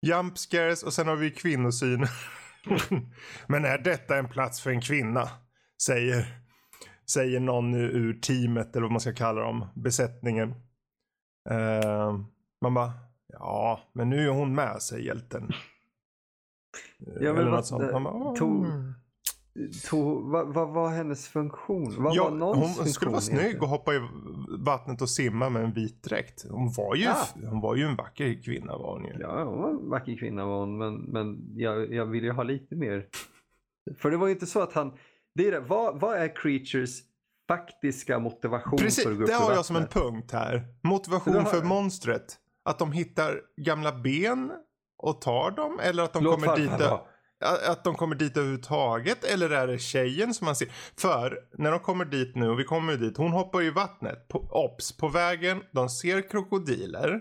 Jump 0.07 0.39
scares 0.39 0.83
och 0.83 0.93
sen 0.93 1.09
har 1.09 1.17
vi 1.17 1.31
kvinnosyn. 1.31 2.07
Men 3.49 3.65
är 3.65 3.79
detta 3.79 4.17
en 4.17 4.29
plats 4.29 4.61
för 4.61 4.71
en 4.71 4.81
kvinna? 4.81 5.29
Säger, 5.83 6.27
säger 7.11 7.41
någon 7.41 7.75
ur 7.75 8.13
teamet 8.21 8.77
eller 8.77 8.83
vad 8.83 8.91
man 8.93 9.01
ska 9.01 9.13
kalla 9.13 9.41
dem. 9.41 9.67
Besättningen. 9.75 10.51
Eh, 11.51 12.19
man 12.63 12.75
bara, 12.75 12.93
ja 13.29 13.81
men 13.93 14.11
nu 14.11 14.25
är 14.25 14.31
hon 14.31 14.55
med 14.55 14.83
säger 14.83 15.07
hjälten. 15.07 15.51
Ja, 16.99 17.13
Eller 17.21 17.33
men 17.35 17.45
något 17.45 17.53
vad- 17.53 17.67
sånt. 17.67 17.93
Man 17.93 18.03
bara, 18.05 18.37
tog- 18.37 18.67
Vad, 20.23 20.55
vad 20.55 20.69
var 20.69 20.91
hennes 20.91 21.29
funktion? 21.29 21.95
Vad 21.99 22.15
Ja, 22.15 22.25
var 22.25 22.31
någons 22.31 22.59
hon 22.59 22.69
funktion 22.75 22.93
skulle 22.93 23.11
vara 23.11 23.21
snygg 23.21 23.39
egentligen? 23.39 23.63
och 23.63 23.69
hoppa 23.69 23.95
i 23.95 24.01
vattnet 24.59 25.03
och 25.03 25.11
simma 25.11 25.49
med 25.51 25.65
en 25.65 25.73
vit 25.73 26.03
dräkt. 26.03 26.45
Hon 26.51 26.73
var 26.73 26.95
ju, 26.95 27.03
Ja. 27.03 27.17
hon 27.35 27.61
var 27.61 27.77
ju 27.77 27.83
en 27.85 27.97
vacker 27.97 28.43
kvinna 28.43 28.79
var 28.79 28.93
hon 28.93 29.05
ju. 29.05 29.17
Ja, 29.21 29.45
hon 29.45 29.63
var 29.63 29.71
en 29.71 29.89
vacker 29.91 30.17
kvinna 30.17 30.45
var 30.47 30.61
hon, 30.61 30.79
men, 30.79 30.95
men 30.95 31.45
jag, 31.57 31.93
jag 31.95 32.07
vill 32.07 32.25
ju 32.25 32.31
ha 32.33 32.43
lite 32.43 32.77
mer. 32.77 33.07
För 33.99 34.11
det 34.11 34.17
var 34.17 34.27
ju 34.27 34.33
inte 34.33 34.47
så 34.47 34.61
att 34.63 34.73
han... 34.73 34.93
Det 35.35 35.47
är 35.49 35.53
det, 35.53 35.61
vad, 35.61 36.01
vad 36.01 36.17
är 36.17 36.37
Creatures 36.37 37.01
faktiska 37.49 38.19
motivation 38.19 38.79
Precis, 38.79 39.05
för 39.05 39.11
att 39.11 39.17
gå 39.17 39.23
upp 39.23 39.29
det 39.29 39.35
har 39.35 39.53
jag 39.53 39.65
som 39.65 39.77
en 39.77 39.87
punkt 39.87 40.33
här. 40.33 40.65
Motivation 40.83 41.35
har 41.35 41.45
för 41.45 41.63
monstret. 41.65 42.39
Att 42.65 42.79
de 42.79 42.93
hittar 42.93 43.41
gamla 43.57 43.93
ben 43.93 44.53
och 44.99 45.21
tar 45.21 45.51
dem 45.51 45.81
eller 45.83 46.03
att 46.03 46.13
de 46.13 46.25
Låt 46.25 46.35
kommer 46.45 46.57
dit 46.57 46.71
att 47.41 47.85
de 47.85 47.95
kommer 47.95 48.15
dit 48.15 48.37
överhuvudtaget 48.37 49.25
eller 49.25 49.51
är 49.51 49.67
det 49.67 49.79
tjejen 49.79 50.35
som 50.35 50.45
man 50.45 50.57
ser? 50.57 50.69
För 50.99 51.39
när 51.59 51.71
de 51.71 51.81
kommer 51.81 52.05
dit 52.05 52.37
nu 52.37 52.49
och 52.49 52.59
vi 52.59 52.65
kommer 52.65 52.93
ju 52.93 52.99
dit, 52.99 53.17
hon 53.17 53.33
hoppar 53.33 53.63
i 53.63 53.71
vattnet. 53.71 54.29
På, 54.29 54.39
ops, 54.39 54.97
på 54.97 55.09
vägen, 55.09 55.63
de 55.73 55.89
ser 55.89 56.31
krokodiler. 56.31 57.21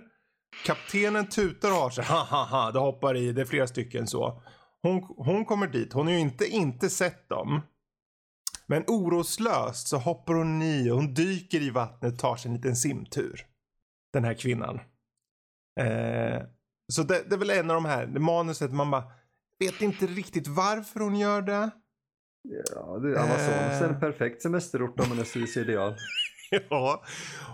Kaptenen 0.66 1.30
tutar 1.30 1.70
och 1.72 1.78
har 1.78 1.90
sig, 1.90 2.06
ha 2.06 2.24
ha 2.24 2.46
ha, 2.46 2.72
det 2.72 2.80
hoppar 2.80 3.16
i, 3.16 3.32
det 3.32 3.42
är 3.42 3.46
flera 3.46 3.68
stycken 3.68 4.08
så. 4.08 4.44
Hon, 4.82 5.04
hon 5.18 5.46
kommer 5.46 5.68
dit, 5.68 5.94
hon 5.94 6.08
har 6.08 6.14
ju 6.14 6.20
inte, 6.20 6.46
inte 6.46 6.90
sett 6.90 7.30
dem. 7.30 7.62
Men 8.68 8.84
oroslöst 8.88 9.88
så 9.88 9.98
hoppar 9.98 10.34
hon 10.34 10.62
i, 10.62 10.90
hon 10.90 11.14
dyker 11.14 11.62
i 11.62 11.70
vattnet, 11.70 12.20
tar 12.20 12.36
sig 12.36 12.50
en 12.50 12.56
liten 12.56 12.76
simtur. 12.76 13.46
Den 14.14 14.24
här 14.24 14.34
kvinnan. 14.34 14.80
Eh, 15.80 16.42
så 16.94 17.04
det, 17.04 17.30
det 17.30 17.36
är 17.36 17.40
väl 17.40 17.50
en 17.50 17.70
av 17.72 17.76
de 17.76 17.86
här, 17.86 18.06
det 18.06 18.20
manuset 18.20 18.74
man 18.74 18.92
bara 18.92 19.04
vet 19.60 19.82
inte 19.82 20.06
riktigt 20.06 20.48
varför 20.48 21.00
hon 21.00 21.16
gör 21.16 21.42
det. 21.42 21.72
Ja, 22.76 23.00
det, 23.00 23.22
Amazonas 23.22 23.82
är 23.82 23.90
en 23.90 24.00
perfekt 24.00 24.42
semesterort 24.42 25.00
om 25.00 25.10
man 25.10 25.20
är 25.20 25.24
suicidal. 25.24 25.96
Ja, 26.70 27.04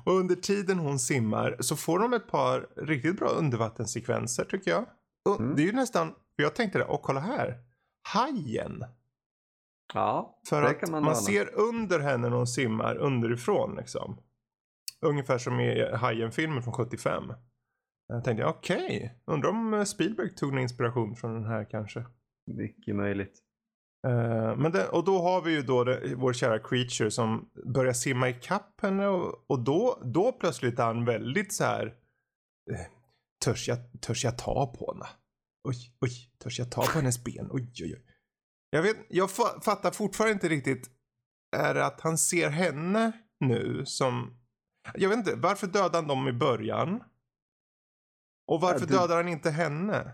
och 0.06 0.14
under 0.14 0.36
tiden 0.36 0.80
hon 0.80 1.00
simmar 1.00 1.58
så 1.60 1.76
får 1.76 2.00
de 2.00 2.14
ett 2.14 2.28
par 2.28 2.68
riktigt 2.76 3.18
bra 3.18 3.30
undervattenssekvenser 3.30 4.46
tycker 4.46 4.72
jag. 4.72 4.86
Och 5.30 5.40
Mm. 5.40 5.56
Det 5.56 5.62
är 5.62 5.66
ju 5.66 5.72
nästan, 5.72 6.16
jag 6.36 6.56
tänkte 6.56 6.78
det, 6.80 6.86
och 6.86 7.02
kolla 7.02 7.20
här. 7.20 7.58
Hajen. 8.14 8.86
Ja, 9.94 10.40
För 10.50 10.64
att 10.64 10.90
man, 10.90 11.04
man, 11.04 11.16
ser 11.16 11.60
under 11.60 12.00
henne 12.00 12.30
när 12.30 12.38
hon 12.38 12.48
simmar 12.48 12.96
underifrån 12.96 13.76
liksom. 13.76 14.18
Ungefär 15.02 15.38
som 15.38 15.60
i 15.60 15.92
Hajen-filmen 15.96 16.64
från 16.64 16.74
75. 16.74 17.24
Jag 18.12 18.24
tänkte, 18.24 18.46
okej, 18.46 19.20
undrar 19.26 19.50
om 19.50 19.74
eh, 19.74 19.84
Spielberg 19.84 20.36
tog 20.36 20.54
någon 20.54 20.62
inspiration 20.62 21.16
från 21.16 21.34
den 21.34 21.46
här 21.46 21.68
kanske. 21.72 22.06
Mycket 22.52 22.96
möjligt. 22.96 23.40
Eh, 24.08 24.56
men 24.58 24.72
det, 24.72 24.88
och 24.88 25.04
då 25.06 25.22
har 25.22 25.42
vi 25.42 25.52
ju 25.52 25.62
då 25.62 25.84
det, 25.84 26.16
vår 26.16 26.34
kära 26.34 26.60
creature 26.60 27.12
som 27.12 27.50
börjar 27.74 27.94
simma 27.94 28.30
i 28.30 28.34
kapp 28.34 28.82
henne 28.82 29.08
och, 29.08 29.46
och 29.48 29.60
då, 29.60 30.02
då 30.06 30.32
plötsligt 30.32 30.80
är 30.80 30.84
han 30.84 31.06
väldigt 31.06 31.54
så 31.54 31.64
här. 31.64 31.86
eh, 32.72 32.80
Törs 33.46 33.68
jag, 33.68 33.78
törs 34.02 34.24
jag 34.24 34.38
ta 34.38 34.74
på 34.80 34.94
henne? 34.94 35.06
Oj, 35.68 35.76
oj, 36.02 36.12
törs 36.44 36.60
jag 36.60 36.72
ta 36.72 36.82
på 36.82 36.92
hennes 36.92 37.24
ben? 37.24 37.48
Oj, 37.52 37.72
oj, 37.82 37.94
oj. 37.96 38.04
Jag, 38.70 38.82
vet, 38.82 38.98
jag 39.10 39.30
fa- 39.30 39.62
fattar 39.62 39.92
fortfarande 39.92 40.34
inte 40.34 40.48
riktigt. 40.50 40.90
Är 41.58 41.74
det 41.74 41.86
att 41.86 42.02
han 42.02 42.18
ser 42.18 42.50
henne 42.50 43.12
nu 43.40 43.86
som... 43.86 44.38
Jag 44.94 45.10
vet 45.10 45.18
inte, 45.18 45.36
varför 45.36 45.68
dödade 45.68 45.98
han 45.98 46.08
dem 46.08 46.28
i 46.28 46.34
början? 46.34 47.04
Och 48.50 48.62
varför 48.62 48.80
Ja, 48.80 48.86
du- 48.86 48.94
dödar 48.94 49.16
han 49.16 49.28
inte 49.28 49.50
henne? 49.50 50.12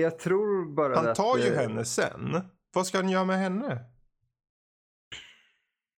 Jag 0.00 0.18
tror 0.18 0.74
bara 0.74 0.96
Han 0.96 1.06
att... 1.08 1.14
tar 1.16 1.38
ju 1.38 1.44
eh, 1.46 1.58
henne 1.60 1.84
sen. 1.84 2.40
Vad 2.74 2.86
ska 2.86 2.98
han 2.98 3.08
göra 3.08 3.24
med 3.24 3.38
henne? 3.38 3.78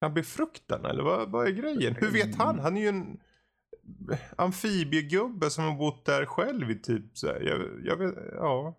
Han 0.01 0.15
befruktar 0.15 0.77
henne 0.77 0.89
eller 0.89 1.03
vad, 1.03 1.31
vad 1.31 1.47
är 1.47 1.51
grejen? 1.53 1.95
Hur 1.95 2.11
vet 2.11 2.37
han? 2.37 2.59
Han 2.59 2.77
är 2.77 2.81
ju 2.81 2.89
en 2.89 3.21
amfibiegubbe 4.37 5.51
som 5.51 5.65
har 5.65 5.75
bott 5.79 6.05
där 6.05 6.25
själv 6.27 6.71
i 6.71 6.75
typ 6.81 7.19
så 7.19 7.27
här. 7.27 7.41
Jag, 7.41 7.61
jag 7.85 7.97
vet, 7.97 8.15
ja. 8.35 8.79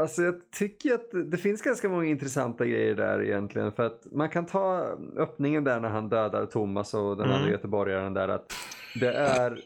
Alltså 0.00 0.22
jag 0.22 0.50
tycker 0.50 0.94
att 0.94 1.30
det 1.30 1.36
finns 1.38 1.62
ganska 1.62 1.88
många 1.88 2.04
intressanta 2.04 2.66
grejer 2.66 2.94
där 2.94 3.22
egentligen. 3.22 3.72
För 3.72 3.82
att 3.86 4.06
man 4.12 4.28
kan 4.28 4.46
ta 4.46 4.78
öppningen 5.16 5.64
där 5.64 5.80
när 5.80 5.88
han 5.88 6.08
dödar 6.08 6.46
Thomas 6.46 6.94
och 6.94 7.16
den 7.16 7.26
Mm. 7.26 7.36
andra 7.38 7.50
göteborgaren 7.50 8.14
där. 8.14 8.28
att 8.28 8.52
Det 9.00 9.12
är 9.12 9.60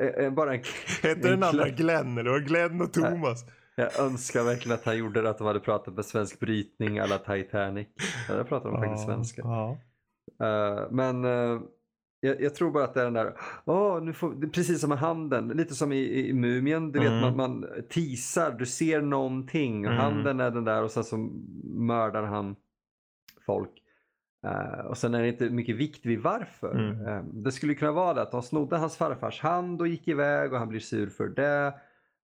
eh, 0.00 0.24
eh, 0.24 0.32
bara 0.32 0.54
en... 0.54 0.60
Heter 1.02 1.22
den 1.22 1.32
en 1.32 1.42
andra 1.42 1.68
Glenn 1.68 2.18
eller 2.18 2.30
var 2.30 2.38
Glenn 2.40 2.80
och 2.80 2.92
Thomas? 2.92 3.44
Jag 3.76 4.00
önskar 4.00 4.44
verkligen 4.44 4.74
att 4.78 4.84
han 4.84 4.98
gjorde 4.98 5.22
det, 5.22 5.30
att 5.30 5.38
de 5.38 5.46
hade 5.46 5.60
pratat 5.60 5.94
med 5.94 6.04
svensk 6.04 6.40
brytning 6.40 6.98
alla 6.98 7.18
Titanic. 7.18 7.88
Där 8.28 8.44
pratar 8.44 8.70
de 8.70 8.80
faktiskt 8.82 9.04
svenska. 9.06 9.42
Ja. 9.44 9.78
Eh, 10.46 10.90
men 10.90 11.24
eh, 11.24 11.60
jag, 12.20 12.40
jag 12.40 12.54
tror 12.54 12.70
bara 12.70 12.84
att 12.84 12.94
det 12.94 13.00
är 13.00 13.04
den 13.04 13.14
där, 13.14 13.34
åh, 13.64 14.02
nu 14.02 14.12
får, 14.12 14.50
precis 14.50 14.80
som 14.80 14.88
med 14.88 14.98
handen, 14.98 15.48
lite 15.48 15.74
som 15.74 15.92
i, 15.92 16.28
i, 16.28 16.32
Mumien, 16.32 16.92
du 16.92 16.98
vet 16.98 17.08
Mm. 17.08 17.20
man, 17.20 17.36
man 17.36 17.66
teasar, 17.90 18.50
du 18.50 18.66
ser 18.66 19.00
någonting 19.00 19.86
och 19.86 19.92
Mm. 19.92 20.04
handen 20.04 20.40
är 20.40 20.50
den 20.50 20.64
där 20.64 20.82
och 20.82 20.90
sen 20.90 21.04
så 21.04 21.16
mördar 21.64 22.22
han 22.22 22.56
folk. 23.46 23.70
Eh, 24.46 24.86
och 24.86 24.98
sen 24.98 25.14
är 25.14 25.22
det 25.22 25.28
inte 25.28 25.50
mycket 25.50 25.76
vikt 25.76 26.06
vid 26.06 26.20
varför. 26.22 26.74
Mm. 26.74 27.06
Eh, 27.06 27.22
det 27.24 27.52
skulle 27.52 27.74
kunna 27.74 27.92
vara 27.92 28.14
det 28.14 28.22
att 28.22 28.30
de 28.32 28.42
snodde 28.42 28.76
hans 28.76 28.96
farfars 28.96 29.40
hand 29.40 29.80
och 29.80 29.88
gick 29.88 30.08
iväg 30.08 30.52
och 30.52 30.58
han 30.58 30.68
blir 30.68 30.80
sur 30.80 31.10
för 31.10 31.28
det. 31.28 31.74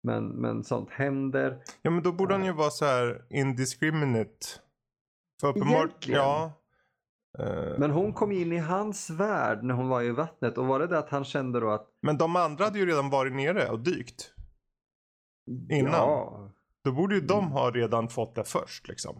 Men, 0.03 0.27
men 0.27 0.63
sånt 0.63 0.89
händer. 0.89 1.63
ja 1.81 1.91
men 1.91 2.03
då 2.03 2.11
borde 2.11 2.33
han 2.33 2.45
ju 2.45 2.51
vara 2.51 2.69
så 2.69 2.85
här 2.85 3.25
indiscriminate. 3.29 4.45
För 5.41 5.47
uppenbart, 5.47 6.07
ja. 6.07 6.53
Eh, 7.39 7.77
Men 7.79 7.91
hon 7.91 8.13
kom 8.13 8.31
in 8.31 8.53
i 8.53 8.57
hans 8.57 9.09
värld 9.09 9.63
när 9.63 9.73
hon 9.73 9.87
var 9.89 10.01
i 10.01 10.11
vattnet 10.11 10.57
och 10.57 10.65
var 10.67 10.79
det 10.79 10.87
det 10.87 10.97
att 10.99 11.09
han 11.09 11.23
kände 11.23 11.59
då 11.59 11.69
att 11.69 11.87
men 12.01 12.17
de 12.17 12.35
andra 12.35 12.63
hade 12.65 12.79
ju 12.79 12.85
redan 12.85 13.09
varit 13.09 13.33
nere 13.33 13.69
och 13.69 13.79
dykt. 13.79 14.33
Innan. 15.71 15.91
Ja, 15.93 16.49
Då 16.83 16.91
borde 16.91 17.15
ju 17.15 17.19
Mm. 17.21 17.27
de 17.27 17.51
ha 17.51 17.71
redan 17.71 18.07
fått 18.09 18.35
det 18.35 18.43
först 18.43 18.87
liksom. 18.87 19.19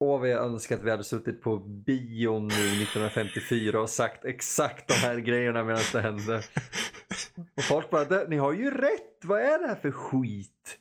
Åh 0.00 0.20
vad 0.20 0.28
jag 0.28 0.44
önskar 0.44 0.76
att 0.76 0.82
vi 0.82 0.90
hade 0.90 1.04
suttit 1.04 1.42
på 1.42 1.56
bion 1.58 2.42
nu 2.48 2.54
1954 2.54 3.80
och 3.80 3.90
sagt 3.90 4.24
exakt 4.24 4.88
de 4.88 4.94
här 4.94 5.16
grejerna 5.16 5.64
medan 5.64 5.82
det 5.92 6.00
hände. 6.00 6.42
Och 7.56 7.62
folk 7.62 7.90
bara, 7.90 8.04
"Det- 8.04 8.26
ni 8.28 8.36
har 8.36 8.52
ju 8.52 8.70
rätt, 8.70 9.24
vad 9.24 9.40
är 9.40 9.58
det 9.58 9.66
här 9.68 9.74
för 9.74 9.90
skit? 9.90 10.78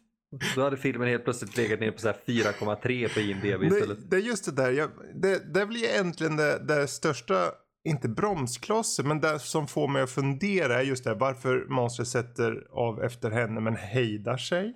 Då 0.56 0.62
hade 0.62 0.78
filmen 0.78 1.08
helt 1.08 1.24
plötsligt 1.24 1.58
legat 1.58 1.80
ner 1.80 1.92
på 1.92 2.00
så 2.00 2.08
här 2.08 2.18
4,3 2.26 3.08
på 3.14 3.20
IMDB 3.20 3.64
istället. 3.64 3.98
Det, 4.02 4.08
det 4.10 4.16
är 4.16 4.28
just 4.28 4.46
det 4.46 4.52
där. 4.52 4.72
Jag, 4.72 4.90
det, 5.16 5.54
det 5.54 5.66
blir 5.66 5.84
egentligen 5.84 6.36
det, 6.36 6.60
det 6.68 6.88
största, 6.88 7.52
inte 7.88 8.10
bromsklossen, 8.10 9.08
men 9.08 9.20
det 9.22 9.40
som 9.40 9.68
får 9.68 9.88
mig 9.88 10.02
att 10.02 10.10
fundera 10.12 10.80
är 10.80 10.84
just 10.84 11.04
det. 11.04 11.14
Varför 11.14 11.66
monstret 11.70 12.08
sätter 12.08 12.68
av 12.72 13.04
efter 13.04 13.32
henne 13.32 13.62
men 13.62 13.76
hejdar 13.76 14.38
sig. 14.38 14.74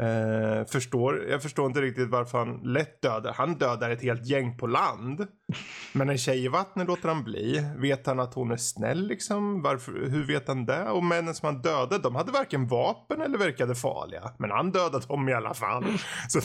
Eh, 0.00 0.64
förstår, 0.66 1.24
jag 1.28 1.42
förstår 1.42 1.66
inte 1.66 1.80
riktigt 1.80 2.08
varför 2.10 2.38
han 2.38 2.60
lätt 2.64 3.02
dödar. 3.02 3.32
Han 3.32 3.54
dödar 3.54 3.90
ett 3.90 4.02
helt 4.02 4.26
gäng 4.26 4.58
på 4.58 4.66
land. 4.66 5.26
Men 5.92 6.08
en 6.08 6.18
tjej 6.18 6.44
i 6.44 6.48
vattnet 6.48 6.86
låter 6.88 7.08
han 7.08 7.24
bli. 7.24 7.72
Vet 7.76 8.06
han 8.06 8.20
att 8.20 8.34
hon 8.34 8.50
är 8.50 8.56
snäll 8.56 9.06
liksom? 9.06 9.62
Varför, 9.62 9.92
hur 9.92 10.26
vet 10.26 10.48
han 10.48 10.66
det? 10.66 10.90
Och 10.90 11.04
männen 11.04 11.34
som 11.34 11.46
han 11.46 11.62
dödade, 11.62 11.98
de 11.98 12.14
hade 12.14 12.32
varken 12.32 12.66
vapen 12.68 13.20
eller 13.20 13.38
verkade 13.38 13.74
farliga. 13.74 14.30
Men 14.38 14.50
han 14.50 14.70
dödade 14.72 15.06
dem 15.06 15.28
i 15.28 15.32
alla 15.32 15.54
fall. 15.54 15.84
Så, 16.28 16.40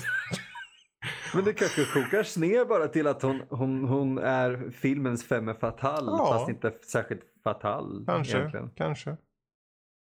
Men 1.34 1.46
det 1.46 1.54
kanske 1.54 1.86
kokar 1.86 2.40
ner 2.40 2.66
bara 2.66 2.88
till 2.88 3.08
att 3.08 3.22
hon, 3.22 3.42
hon, 3.50 3.84
hon 3.88 4.18
är 4.18 4.72
filmens 4.72 5.28
femme 5.28 5.54
fatale 5.56 6.08
Ja. 6.12 6.34
fast 6.34 6.50
inte 6.50 6.74
särskilt 6.92 7.22
fatal 7.44 8.04
kanske, 8.08 8.38
egentligen. 8.38 8.70
kanske. 8.76 9.18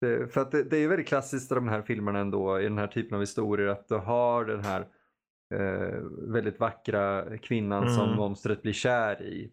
Det, 0.02 0.34
för 0.34 0.42
att 0.42 0.52
det, 0.52 0.64
det 0.64 0.78
är 0.78 0.88
väldigt 0.88 1.08
klassiskt 1.08 1.52
i 1.52 1.56
de 1.56 1.68
här 1.68 1.82
filmerna 1.82 2.20
ändå, 2.20 2.60
i 2.60 2.64
den 2.64 2.78
här 2.78 2.88
typen 2.88 3.16
av 3.16 3.22
historier, 3.22 3.68
att 3.68 3.88
du 3.88 3.96
har 3.96 4.46
den 4.46 4.64
här 4.64 4.88
eh, 5.54 6.02
väldigt 6.34 6.60
vackra 6.60 7.38
kvinnan 7.38 7.84
Mm. 7.84 7.96
som 7.96 8.16
monstret 8.16 8.62
blir 8.62 8.74
kär 8.74 9.22
i. 9.22 9.52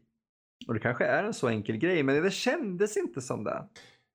Och 0.68 0.74
det 0.74 0.80
kanske 0.80 1.04
är 1.04 1.24
en 1.24 1.34
så 1.34 1.48
enkel 1.48 1.76
grej, 1.76 2.02
men 2.02 2.22
det 2.22 2.30
kändes 2.30 2.96
inte 2.96 3.20
som 3.20 3.44
det. 3.44 3.64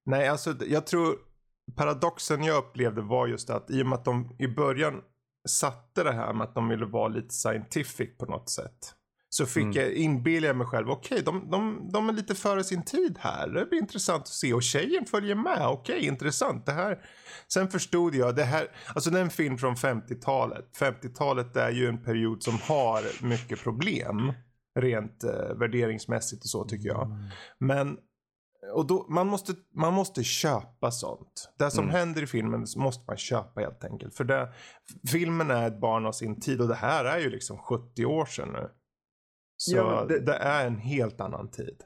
Nej, 0.06 0.28
alltså 0.28 0.54
jag 0.68 0.88
tror 0.88 1.16
paradoxen 1.76 2.44
jag 2.44 2.58
upplevde 2.58 3.02
var 3.02 3.28
just 3.28 3.50
att 3.50 3.72
i 3.72 3.82
och 3.82 3.88
med 3.88 3.94
att 3.94 4.06
de 4.06 4.36
i 4.40 4.48
början 4.48 5.02
satte 5.50 6.04
det 6.04 6.12
här 6.12 6.34
med 6.34 6.44
att 6.48 6.56
de 6.56 6.70
ville 6.70 6.86
vara 6.86 7.08
lite 7.08 7.34
scientific 7.34 8.18
på 8.18 8.26
något 8.26 8.50
sätt. 8.50 8.96
Så 9.34 9.46
fick 9.46 9.64
Mm. 9.64 9.76
jag 9.76 9.94
inbilla 9.94 10.54
mig 10.54 10.68
själv, 10.68 10.90
okej 10.90 11.22
de, 11.26 11.50
de, 11.52 11.90
de 11.94 12.10
är 12.10 12.14
lite 12.14 12.36
före 12.36 12.64
sin 12.64 12.84
tid 12.84 13.18
här. 13.20 13.48
Det 13.50 13.66
blir 13.66 13.80
intressant 13.80 14.22
att 14.22 14.28
se. 14.28 14.54
Och 14.54 14.64
tjejen 14.64 15.06
följer 15.06 15.36
med, 15.36 15.68
okej 15.68 16.06
intressant. 16.06 16.66
Det 16.66 16.72
här. 16.72 17.06
Sen 17.48 17.68
förstod 17.68 18.16
jag, 18.16 18.36
det 18.36 18.44
här, 18.44 18.68
alltså 18.96 19.10
det 19.10 19.18
är 19.20 19.24
en 19.24 19.30
film 19.30 19.58
från 19.58 19.76
50-talet. 19.76 20.66
50-talet 20.80 21.56
är 21.56 21.72
ju 21.72 21.88
en 21.88 22.04
period 22.04 22.44
som 22.44 22.54
har 22.68 23.26
mycket 23.26 23.60
problem. 23.64 24.34
Rent 24.80 25.24
eh, 25.24 25.56
värderingsmässigt 25.60 26.44
och 26.44 26.50
så 26.50 26.64
tycker 26.66 26.88
jag. 26.90 27.18
Men 27.60 27.98
och 28.74 28.88
då, 28.88 29.06
man, 29.10 29.28
måste, 29.28 29.54
man 29.76 29.94
måste 29.94 30.24
köpa 30.24 30.92
sånt. 30.92 31.50
Det 31.60 31.72
som 31.72 31.84
Mm. 31.84 31.96
händer 31.96 32.24
i 32.24 32.28
filmen 32.28 32.66
måste 32.78 33.04
man 33.08 33.18
köpa 33.18 33.62
helt 33.62 33.84
enkelt. 33.84 34.16
För 34.16 34.24
det, 34.24 34.54
filmen 35.12 35.52
är 35.52 35.68
ett 35.68 35.80
barn 35.82 36.06
av 36.06 36.12
sin 36.12 36.40
tid 36.40 36.62
och 36.62 36.68
det 36.68 36.76
här 36.76 37.06
är 37.06 37.20
ju 37.20 37.30
liksom 37.30 37.58
70 37.58 38.06
år 38.06 38.26
sedan 38.26 38.50
nu. 38.54 38.70
Så 39.58 39.76
Ja, 39.76 40.06
det... 40.10 40.20
det- 40.20 40.34
är 40.34 40.68
en 40.68 40.78
helt 40.78 41.22
annan 41.22 41.52
tid. 41.52 41.78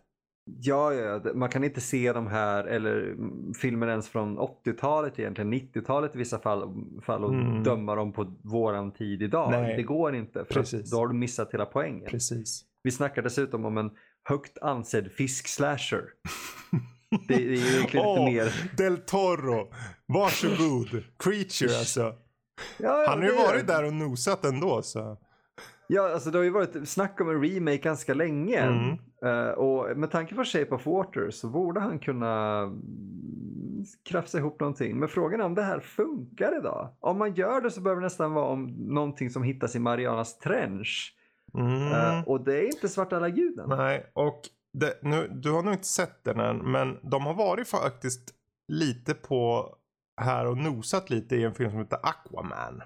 Ja, 0.60 0.93
ja, 0.93 1.21
man 1.36 1.49
kan 1.49 1.63
inte 1.63 1.82
se 1.82 2.13
de 2.13 2.27
här, 2.27 2.63
eller 2.63 3.01
mm, 3.12 3.53
filmer 3.53 3.88
ens 3.88 4.10
från 4.10 4.39
80-talet 4.39 5.19
egentligen, 5.19 5.53
90-talet 5.53 6.15
i 6.15 6.17
vissa 6.17 6.39
fall, 6.39 6.73
fall 7.06 7.23
och 7.23 7.34
Mm. 7.34 7.63
döma 7.63 7.95
dem 7.95 8.13
på 8.13 8.36
våran 8.43 8.91
tid 8.91 9.21
idag. 9.21 9.51
Nej. 9.51 9.75
Det 9.77 9.84
går 9.84 10.15
inte, 10.15 10.45
för 10.45 10.91
då 10.91 10.97
har 10.97 11.08
du 11.08 11.13
missat 11.13 11.53
hela 11.53 11.65
poängen. 11.65 12.08
Precis. 12.10 12.63
Vi 12.84 12.91
snackar 12.91 13.21
dessutom 13.21 13.65
om 13.65 13.77
en 13.77 13.91
högt 14.23 14.58
ansedd 14.58 15.12
fiskslasher. 15.12 16.03
Det, 17.27 17.34
det 17.36 17.36
är 17.36 17.39
ju 17.39 17.56
egentligen 17.77 18.06
Åh, 18.06 18.30
lite 18.30 18.43
mer... 18.45 18.71
Del 18.77 18.97
Toro. 18.97 19.71
Varsågod. 20.06 20.88
Creature 21.23 21.77
alltså. 21.80 22.01
Ja, 22.01 22.13
ja, 22.80 23.06
Han 23.10 23.19
har 23.21 23.30
ju 23.30 23.36
varit 23.36 23.67
där 23.67 23.84
och 23.86 23.93
nosat 23.93 24.45
ändå 24.45 24.82
så. 24.82 25.17
Ja, 25.88 26.13
alltså 26.13 26.32
det 26.32 26.38
har 26.38 26.43
ju 26.43 26.50
varit 26.50 26.89
snack 26.89 27.21
om 27.21 27.30
en 27.30 27.43
remake 27.43 27.78
ganska 27.78 28.13
länge. 28.13 28.60
Mm. 28.60 28.97
Eh, 29.26 29.50
och 29.50 29.97
med 29.97 30.12
tanke 30.12 30.36
på 30.36 30.43
Shape 30.43 30.76
of 30.76 30.86
Water 30.86 31.30
så 31.32 31.47
borde 31.50 31.80
han 31.80 32.00
kunna 32.00 32.62
mm, 32.62 33.86
krafsa 34.10 34.38
ihop 34.38 34.60
någonting. 34.60 35.00
Men 35.00 35.10
frågan 35.10 35.41
är 35.41 35.45
om 35.45 35.56
det 35.56 35.63
här 35.63 35.80
funkar 35.80 36.58
idag. 36.58 36.89
Om 37.00 37.17
man 37.17 37.34
gör 37.34 37.62
det 37.62 37.71
så 37.71 37.82
behöver 37.82 38.02
det 38.02 38.06
nästan 38.06 38.34
vara 38.34 38.45
om 38.45 38.67
någonting 38.78 39.30
som 39.30 39.43
hittas 39.43 39.76
i 39.76 39.80
Marianas 39.80 40.38
Trench. 40.38 41.13
Mm. 41.54 41.91
Eh, 41.91 42.28
och 42.28 42.43
det 42.43 42.60
är 42.60 42.65
inte 42.65 42.89
Svarta 42.89 43.19
laguden. 43.19 43.69
Nej, 43.69 44.12
och 44.13 44.41
det, 44.73 45.00
nu, 45.02 45.28
du 45.32 45.52
har 45.52 45.63
nog 45.63 45.73
inte 45.73 45.88
sett 45.88 46.23
den 46.23 46.39
än, 46.39 46.58
men 46.58 46.97
de 47.02 47.26
har 47.26 47.34
varit 47.34 47.67
faktiskt 47.67 48.34
lite 48.67 49.13
på 49.13 49.73
här 50.21 50.47
och 50.47 50.58
nosat 50.58 51.10
lite 51.10 51.36
i 51.36 51.43
en 51.43 51.54
film 51.54 51.71
som 51.71 51.80
heter 51.80 52.00
Aquaman. 52.04 52.82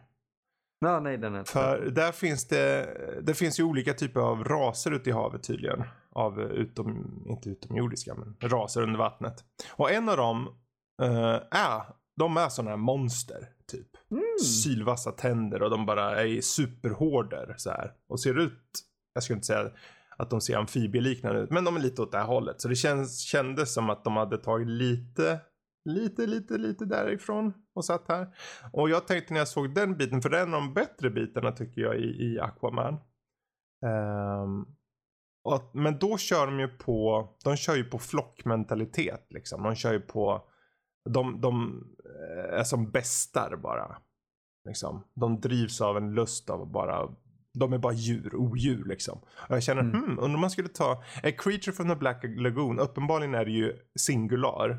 Ja, 0.86 1.00
nej, 1.00 1.18
den 1.18 1.36
är 1.36 1.44
För 1.44 1.90
där 1.90 2.12
finns 2.12 2.48
det, 2.48 2.98
det 3.22 3.34
finns 3.34 3.60
ju 3.60 3.64
olika 3.64 3.94
typer 3.94 4.20
av 4.20 4.44
raser 4.44 4.92
ute 4.92 5.10
i 5.10 5.14
havet 5.14 5.44
tydligen. 5.44 5.84
Av 6.12 6.42
utom, 6.42 7.22
inte 7.26 7.50
utomjordiska, 7.50 8.16
men 8.16 8.50
raser 8.50 8.82
under 8.82 9.00
vattnet. 9.00 9.44
Och 9.70 9.92
en 9.92 10.10
av 10.10 10.18
dem 10.18 10.48
uh, 11.04 11.40
är, 11.52 11.82
de 12.16 12.38
är 12.38 12.50
sådana 12.50 12.70
här 12.70 12.78
monster 12.78 13.50
typ. 13.72 13.88
Mm. 14.12 14.24
Sylvassa 14.64 15.12
tänder 15.12 15.64
och 15.64 15.70
de 15.70 15.86
bara 15.86 16.24
är 16.24 16.42
superhårder 16.42 17.56
så 17.58 17.70
här. 17.70 17.94
Och 18.10 18.20
ser 18.20 18.40
ut, 18.40 18.62
jag 19.14 19.24
skulle 19.24 19.38
inte 19.38 19.48
säga 19.48 19.72
att 20.18 20.30
de 20.30 20.42
ser 20.42 20.58
amfibieliknande 20.58 21.42
ut, 21.42 21.50
men 21.50 21.64
de 21.64 21.76
är 21.76 21.80
lite 21.80 22.02
åt 22.02 22.12
det 22.12 22.18
här 22.18 22.26
hållet. 22.26 22.62
Så 22.62 22.68
det 22.68 22.76
känns, 22.76 23.20
kändes 23.20 23.74
som 23.74 23.90
att 23.90 24.04
de 24.04 24.18
hade 24.18 24.38
tagit 24.38 24.68
lite 24.68 25.40
lite, 25.86 26.26
lite, 26.26 26.58
lite 26.58 26.86
därifrån 26.86 27.54
och 27.74 27.86
satt 27.86 28.08
här. 28.08 28.28
Och 28.74 28.90
jag 28.90 29.08
tänkte 29.08 29.34
när 29.34 29.42
jag 29.42 29.48
såg 29.48 29.74
den 29.74 29.98
biten, 29.98 30.22
för 30.22 30.30
det 30.30 30.40
är 30.40 30.44
en 30.44 30.54
av 30.54 30.62
de 30.62 30.74
bättre 30.74 31.10
bitarna 31.10 31.52
tycker 31.52 31.82
jag 31.82 31.98
i, 32.00 32.24
i 32.24 32.40
Aquaman. 32.40 32.94
Um, 34.44 34.76
och, 35.44 35.72
men 35.74 36.00
då 36.00 36.18
kör 36.18 36.46
de 36.46 36.60
ju 36.60 36.68
på, 36.68 37.30
de 37.44 37.56
kör 37.56 37.76
ju 37.76 37.84
på 37.84 38.00
flockmentalitet 38.00 39.28
liksom. 39.30 39.64
De 39.64 39.76
kör 39.76 39.94
ju 39.94 40.00
på, 40.00 40.44
de, 41.10 41.42
de 41.42 41.84
eh, 42.06 42.60
är 42.60 42.64
som 42.64 42.92
bästar 42.92 43.56
bara. 43.56 43.98
Liksom. 44.68 45.04
De 45.14 45.40
drivs 45.40 45.82
av 45.82 45.98
en 45.98 46.14
lust 46.14 46.50
av 46.50 46.72
bara 46.72 47.10
de 47.54 47.74
är 47.74 47.78
bara 47.78 47.94
djur, 47.94 48.36
odjur 48.36 48.86
liksom. 48.86 49.20
Och 49.50 49.56
jag 49.56 49.64
känner, 49.64 49.82
mm. 49.82 49.94
hmm, 49.94 50.20
undrar 50.20 50.36
om 50.36 50.42
man 50.42 50.52
skulle 50.52 50.70
ta, 50.70 51.04
A 51.24 51.32
Creature 51.38 51.72
from 51.72 51.90
the 51.90 51.96
Black 51.96 52.24
Lagoon, 52.24 52.80
uppenbarligen 52.80 53.36
är 53.36 53.46
det 53.46 53.52
ju 53.52 53.78
singular. 53.96 54.78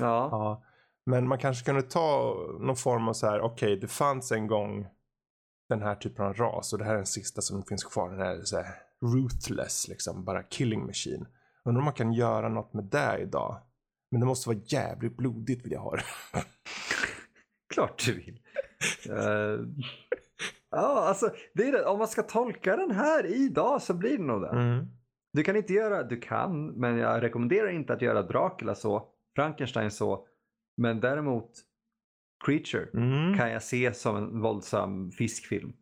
Ja. 0.00 0.28
ja. 0.30 0.62
Men 1.06 1.28
man 1.28 1.38
kanske 1.38 1.64
kunde 1.64 1.82
ta 1.82 2.34
någon 2.60 2.76
form 2.76 3.08
av 3.08 3.12
så 3.12 3.26
här, 3.26 3.40
okej 3.40 3.68
okay, 3.68 3.80
det 3.80 3.88
fanns 3.88 4.32
en 4.32 4.46
gång 4.46 4.86
den 5.68 5.82
här 5.82 5.94
typen 5.94 6.24
av 6.24 6.34
ras 6.34 6.72
och 6.72 6.78
det 6.78 6.84
här 6.84 6.92
är 6.92 6.96
den 6.96 7.06
sista 7.06 7.40
som 7.40 7.62
finns 7.62 7.84
kvar. 7.84 8.10
Den 8.10 8.20
här, 8.20 8.40
så 8.44 8.56
här 8.56 8.66
ruthless 9.14 9.88
liksom, 9.88 10.24
bara 10.24 10.42
killing 10.42 10.86
machine. 10.86 11.26
Undrar 11.64 11.80
om 11.80 11.84
man 11.84 11.94
kan 11.94 12.12
göra 12.12 12.48
något 12.48 12.74
med 12.74 12.84
det 12.84 13.18
idag. 13.22 13.60
Men 14.10 14.20
det 14.20 14.26
måste 14.26 14.48
vara 14.48 14.58
jävligt 14.64 15.16
blodigt 15.16 15.64
vill 15.64 15.72
jag 15.72 15.80
ha 15.80 15.96
det. 15.96 16.04
Klart 17.74 18.04
du 18.06 18.14
vill. 18.14 18.40
uh, 19.10 19.66
ja, 20.70 21.08
alltså 21.08 21.30
det 21.54 21.68
är 21.68 21.72
det. 21.72 21.84
om 21.84 21.98
man 21.98 22.08
ska 22.08 22.22
tolka 22.22 22.76
den 22.76 22.90
här 22.90 23.26
idag 23.26 23.82
så 23.82 23.94
blir 23.94 24.18
det 24.18 24.24
nog 24.24 24.42
det. 24.42 24.48
Mm. 24.48 24.86
Du 25.32 25.42
kan 25.42 25.56
inte 25.56 25.72
göra, 25.72 26.02
du 26.02 26.20
kan, 26.20 26.66
men 26.66 26.96
jag 26.96 27.22
rekommenderar 27.22 27.68
inte 27.68 27.92
att 27.92 28.02
göra 28.02 28.22
Dracula 28.22 28.74
så. 28.74 29.08
Frankenstein 29.36 29.90
så. 29.90 30.26
Men 30.76 31.00
däremot 31.00 31.50
Creature 32.44 32.88
mm. 32.94 33.38
kan 33.38 33.50
jag 33.50 33.62
se 33.62 33.94
som 33.94 34.16
en 34.16 34.40
våldsam 34.40 35.10
fiskfilm. 35.10 35.72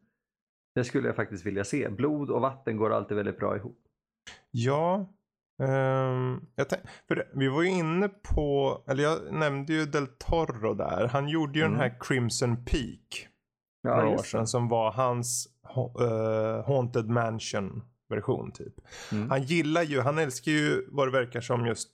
Det 0.74 0.84
skulle 0.84 1.08
jag 1.08 1.16
faktiskt 1.16 1.46
vilja 1.46 1.64
se. 1.64 1.88
Blod 1.88 2.30
och 2.30 2.40
vatten 2.40 2.76
går 2.76 2.92
alltid 2.92 3.16
väldigt 3.16 3.38
bra 3.38 3.56
ihop. 3.56 3.78
Ja. 4.50 4.96
Um, 5.58 6.46
för 7.08 7.14
det, 7.14 7.28
vi 7.34 7.48
var 7.48 7.62
ju 7.62 7.68
inne 7.68 8.08
på, 8.08 8.82
eller 8.88 9.02
jag 9.02 9.32
nämnde 9.32 9.72
ju 9.72 9.84
Del 9.84 10.06
Toro 10.06 10.74
där. 10.74 11.08
Han 11.08 11.28
gjorde 11.28 11.58
ju 11.58 11.64
mm. 11.64 11.72
den 11.72 11.80
här 11.80 11.98
Crimson 12.00 12.64
Peak. 12.64 13.28
Ja, 13.82 13.96
några 13.96 14.08
år 14.08 14.22
sedan 14.22 14.46
som 14.46 14.68
var 14.68 14.92
hans 14.92 15.48
uh, 16.00 16.66
Haunted 16.66 17.08
Mansion 17.08 17.82
version 18.08 18.52
typ. 18.52 18.74
Mm. 19.12 19.30
Han 19.30 19.42
gillar 19.42 19.82
ju, 19.82 20.00
han 20.00 20.18
älskar 20.18 20.52
ju 20.52 20.86
vad 20.90 21.08
det 21.08 21.12
verkar 21.12 21.40
som 21.40 21.66
just 21.66 21.90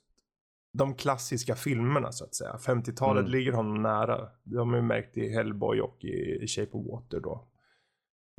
de 0.73 0.95
klassiska 0.95 1.55
filmerna 1.55 2.11
så 2.11 2.23
att 2.23 2.35
säga. 2.35 2.57
50-talet 2.59 3.19
mm. 3.19 3.31
ligger 3.31 3.51
honom 3.51 3.81
nära. 3.81 4.29
Det 4.43 4.57
har 4.57 4.65
man 4.65 4.87
märkt 4.87 5.17
i 5.17 5.29
Hellboy 5.29 5.81
och 5.81 6.03
i, 6.03 6.47
Shape 6.47 6.71
of 6.71 6.87
Water 6.87 7.19
då. 7.19 7.47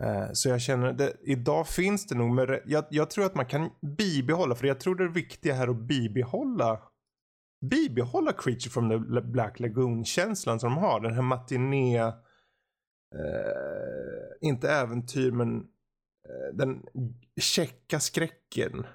Eh, 0.03 0.29
så 0.33 0.49
jag 0.49 0.61
känner, 0.61 0.87
att 0.87 1.15
idag 1.23 1.69
finns 1.69 2.07
det 2.07 2.15
nog, 2.15 2.35
med, 2.35 2.61
jag, 2.67 2.85
jag, 2.91 3.11
tror 3.11 3.25
att 3.25 3.35
man 3.35 3.47
kan 3.47 3.71
bibehålla, 3.99 4.55
för 4.55 4.67
jag 4.67 4.81
tror 4.81 4.95
det 4.95 5.05
är 5.05 5.09
viktiga 5.09 5.55
här 5.55 5.69
att 5.69 5.77
bibehålla 5.77 6.81
bibehålla 7.63 8.33
Creature 8.33 8.71
from 8.71 8.91
the 8.91 9.21
Black 9.21 9.61
Lagoon-känslan 9.61 10.61
som 10.61 10.71
de 10.71 10.79
har. 10.79 11.01
Den 11.01 11.15
här 11.15 11.23
matiné, 11.23 11.99
eh, 11.99 12.13
inte 14.41 14.71
äventyr 14.71 15.31
men 15.31 15.57
eh, 15.59 16.55
den 16.55 16.83
checka 17.41 18.01
skräcken. 18.01 18.87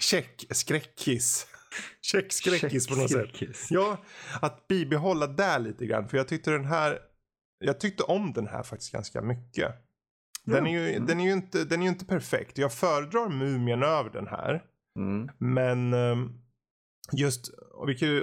Check 0.00 0.46
skräckis. 0.50 1.46
Checkskräckis 2.00 2.86
på 2.86 2.94
något 2.94 3.10
sätt. 3.10 3.56
Ja, 3.70 3.96
att 4.40 4.68
bibehålla 4.68 5.26
där 5.26 5.58
lite 5.58 5.86
grann. 5.86 6.08
För 6.08 6.16
jag 6.16 6.28
tyckte 6.28 6.50
den 6.50 6.64
här, 6.64 6.98
jag 7.58 7.80
tyckte 7.80 8.02
om 8.02 8.32
den 8.32 8.46
här 8.46 8.62
faktiskt 8.62 8.92
ganska 8.92 9.22
mycket. 9.22 9.74
Den 10.44 10.66
är 10.66 10.70
ju, 10.70 10.90
mm. 10.94 11.06
den 11.06 11.20
är 11.20 11.24
ju, 11.24 11.32
inte, 11.32 11.64
den 11.64 11.80
är 11.80 11.84
ju 11.84 11.88
inte 11.88 12.04
perfekt. 12.04 12.58
Jag 12.58 12.72
föredrar 12.72 13.28
Mumien 13.28 13.82
över 13.82 14.10
den 14.10 14.26
här. 14.26 14.62
Mm. 14.98 15.28
Men 15.38 15.92
ehm, 15.94 16.32
just 17.12 17.50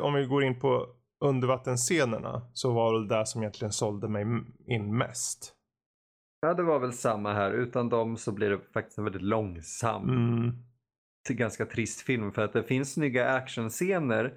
om 0.02 0.14
vi 0.14 0.26
går 0.26 0.44
in 0.44 0.60
på 0.60 0.88
undervattensscenerna 1.26 2.42
så 2.54 2.74
var 2.74 3.00
det 3.00 3.08
det 3.08 3.26
som 3.26 3.42
egentligen 3.42 3.72
sålde 3.72 4.10
mig 4.10 4.26
in 4.68 4.98
mest. 4.98 5.54
Ja, 6.42 6.54
det 6.54 6.64
var 6.64 6.80
väl 6.80 6.94
samma 6.94 7.34
här. 7.34 7.52
Utan 7.52 7.90
dem 7.90 8.18
så 8.18 8.32
blir 8.32 8.50
det 8.50 8.60
faktiskt 8.74 8.98
en 8.98 9.04
väldigt 9.04 9.22
långsam 9.22 10.10
mm 10.10 10.66
ganska 11.34 11.66
trist 11.66 12.02
film 12.02 12.32
för 12.32 12.42
att 12.42 12.54
det 12.54 12.64
finns 12.64 12.94
snygga 12.94 13.30
actionscener 13.30 14.34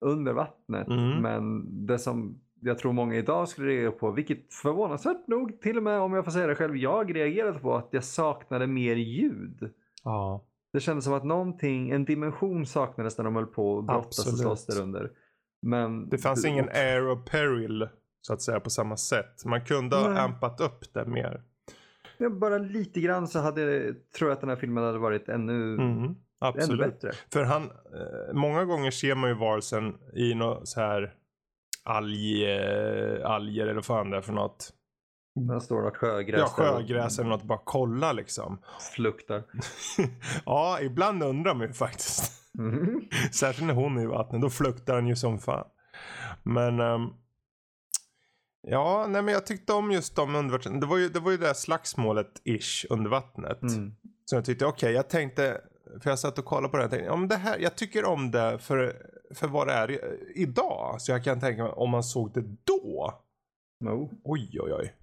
under 0.00 0.32
vattnet. 0.32 0.88
Mm. 0.88 1.22
Men 1.22 1.66
det 1.86 1.98
som 1.98 2.40
jag 2.60 2.78
tror 2.78 2.92
många 2.92 3.14
idag 3.14 3.48
skulle 3.48 3.68
reagera 3.68 3.92
på, 3.92 4.10
vilket 4.10 4.54
förvånansvärt 4.54 5.26
nog, 5.26 5.60
till 5.60 5.76
och 5.76 5.82
med 5.82 6.00
om 6.00 6.12
jag 6.12 6.24
får 6.24 6.32
säga 6.32 6.46
det 6.46 6.54
själv, 6.54 6.76
jag 6.76 7.16
reagerade 7.16 7.58
på 7.58 7.76
att 7.76 7.88
jag 7.90 8.04
saknade 8.04 8.66
mer 8.66 8.96
ljud. 8.96 9.70
Ja. 10.04 10.44
Det 10.72 10.80
kändes 10.80 11.04
som 11.04 11.14
att 11.14 11.24
någonting, 11.24 11.90
en 11.90 12.04
dimension 12.04 12.66
saknades 12.66 13.18
när 13.18 13.24
de 13.24 13.36
höll 13.36 13.46
på 13.46 13.78
att 13.78 13.86
brottas 13.86 14.32
och 14.32 14.38
slåss 14.38 14.66
där 14.66 14.82
under. 14.82 15.10
Men 15.62 16.08
det 16.08 16.18
fanns 16.18 16.44
ingen 16.44 16.68
air 16.68 17.08
of 17.10 17.24
peril 17.24 17.88
så 18.20 18.32
att 18.32 18.42
säga 18.42 18.60
på 18.60 18.70
samma 18.70 18.96
sätt. 18.96 19.44
Man 19.44 19.64
kunde 19.64 19.96
ha 19.96 20.18
ampat 20.18 20.60
upp 20.60 20.94
det 20.94 21.04
mer. 21.04 21.42
Ja, 22.18 22.30
bara 22.30 22.58
lite 22.58 23.00
grann 23.00 23.28
så 23.28 23.38
hade, 23.38 23.94
tror 24.18 24.30
jag 24.30 24.32
att 24.32 24.40
den 24.40 24.48
här 24.48 24.56
filmen 24.56 24.84
hade 24.84 24.98
varit 24.98 25.28
ännu 25.28 25.74
mm. 25.74 26.14
Absolut. 26.40 27.04
För 27.32 27.44
han, 27.44 27.62
eh, 27.62 28.34
många 28.34 28.64
gånger 28.64 28.90
ser 28.90 29.14
man 29.14 29.30
ju 29.30 29.36
varelsen 29.36 29.94
i 30.14 30.34
något 30.34 30.68
så 30.68 30.80
här 30.80 31.14
alg, 31.84 32.44
eh, 32.44 33.30
alger 33.30 33.66
eller 33.66 33.82
fan 33.82 34.10
det 34.10 34.16
är 34.16 34.20
för 34.20 34.32
något. 34.32 34.72
Det 35.34 35.60
står 35.60 35.82
något 35.82 35.96
sjögräs. 35.96 36.40
Ja, 36.40 36.46
sjögräs 36.46 37.18
eller 37.18 37.30
något. 37.30 37.42
Bara 37.42 37.60
kolla 37.64 38.12
liksom. 38.12 38.58
Fluktar. 38.94 39.42
ja, 40.44 40.78
ibland 40.80 41.22
undrar 41.22 41.54
man 41.54 41.66
ju 41.66 41.72
faktiskt. 41.72 42.32
Mm. 42.58 43.00
Särskilt 43.32 43.66
när 43.66 43.74
hon 43.74 43.98
är 43.98 44.02
i 44.02 44.06
vattnet. 44.06 44.42
Då 44.42 44.50
fluktar 44.50 44.94
han 44.94 45.06
ju 45.06 45.16
som 45.16 45.38
fan. 45.38 45.66
Men 46.42 46.80
um, 46.80 47.14
Ja, 48.62 49.06
nej 49.08 49.22
men 49.22 49.34
jag 49.34 49.46
tyckte 49.46 49.72
om 49.72 49.90
just 49.92 50.16
de 50.16 50.34
undervattens... 50.34 50.80
Det 50.80 50.86
var 50.86 50.98
ju 50.98 51.08
det, 51.08 51.20
var 51.20 51.30
ju 51.30 51.36
det 51.36 51.46
där 51.46 51.54
slagsmålet 51.54 52.40
ish 52.44 52.86
under 52.90 53.10
vattnet. 53.10 53.62
Mm. 53.62 53.94
Så 54.24 54.36
jag 54.36 54.44
tyckte, 54.44 54.66
okej, 54.66 54.86
okay, 54.86 54.92
jag 54.92 55.08
tänkte 55.08 55.60
för 56.00 56.10
jag 56.10 56.18
satt 56.18 56.38
och 56.38 56.44
kollade 56.44 56.68
på 56.68 56.76
det 56.76 56.84
och 56.84 56.90
tänkte, 56.90 57.10
om 57.10 57.28
det 57.28 57.36
här, 57.36 57.58
jag 57.58 57.76
tycker 57.76 58.04
om 58.04 58.30
det 58.30 58.58
för, 58.58 59.06
för 59.34 59.48
vad 59.48 59.66
det 59.66 59.72
är 59.72 60.16
idag. 60.34 61.00
Så 61.00 61.12
jag 61.12 61.24
kan 61.24 61.40
tänka 61.40 61.62
mig 61.62 61.72
om 61.72 61.90
man 61.90 62.02
såg 62.02 62.32
det 62.32 62.44
då. 62.64 63.20
No. 63.84 64.10
Oj, 64.24 64.60
oj, 64.60 64.74
oj. 64.74 64.94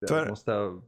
Det 0.00 0.06
för, 0.06 0.28
måste... 0.28 0.80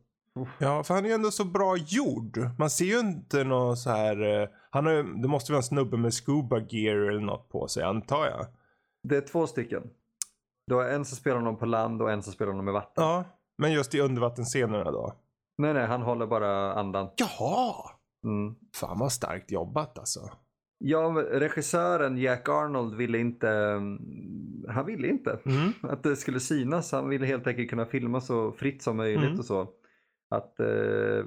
Ja, 0.59 0.83
för 0.83 0.95
han 0.95 1.05
är 1.05 1.09
ju 1.09 1.15
ändå 1.15 1.31
så 1.31 1.45
bra 1.45 1.77
gjord. 1.77 2.51
Man 2.59 2.71
ser 2.71 2.85
ju 2.85 2.99
inte 2.99 3.45
någon 3.45 3.77
så 3.77 3.91
här, 3.91 4.41
eh, 4.43 4.49
han 4.71 4.87
har, 4.87 5.23
det 5.23 5.29
måste 5.29 5.53
vara 5.53 5.59
en 5.59 5.63
snubbe 5.63 5.97
med 5.97 6.15
scuba 6.15 6.59
gear 6.69 6.97
eller 6.97 7.21
något 7.21 7.49
på 7.49 7.69
sig 7.69 7.83
antar 7.83 8.27
jag. 8.27 8.47
Det 9.03 9.17
är 9.17 9.21
två 9.21 9.47
stycken. 9.47 9.91
Du 10.67 10.75
har 10.75 10.85
en 10.85 11.05
som 11.05 11.17
spelar 11.17 11.37
honom 11.37 11.57
på 11.57 11.67
land 11.67 12.03
och 12.03 12.13
en 12.13 12.23
som 12.23 12.33
spelar 12.33 12.53
honom 12.53 12.69
i 12.69 12.73
vatten. 12.73 13.05
Ja, 13.05 13.25
men 13.59 13.73
just 13.73 13.95
i 13.95 14.01
undervattensscenerna 14.01 14.91
då? 14.91 15.15
Nej, 15.59 15.75
nej, 15.75 15.87
han 15.87 16.03
håller 16.03 16.27
bara 16.27 16.75
andan. 16.75 17.11
Jaha! 17.17 17.91
Mm. 18.25 18.55
Fan 18.75 18.99
vad 18.99 19.13
starkt 19.13 19.51
jobbat 19.51 19.99
alltså. 19.99 20.21
Ja, 20.79 21.25
regissören 21.31 22.19
Jack 22.19 22.49
Arnold 22.49 22.95
ville 22.95 23.19
inte, 23.19 23.49
mm, 23.49 23.99
han 24.69 24.87
ville 24.87 25.09
inte 25.09 25.39
mm. 25.45 25.73
att 25.83 26.03
det 26.03 26.17
skulle 26.17 26.41
synas. 26.41 26.93
Han 26.93 27.09
ville 27.09 27.27
helt 27.27 27.47
enkelt 27.47 27.71
kunna 27.71 27.87
filma 27.87 28.21
så 28.21 28.53
fritt 28.53 28.83
som 28.83 28.97
möjligt 28.97 29.25
mm. 29.25 29.39
och 29.39 29.45
så. 29.45 29.69
Att, 30.31 30.61
eh, 30.61 31.25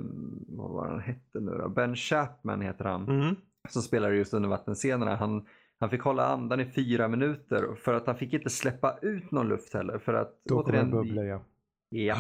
vad 0.48 0.72
var 0.72 0.88
han 0.88 1.00
hette 1.00 1.40
nu 1.40 1.52
då? 1.52 1.70
Ben 1.70 1.96
Chapman 1.96 2.62
heter 2.62 2.86
han. 2.86 3.10
Mm. 3.10 3.36
Som 3.70 3.82
spelar 3.82 4.12
just 4.12 4.34
undervattensscenerna. 4.34 5.16
Han, 5.16 5.46
han 5.80 5.90
fick 5.90 6.02
hålla 6.02 6.26
andan 6.26 6.60
i 6.60 6.66
fyra 6.66 7.08
minuter 7.08 7.76
för 7.76 7.94
att 7.94 8.08
han 8.08 8.16
fick 8.16 8.34
inte 8.34 8.50
släppa 8.50 8.98
ut 9.02 9.32
någon 9.32 9.48
luft 9.48 9.74
heller. 9.74 10.00
För 10.00 10.14
att, 10.14 10.42
Då 10.50 10.62
återigen, 10.62 10.92
bubbla 10.92 11.24
ja. 11.24 11.42
Ja. 11.90 12.16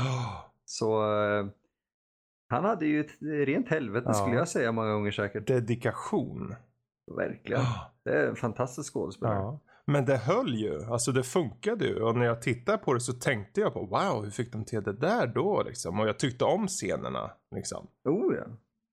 Så 0.65 1.13
eh, 1.23 1.45
han 2.51 2.65
hade 2.65 2.85
ju 2.85 2.99
ett 2.99 3.21
rent 3.21 3.69
helvete 3.69 4.05
ja. 4.07 4.13
skulle 4.13 4.35
jag 4.35 4.47
säga 4.47 4.71
många 4.71 4.93
gånger 4.93 5.11
säkert. 5.11 5.47
Dedikation. 5.47 6.55
Verkligen. 7.17 7.61
Det 8.03 8.09
är 8.09 8.27
en 8.27 8.35
fantastisk 8.35 8.93
skådespelare. 8.93 9.35
Ja. 9.35 9.59
Men 9.85 10.05
det 10.05 10.17
höll 10.17 10.55
ju, 10.55 10.83
alltså 10.83 11.11
det 11.11 11.23
funkade 11.23 11.85
ju. 11.85 12.03
Och 12.03 12.17
när 12.17 12.25
jag 12.25 12.41
tittade 12.41 12.77
på 12.77 12.93
det 12.93 12.99
så 12.99 13.13
tänkte 13.13 13.61
jag 13.61 13.73
på 13.73 13.85
wow, 13.85 14.23
hur 14.23 14.31
fick 14.31 14.51
de 14.51 14.65
till 14.65 14.83
det 14.83 14.93
där 14.93 15.27
då 15.27 15.63
liksom? 15.63 15.99
Och 15.99 16.07
jag 16.07 16.19
tyckte 16.19 16.45
om 16.45 16.67
scenerna 16.67 17.31
liksom. 17.55 17.87
Oh 18.05 18.35
ja. 18.35 18.45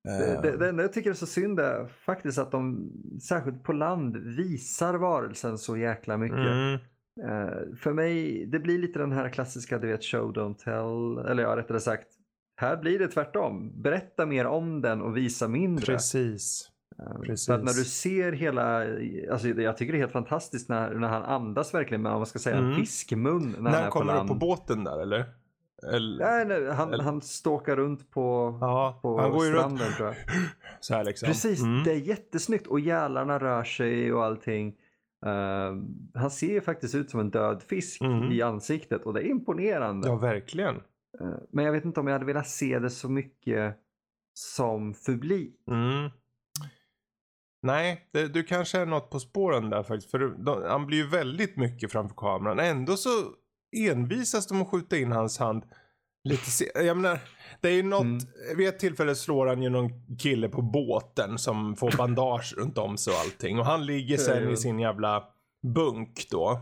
Det, 0.04 0.40
det, 0.42 0.56
det 0.56 0.68
enda 0.68 0.82
jag 0.82 0.92
tycker 0.92 1.10
är 1.10 1.14
så 1.14 1.26
synd 1.26 1.60
är 1.60 1.86
faktiskt 1.86 2.38
att 2.38 2.50
de, 2.50 2.92
särskilt 3.28 3.62
på 3.62 3.72
land, 3.72 4.16
visar 4.16 4.94
varelsen 4.94 5.58
så 5.58 5.76
jäkla 5.76 6.16
mycket. 6.16 6.38
Mm. 6.38 6.74
Eh, 7.28 7.76
för 7.76 7.92
mig, 7.92 8.46
det 8.46 8.58
blir 8.58 8.78
lite 8.78 8.98
den 8.98 9.12
här 9.12 9.28
klassiska, 9.28 9.78
du 9.78 9.86
vet, 9.86 10.04
show 10.04 10.32
don't 10.32 10.54
tell. 10.54 11.30
Eller 11.30 11.42
ja, 11.42 11.56
rättare 11.56 11.80
sagt, 11.80 12.08
här 12.60 12.76
blir 12.76 12.98
det 12.98 13.08
tvärtom. 13.08 13.82
Berätta 13.82 14.26
mer 14.26 14.46
om 14.46 14.80
den 14.80 15.02
och 15.02 15.16
visa 15.16 15.48
mindre. 15.48 15.86
Precis. 15.86 16.70
Eh, 16.98 17.20
precis. 17.20 17.46
För 17.46 17.54
att 17.54 17.64
när 17.64 17.72
du 17.72 17.84
ser 17.84 18.32
hela, 18.32 18.84
alltså 19.32 19.48
jag 19.48 19.76
tycker 19.76 19.92
det 19.92 19.96
är 19.98 20.00
helt 20.00 20.12
fantastiskt 20.12 20.68
när, 20.68 20.94
när 20.94 21.08
han 21.08 21.22
andas 21.22 21.74
verkligen 21.74 22.02
med, 22.02 22.12
om 22.12 22.18
man 22.18 22.26
ska 22.26 22.38
säga, 22.38 22.56
en 22.56 22.64
Mm. 22.64 22.76
fiskmun 22.76 23.54
när, 23.58 23.70
När, 23.70 23.70
han 23.70 23.84
på 23.84 23.90
kommer 23.98 24.12
du 24.12 24.16
land. 24.18 24.28
på 24.28 24.34
båten 24.34 24.84
där 24.84 25.02
eller? 25.02 25.24
eller 25.92 26.24
Nej, 26.24 26.44
nej, 26.60 26.74
han, 26.74 26.92
Eller- 26.92 27.04
han 27.04 27.20
stalkar 27.22 27.76
runt 27.76 28.10
på, 28.10 28.58
ja, 28.60 28.98
på 29.02 29.20
han 29.20 29.30
går 29.30 29.44
ju 29.46 29.52
runt 29.52 29.60
stranden 29.60 29.92
tror 29.96 30.08
jag. 30.08 30.16
så 30.80 30.94
här 30.94 31.04
liksom. 31.04 31.26
Precis, 31.26 31.62
Mm. 31.62 31.84
det 31.84 31.92
är 31.92 31.96
jättesnyggt 31.96 32.66
och 32.66 32.80
gälarna 32.80 33.38
rör 33.38 33.64
sig 33.64 34.12
och 34.12 34.24
allting. 34.24 34.68
Eh, 35.26 35.72
han 36.14 36.30
ser 36.30 36.52
ju 36.52 36.60
faktiskt 36.60 36.94
ut 36.94 37.10
som 37.10 37.20
en 37.20 37.30
död 37.30 37.62
fisk 37.68 38.00
Mm. 38.02 38.32
i 38.32 38.42
ansiktet 38.42 39.02
och 39.02 39.14
det 39.14 39.20
är 39.20 39.24
imponerande. 39.30 40.08
Ja, 40.08 40.16
verkligen. 40.16 40.74
Eh, 41.20 41.34
men 41.52 41.64
jag 41.64 41.72
vet 41.72 41.84
inte 41.84 42.00
om 42.00 42.06
jag 42.06 42.14
hade 42.14 42.24
velat 42.24 42.48
se 42.48 42.78
det 42.78 42.90
så 42.90 43.08
mycket 43.08 43.76
som 44.34 44.94
publik. 45.06 45.54
Mm. 45.70 46.10
Nej, 47.62 48.08
det, 48.12 48.28
du 48.28 48.42
kanske 48.42 48.78
är 48.78 48.86
något 48.86 49.10
på 49.10 49.20
spåren 49.20 49.70
där 49.70 49.82
faktiskt. 49.82 50.10
För 50.10 50.18
de, 50.18 50.62
han 50.68 50.86
blir 50.86 50.98
ju 50.98 51.06
väldigt 51.06 51.56
mycket 51.56 51.92
framför 51.92 52.16
kameran. 52.16 52.58
Ändå 52.58 52.96
så 52.96 53.10
envisas 53.76 54.46
de 54.46 54.62
att 54.62 54.68
skjuta 54.68 54.96
in 54.96 55.12
hans 55.12 55.38
hand 55.38 55.64
lite 56.24 56.50
se- 56.50 56.70
Jag 56.74 56.96
menar, 56.96 57.18
det 57.60 57.68
är 57.68 57.72
ju 57.72 57.82
något. 57.82 58.02
Mm. 58.02 58.18
Vid 58.56 58.68
ett 58.68 58.78
tillfälle 58.78 59.14
slår 59.14 59.46
han 59.46 59.62
ju 59.62 59.68
någon 59.68 60.16
kille 60.16 60.48
på 60.48 60.62
båten 60.62 61.38
som 61.38 61.76
får 61.76 61.92
bandage 61.98 62.54
runt 62.58 62.78
om 62.78 62.98
sig 62.98 63.12
och 63.12 63.18
allting. 63.20 63.58
Och 63.58 63.66
han 63.66 63.86
ligger 63.86 64.16
sen 64.16 64.50
i 64.50 64.56
sin 64.56 64.78
jävla 64.78 65.24
bunk 65.74 66.26
då. 66.30 66.60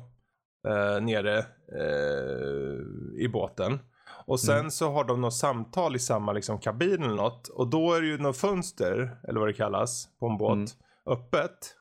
Eh, 0.69 1.01
nere 1.03 1.38
eh, 1.79 3.25
i 3.25 3.29
båten. 3.33 3.79
Och 4.27 4.41
sen 4.41 4.59
Mm. 4.59 4.71
så 4.71 4.93
har 4.93 5.05
de 5.05 5.21
något 5.21 5.35
samtal 5.35 5.97
i 5.97 5.99
samma 5.99 6.33
liksom, 6.33 6.59
kabin 6.59 7.03
eller 7.03 7.15
något. 7.17 7.49
Och 7.49 7.71
då 7.71 7.93
är 7.93 8.01
det 8.01 8.07
ju 8.07 8.19
något 8.19 8.37
fönster, 8.37 9.19
eller 9.29 9.41
vad 9.41 9.49
det 9.49 9.53
kallas, 9.53 10.09
på 10.21 10.27
en 10.29 10.39
båt, 10.39 10.53
Mm. 10.53 10.67
öppet. 11.07 11.75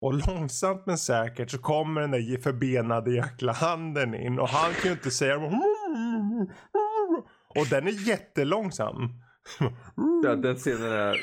Och 0.00 0.14
långsamt 0.14 0.82
men 0.86 0.98
säkert 0.98 1.50
så 1.50 1.58
kommer 1.58 2.00
den 2.00 2.10
där 2.10 2.42
förbenade 2.42 3.14
jäkla 3.14 3.52
handen 3.52 4.14
in. 4.14 4.38
Och 4.38 4.48
han 4.48 4.72
kan 4.72 4.82
ju 4.84 4.92
inte 4.92 5.10
säga... 5.10 5.36
Och 7.48 7.66
den 7.70 7.86
är 7.86 8.08
jättelångsam. 8.08 9.22
Ja, 10.24 10.34
den 10.36 10.56
scenen 10.56 10.82
är, 10.92 11.16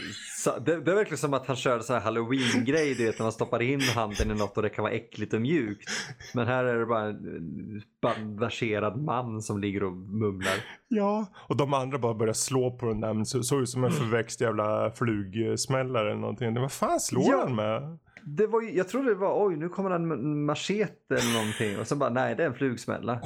det, 0.66 0.80
det 0.82 0.92
är 0.92 0.96
verkligen 0.96 1.18
som 1.18 1.34
att 1.34 1.48
han 1.48 1.56
kör 1.56 1.80
så 1.80 1.94
här 1.94 2.00
halloween-grej, 2.02 2.94
du 2.96 3.06
vet 3.06 3.20
när 3.20 3.24
man 3.26 3.32
stoppar 3.32 3.62
in 3.62 3.82
handen 3.82 4.32
i 4.32 4.34
något 4.34 4.58
och 4.58 4.64
det 4.64 4.70
kan 4.70 4.84
vara 4.84 4.94
äckligt 4.94 5.34
och 5.34 5.42
mjukt. 5.42 5.90
Men 6.34 6.48
här 6.48 6.64
är 6.64 6.80
det 6.80 6.86
bara 6.86 7.04
en 7.06 7.82
bandagerad 8.02 9.02
man 9.04 9.42
som 9.42 9.60
ligger 9.60 9.84
och 9.84 9.94
mumlar. 9.94 10.54
Ja, 10.88 11.26
och 11.50 11.58
de 11.58 11.74
andra 11.74 11.98
bara 12.00 12.14
börjar 12.14 12.34
slå 12.34 12.72
på 12.78 12.86
den 12.86 13.02
där. 13.02 13.14
Men 13.14 13.26
så- 13.26 13.44
såg 13.44 13.62
ut 13.62 13.70
som 13.70 13.84
en 13.84 13.92
förväxt 13.92 14.42
jävla 14.42 14.92
flugsmällare 14.92 16.12
eller 16.12 16.22
någonting. 16.22 16.54
Vad 16.62 16.72
fan 16.72 17.00
slår 17.00 17.24
Ja. 17.32 17.44
han 17.48 17.56
med? 17.56 17.98
Det 18.26 18.48
var, 18.48 18.62
ju- 18.62 18.72
jag 18.78 18.88
trodde 18.88 19.10
det 19.10 19.16
var 19.16 19.48
oj 19.48 19.56
nu 19.56 19.70
kommer 19.70 19.92
en 19.92 20.12
ma- 20.14 20.46
machete 20.46 21.16
eller 21.16 21.34
någonting 21.40 21.80
och 21.80 21.88
sen 21.88 22.00
bara 22.00 22.10
nej 22.10 22.36
det 22.36 22.44
är 22.44 22.48
en 22.48 22.54
flugsmälla. 22.54 23.20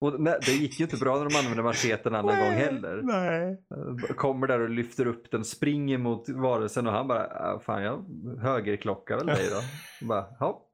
Och 0.00 0.20
nej, 0.20 0.38
det 0.46 0.52
gick 0.52 0.80
ju 0.80 0.84
inte 0.84 0.96
bra 0.96 1.16
när 1.18 1.28
de 1.30 1.36
använde 1.36 1.62
macheten 1.62 2.14
en 2.14 2.18
annan 2.20 2.38
gång 2.44 2.52
heller. 2.54 3.00
Nej. 3.02 3.50
Eh, 3.50 4.14
Kommer 4.14 4.46
där 4.46 4.60
och 4.60 4.70
lyfter 4.70 5.06
upp 5.06 5.30
den, 5.30 5.44
springer 5.44 5.98
mot 5.98 6.28
varelsen 6.28 6.86
och 6.86 6.92
han 6.92 7.08
bara, 7.08 7.26
"Ah, 7.26 7.60
fan 7.60 7.82
jag 7.82 8.04
högerklockar 8.42 9.16
väl 9.16 9.26
dig 9.26 9.48
då. 9.50 9.56
Och 10.00 10.06
bara, 10.08 10.26
ja. 10.40 10.64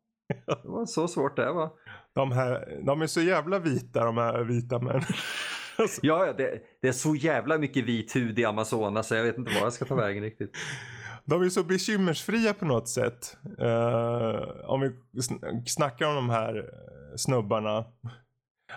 Det 0.47 0.69
var 0.69 0.87
så 0.87 1.09
svårt 1.09 1.37
det 1.37 1.53
var. 1.53 1.71
De 2.15 2.33
här, 2.33 2.81
de 2.87 3.03
är 3.03 3.07
så 3.07 3.21
jävla 3.21 3.59
vita 3.59 4.05
de 4.05 4.17
här 4.17 4.41
vita 4.45 4.79
män. 4.79 5.03
Alltså, 5.79 6.01
Ja, 6.07 6.27
ja 6.27 6.33
det, 6.33 6.59
det 6.83 6.89
är 6.89 6.93
så 6.93 7.15
jävla 7.15 7.59
mycket 7.59 7.85
vit 7.85 8.17
hud 8.17 8.39
i 8.39 8.45
Amazonas 8.45 9.09
så 9.09 9.15
jag 9.15 9.23
vet 9.25 9.39
inte 9.39 9.55
var 9.55 9.61
jag 9.61 9.73
ska 9.73 9.85
ta 9.85 9.95
vägen 9.95 10.23
riktigt. 10.23 10.51
de 11.25 11.43
är 11.43 11.49
så 11.49 11.65
bekymmersfria 11.65 12.55
på 12.55 12.65
något 12.65 12.89
sätt. 12.89 13.37
Eh, 13.59 14.71
om 14.71 14.81
vi 14.81 14.89
sn- 15.21 15.63
snackar 15.67 16.07
om 16.09 16.15
de 16.15 16.31
här 16.31 16.57
eh, 16.57 17.17
snubbarna. 17.17 17.85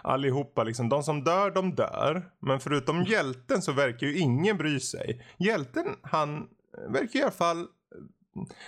Allihopa 0.04 0.64
liksom. 0.64 0.90
De 0.90 1.04
som 1.04 1.24
dör, 1.24 1.52
de 1.52 1.76
dör. 1.76 2.32
Men 2.40 2.60
förutom 2.60 3.04
hjälten 3.04 3.62
så 3.62 3.72
verkar 3.72 4.08
ju 4.08 4.18
ingen 4.18 4.58
bry 4.58 4.80
sig. 4.80 5.26
Hjälten, 5.38 5.86
han 6.02 6.48
verkar 6.90 7.20
i 7.20 7.22
alla 7.22 7.32
fall 7.32 7.68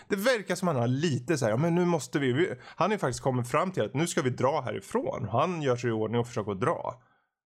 det 0.08 0.16
verkar 0.16 0.56
som 0.56 0.68
han 0.68 0.78
har 0.78 0.88
lite 0.88 1.38
så 1.38 1.46
här, 1.46 1.52
ja 1.52 1.58
men 1.58 1.76
nu 1.76 1.86
måste 1.86 2.20
vi, 2.20 2.34
vi 2.34 2.54
han 2.64 2.92
är 2.92 2.98
faktiskt 2.98 3.22
kommit 3.24 3.48
fram 3.48 3.72
till 3.72 3.84
att 3.84 3.94
nu 3.94 4.08
ska 4.08 4.22
vi 4.22 4.30
dra 4.30 4.62
härifrån. 4.62 5.28
Han 5.32 5.62
gör 5.62 5.76
sig 5.76 5.90
i 5.90 5.94
ordning 5.94 6.20
och 6.20 6.28
försöker 6.28 6.52
att 6.52 6.62
dra. 6.62 7.02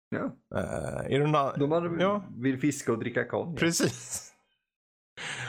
Ja, 0.09 0.37
Uh, 0.55 1.13
är 1.13 1.19
det 1.19 1.27
någon, 1.27 1.59
de 1.59 1.73
andra 1.73 2.03
ja, 2.03 2.25
vill 2.37 2.61
fiska 2.61 2.93
och 2.93 2.99
dricka 2.99 3.25
konjak. 3.25 3.59
precis. 3.59 4.33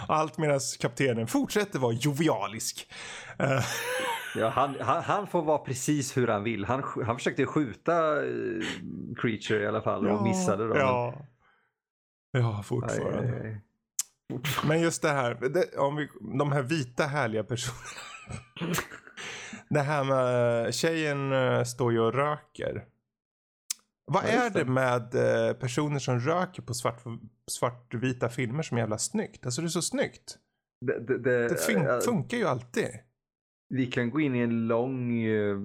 Allt 0.08 0.38
medan 0.38 0.60
kaptenen 0.80 1.28
fortsätter 1.28 1.80
vara 1.80 1.94
jovialisk. 1.94 2.92
Eh, 3.40 3.64
Ja, 4.36 4.50
han, 4.50 4.76
han, 4.80 5.04
han 5.04 5.28
får 5.28 5.42
vara 5.44 5.58
precis 5.58 6.18
hur 6.18 6.28
han 6.28 6.44
vill. 6.44 6.66
Han, 6.66 6.84
han 7.06 7.18
försökte 7.18 7.46
skjuta 7.46 8.26
eh, 8.26 8.32
Creature 9.18 9.64
i 9.64 9.68
alla 9.68 9.82
fall 9.82 10.08
och 10.08 10.24
missade 10.24 10.68
då. 10.68 10.76
Ja, 10.78 11.14
ja 12.32 12.40
men, 12.42 12.56
aj, 12.56 12.64
fortfarande. 12.64 13.20
aj, 13.20 13.48
aj. 13.48 13.62
Men 14.68 14.82
just 14.82 15.02
det 15.02 15.10
här, 15.10 15.36
det, 15.36 15.78
om 15.78 15.96
vi, 15.96 16.10
de 16.38 16.52
här 16.52 16.62
vita 16.64 17.04
härliga 17.04 17.44
personerna. 17.44 18.74
det 19.70 19.80
här 19.82 20.04
med 20.04 20.74
tjejen 20.76 21.32
eh, 21.34 21.64
står 21.64 21.92
ju 21.94 22.00
och 22.00 22.14
röker. 22.14 22.86
Vad 24.06 24.24
Ja, 24.24 24.28
är 24.28 24.50
det 24.50 24.66
med 24.66 25.16
eh, 25.16 25.54
personer 25.54 26.00
som 26.00 26.20
röker 26.20 26.62
på 26.62 26.74
svart, 26.74 27.02
svartvita 27.52 28.30
filmer 28.30 28.64
som 28.64 28.78
är 28.78 28.82
jävla 28.82 28.98
snyggt? 28.98 29.46
Alltså 29.46 29.62
det 29.62 29.68
är 29.68 29.70
så 29.70 29.82
snyggt. 29.82 30.38
Det, 30.82 31.00
det, 31.00 31.18
det, 31.18 31.48
Det 31.50 31.56
fun- 31.56 32.02
funkar 32.02 32.38
ju 32.38 32.46
alltid. 32.48 32.90
Vi 33.70 33.86
kan 33.86 34.10
gå 34.10 34.20
in 34.20 34.36
i 34.36 34.40
en 34.40 34.68
lång 34.68 35.22
eh, 35.22 35.58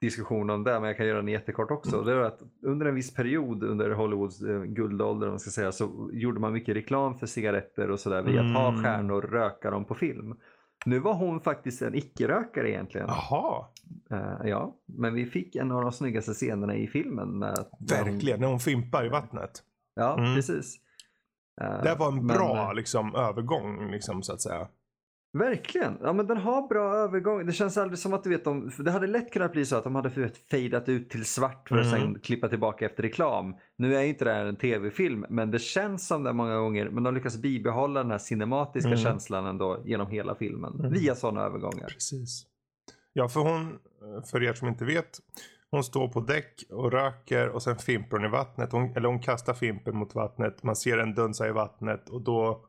diskussion 0.00 0.50
om 0.50 0.64
det, 0.64 0.72
men 0.80 0.84
jag 0.84 0.96
kan 0.96 1.06
göra 1.06 1.18
den 1.18 1.28
jättekort 1.28 1.70
också. 1.70 2.02
Det 2.02 2.12
är 2.12 2.16
att 2.20 2.42
under 2.62 2.86
en 2.86 2.94
viss 2.94 3.14
period 3.14 3.62
under 3.62 3.90
Hollywoods 3.90 4.42
eh, 4.42 4.62
guldålder, 4.62 5.26
om 5.26 5.32
man 5.32 5.40
ska 5.40 5.50
säga, 5.50 5.72
så 5.72 6.10
gjorde 6.12 6.40
man 6.40 6.52
mycket 6.52 6.76
reklam 6.76 7.18
för 7.18 7.26
cigaretter 7.26 7.90
och 7.90 8.00
sådär 8.00 8.22
via 8.22 8.40
att 8.40 8.54
ha 8.54 8.68
Mm. 8.68 8.82
stjärnor 8.82 9.22
röka 9.22 9.70
dem 9.70 9.84
på 9.84 9.94
film. 9.94 10.34
Nu 10.86 10.98
var 10.98 11.14
hon 11.14 11.40
faktiskt 11.40 11.82
en 11.82 11.94
icke-rökare 11.94 12.70
egentligen. 12.70 13.06
Jaha, 13.08 13.66
Eh, 14.10 14.48
ja, 14.48 14.76
men 14.86 15.14
vi 15.14 15.26
fick 15.26 15.56
en 15.56 15.72
av 15.72 15.82
de 15.82 15.92
snyggaste 15.92 16.32
scenerna 16.32 16.74
i 16.76 16.86
filmen. 16.86 17.28
Hon- 17.28 17.86
verkligen. 17.88 18.40
När 18.40 18.46
hon 18.48 18.60
fimpar 18.60 19.06
i 19.06 19.08
vattnet. 19.08 19.50
Ja, 19.94 20.18
Mm. 20.18 20.34
precis. 20.34 20.76
Eh, 21.60 21.82
Det 21.82 21.94
var 21.98 22.08
en 22.08 22.14
men, 22.14 22.26
bra 22.26 22.68
eh, 22.70 22.74
liksom, 22.74 23.14
övergång, 23.14 23.90
liksom, 23.90 24.22
så 24.22 24.32
att 24.32 24.40
säga. 24.40 24.68
Verkligen. 25.38 25.98
Ja, 26.02 26.12
men 26.12 26.26
den 26.26 26.36
har 26.36 26.68
bra 26.68 26.94
övergång. 26.94 27.46
Det 27.46 27.52
känns 27.52 27.76
aldrig 27.76 27.98
som 27.98 28.12
att 28.14 28.24
du 28.24 28.30
vet, 28.30 28.44
de, 28.44 28.70
det 28.78 28.90
hade 28.90 29.06
lätt 29.06 29.32
kunnat 29.32 29.52
bli 29.52 29.66
så 29.66 29.76
att 29.76 29.84
de 29.84 29.94
hade 29.94 30.30
fejdat 30.50 30.88
ut 30.88 31.10
till 31.10 31.24
svart 31.24 31.68
för 31.68 31.78
att 31.78 31.86
Mm. 31.86 32.00
sen 32.00 32.20
klippa 32.20 32.48
tillbaka 32.48 32.86
efter 32.86 33.02
reklam. 33.02 33.54
Nu 33.76 33.96
är 33.96 34.02
ju 34.02 34.08
inte 34.08 34.24
det 34.24 34.32
här 34.32 34.44
en 34.46 34.56
tv-film, 34.56 35.26
men 35.28 35.50
det 35.50 35.58
känns 35.58 36.06
som 36.06 36.22
det 36.22 36.32
många 36.32 36.56
gånger. 36.56 36.88
Men 36.90 37.02
de 37.02 37.14
lyckas 37.14 37.36
bibehålla 37.36 38.02
den 38.02 38.10
här 38.10 38.18
cinematiska 38.18 38.88
Mm. 38.88 39.00
känslan 39.00 39.46
ändå 39.46 39.82
genom 39.84 40.06
hela 40.06 40.34
filmen. 40.34 40.74
Mm. 40.80 40.92
Via 40.92 41.14
sådana 41.14 41.40
övergångar. 41.42 41.86
Precis. 41.88 42.46
Ja, 43.12 43.28
för 43.28 43.40
hon, 43.40 43.78
för 44.30 44.42
er 44.42 44.52
som 44.52 44.68
inte 44.68 44.84
vet, 44.84 45.18
hon 45.70 45.84
står 45.84 46.08
på 46.08 46.20
däck 46.20 46.64
och 46.70 46.92
röker 46.92 47.48
och 47.48 47.62
sen 47.62 47.76
fimpar 47.76 48.16
hon 48.18 48.26
i 48.26 48.30
vattnet. 48.30 48.72
Hon, 48.72 48.96
eller 48.96 49.08
hon 49.08 49.20
kastar 49.20 49.54
fimpen 49.54 49.96
mot 49.96 50.14
vattnet. 50.14 50.62
Man 50.62 50.76
ser 50.76 50.96
den 50.96 51.14
dunsa 51.14 51.48
i 51.48 51.52
vattnet 51.52 52.08
och 52.08 52.22
då, 52.22 52.64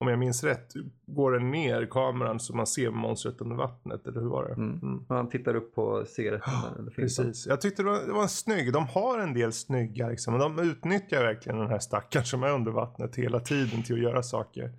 om 0.00 0.08
jag 0.08 0.18
minns 0.18 0.44
rätt, 0.44 0.72
går 1.06 1.32
den 1.32 1.50
ner 1.50 1.86
kameran 1.90 2.40
så 2.40 2.56
man 2.56 2.66
ser 2.66 2.90
monstret 2.90 3.40
under 3.40 3.56
vattnet. 3.56 4.06
Eller 4.06 4.20
hur 4.20 4.28
var 4.28 4.48
det? 4.48 4.54
Mm. 4.54 4.98
Och 5.08 5.16
han 5.16 5.28
tittar 5.28 5.54
upp 5.54 5.74
på 5.74 6.04
cigaretten. 6.06 6.52
filmen. 6.74 6.92
Precis. 6.96 7.46
Jag 7.46 7.60
tyckte 7.60 7.82
det 7.82 7.88
var, 7.88 8.06
det 8.06 8.12
var 8.12 8.22
en 8.22 8.28
snygg. 8.28 8.72
De 8.72 8.86
har 8.86 9.18
en 9.18 9.34
del 9.34 9.52
snygga 9.52 10.08
liksom. 10.08 10.34
Och 10.34 10.40
de 10.40 10.58
utnyttjar 10.58 11.22
verkligen 11.22 11.58
den 11.58 11.68
här 11.68 11.78
stackaren 11.78 12.26
som 12.26 12.42
är 12.42 12.52
under 12.52 12.72
vattnet 12.72 13.16
hela 13.16 13.40
tiden 13.40 13.82
till 13.82 13.94
att 13.94 14.02
göra 14.02 14.22
saker. 14.22 14.72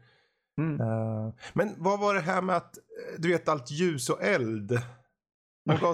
Mm. 0.58 0.82
Eh, 0.82 1.34
men 1.54 1.74
vad 1.78 2.00
var 2.00 2.14
det 2.14 2.22
här 2.22 2.42
med 2.42 2.56
att, 2.56 2.78
eh, 2.78 3.22
du 3.22 3.30
vet 3.30 3.50
allt 3.50 3.72
ljus 3.72 4.10
och 4.10 4.24
eld? 4.24 4.82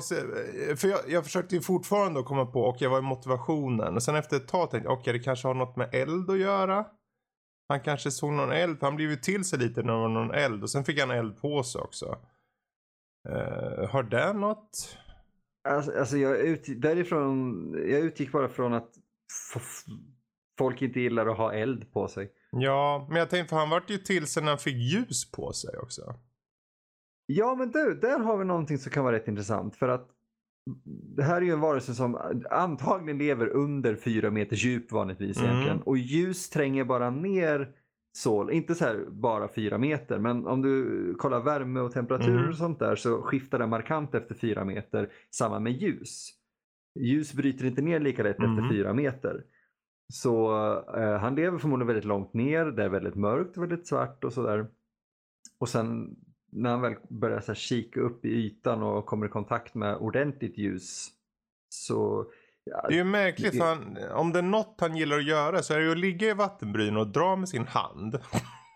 Sig, 0.01 0.17
eh, 0.17 0.76
för 0.76 0.88
jag, 0.88 0.99
jag 1.07 1.23
försökte 1.23 1.55
ju 1.55 1.61
fortfarande 1.61 2.23
komma 2.23 2.45
på, 2.45 2.61
och 2.61 2.78
jag 2.80 2.89
var 2.89 2.99
i 2.99 3.01
motivationen. 3.01 3.95
Och 3.95 4.03
sen 4.03 4.15
efter 4.15 4.38
ett 4.38 4.47
tag 4.47 4.71
tänkte 4.71 4.89
jag, 4.89 4.99
okej 4.99 5.13
det 5.13 5.19
kanske 5.19 5.47
har 5.47 5.55
något 5.55 5.76
med 5.76 5.89
eld 5.91 6.30
att 6.30 6.38
göra. 6.38 6.86
Han 7.68 7.80
kanske 7.80 8.11
såg 8.11 8.34
någon 8.34 8.51
eld, 8.51 8.78
han 8.82 8.95
blev 8.95 9.09
ju 9.09 9.16
till 9.16 9.43
sig 9.43 9.59
lite 9.59 9.84
när 9.84 9.93
det 9.93 9.99
var 9.99 10.09
någon 10.09 10.32
eld. 10.32 10.63
Och 10.63 10.70
sen 10.70 10.84
fick 10.84 10.99
han 10.99 11.11
eld 11.11 11.38
på 11.41 11.63
sig 11.63 11.82
också. 11.82 12.05
Uh, 13.30 13.89
har 13.89 14.03
det 14.03 14.34
något? 14.34 14.97
Alltså, 15.70 15.99
alltså 15.99 16.18
jag, 16.18 16.38
ut, 16.38 16.82
därifrån, 16.82 17.72
jag 17.74 17.99
utgick 17.99 18.32
bara 18.32 18.49
från 18.49 18.74
att 18.74 18.89
folk 20.57 20.82
inte 20.82 20.99
gillar 20.99 21.28
att 21.28 21.38
ha 21.38 21.53
eld 21.53 21.93
på 21.93 22.07
sig. 22.07 22.32
Ja, 22.51 23.07
men 23.09 23.18
jag 23.18 23.30
tänkte 23.30 23.49
för 23.49 23.57
han 23.57 23.70
vart 23.70 23.89
ju 23.89 23.97
till 23.97 24.28
sen 24.28 24.47
han 24.47 24.57
fick 24.57 24.76
ljus 24.76 25.32
på 25.32 25.53
sig 25.53 25.78
också. 25.78 26.16
Ja, 27.26 27.55
men 27.55 27.72
du, 27.72 27.99
där 28.01 28.20
har 28.20 28.38
vi 28.38 28.45
någonting 28.45 28.78
som 28.78 28.91
kan 28.91 29.03
vara 29.03 29.16
rätt 29.16 29.28
intressant. 29.28 29.76
För 29.76 29.88
att 29.89 30.09
det 31.16 31.24
här 31.24 31.38
är 31.38 31.41
ju 31.41 31.51
en 31.51 31.59
varelse 31.59 31.93
som 31.93 32.18
antagligen 32.51 33.18
lever 33.18 33.47
under 33.47 33.95
fyra 33.95 34.32
meters 34.32 34.63
djup 34.63 34.91
vanligtvis 34.91 35.38
mm. 35.38 35.49
egentligen. 35.49 35.82
Och 35.82 35.97
ljus 35.97 36.49
tränger 36.49 36.84
bara 36.84 37.09
ner 37.09 37.72
sol, 38.13 38.51
inte 38.51 38.76
så 38.76 38.86
här 38.86 39.05
bara 39.09 39.53
fyra 39.53 39.78
meter, 39.78 40.20
men 40.20 40.47
om 40.47 40.61
du 40.61 41.16
kollar 41.16 41.41
värme 41.41 41.80
och 41.80 41.91
temperatur 41.91 42.38
mm. 42.38 42.49
och 42.49 42.55
sånt 42.55 42.80
där 42.80 42.95
så 42.95 43.22
skiftar 43.22 43.59
det 43.59 43.68
markant 43.68 44.16
efter 44.16 44.36
fyra 44.36 44.66
meter. 44.66 45.09
Samma 45.32 45.59
med 45.59 45.74
ljus. 45.74 46.30
Ljus 46.99 47.34
bryter 47.34 47.66
inte 47.66 47.82
ner 47.82 47.99
lika 47.99 48.24
lätt 48.24 48.39
mm. 48.39 48.51
efter 48.51 48.70
fyra 48.70 48.93
meter. 48.93 49.43
Så 50.13 50.53
eh, 50.97 51.18
han 51.18 51.36
lever 51.36 51.57
förmodligen 51.57 51.88
väldigt 51.88 52.05
långt 52.05 52.34
ner, 52.34 52.66
det 52.66 52.84
är 52.84 52.89
väldigt 52.89 53.16
mörkt, 53.16 53.57
väldigt 53.57 53.88
svart 53.88 54.24
och 54.24 54.34
sådär. 54.34 54.68
Och 55.57 55.70
sen 55.70 56.16
när 56.56 56.70
han 56.70 56.82
väl 56.82 56.95
börjar 57.10 57.41
så 57.41 57.53
kika 57.53 57.99
upp 57.99 58.26
i 58.26 58.30
ytan 58.30 58.84
och 58.84 59.06
kommer 59.06 59.26
i 59.26 59.30
kontakt 59.30 59.76
med 59.76 59.95
ordentligt 59.95 60.58
ljus 60.58 61.10
så 61.70 62.26
Ja, 62.72 62.86
det 62.88 62.93
är 62.93 62.97
ju 62.97 63.03
märkligt, 63.03 63.53
det... 63.53 63.64
Han, 63.64 63.97
om 64.12 64.34
det 64.34 64.39
är 64.39 64.43
något 64.43 64.78
han 64.80 64.97
gillar 64.97 65.18
att 65.18 65.26
göra 65.26 65.64
så 65.64 65.74
är 65.74 65.78
det 65.78 65.84
ju 65.84 65.91
att 65.91 65.97
ligga 65.97 66.30
i 66.30 66.34
vattenbryn 66.34 66.97
och 66.97 67.08
dra 67.08 67.36
med 67.36 67.49
sin 67.49 67.68
hand. 67.68 68.20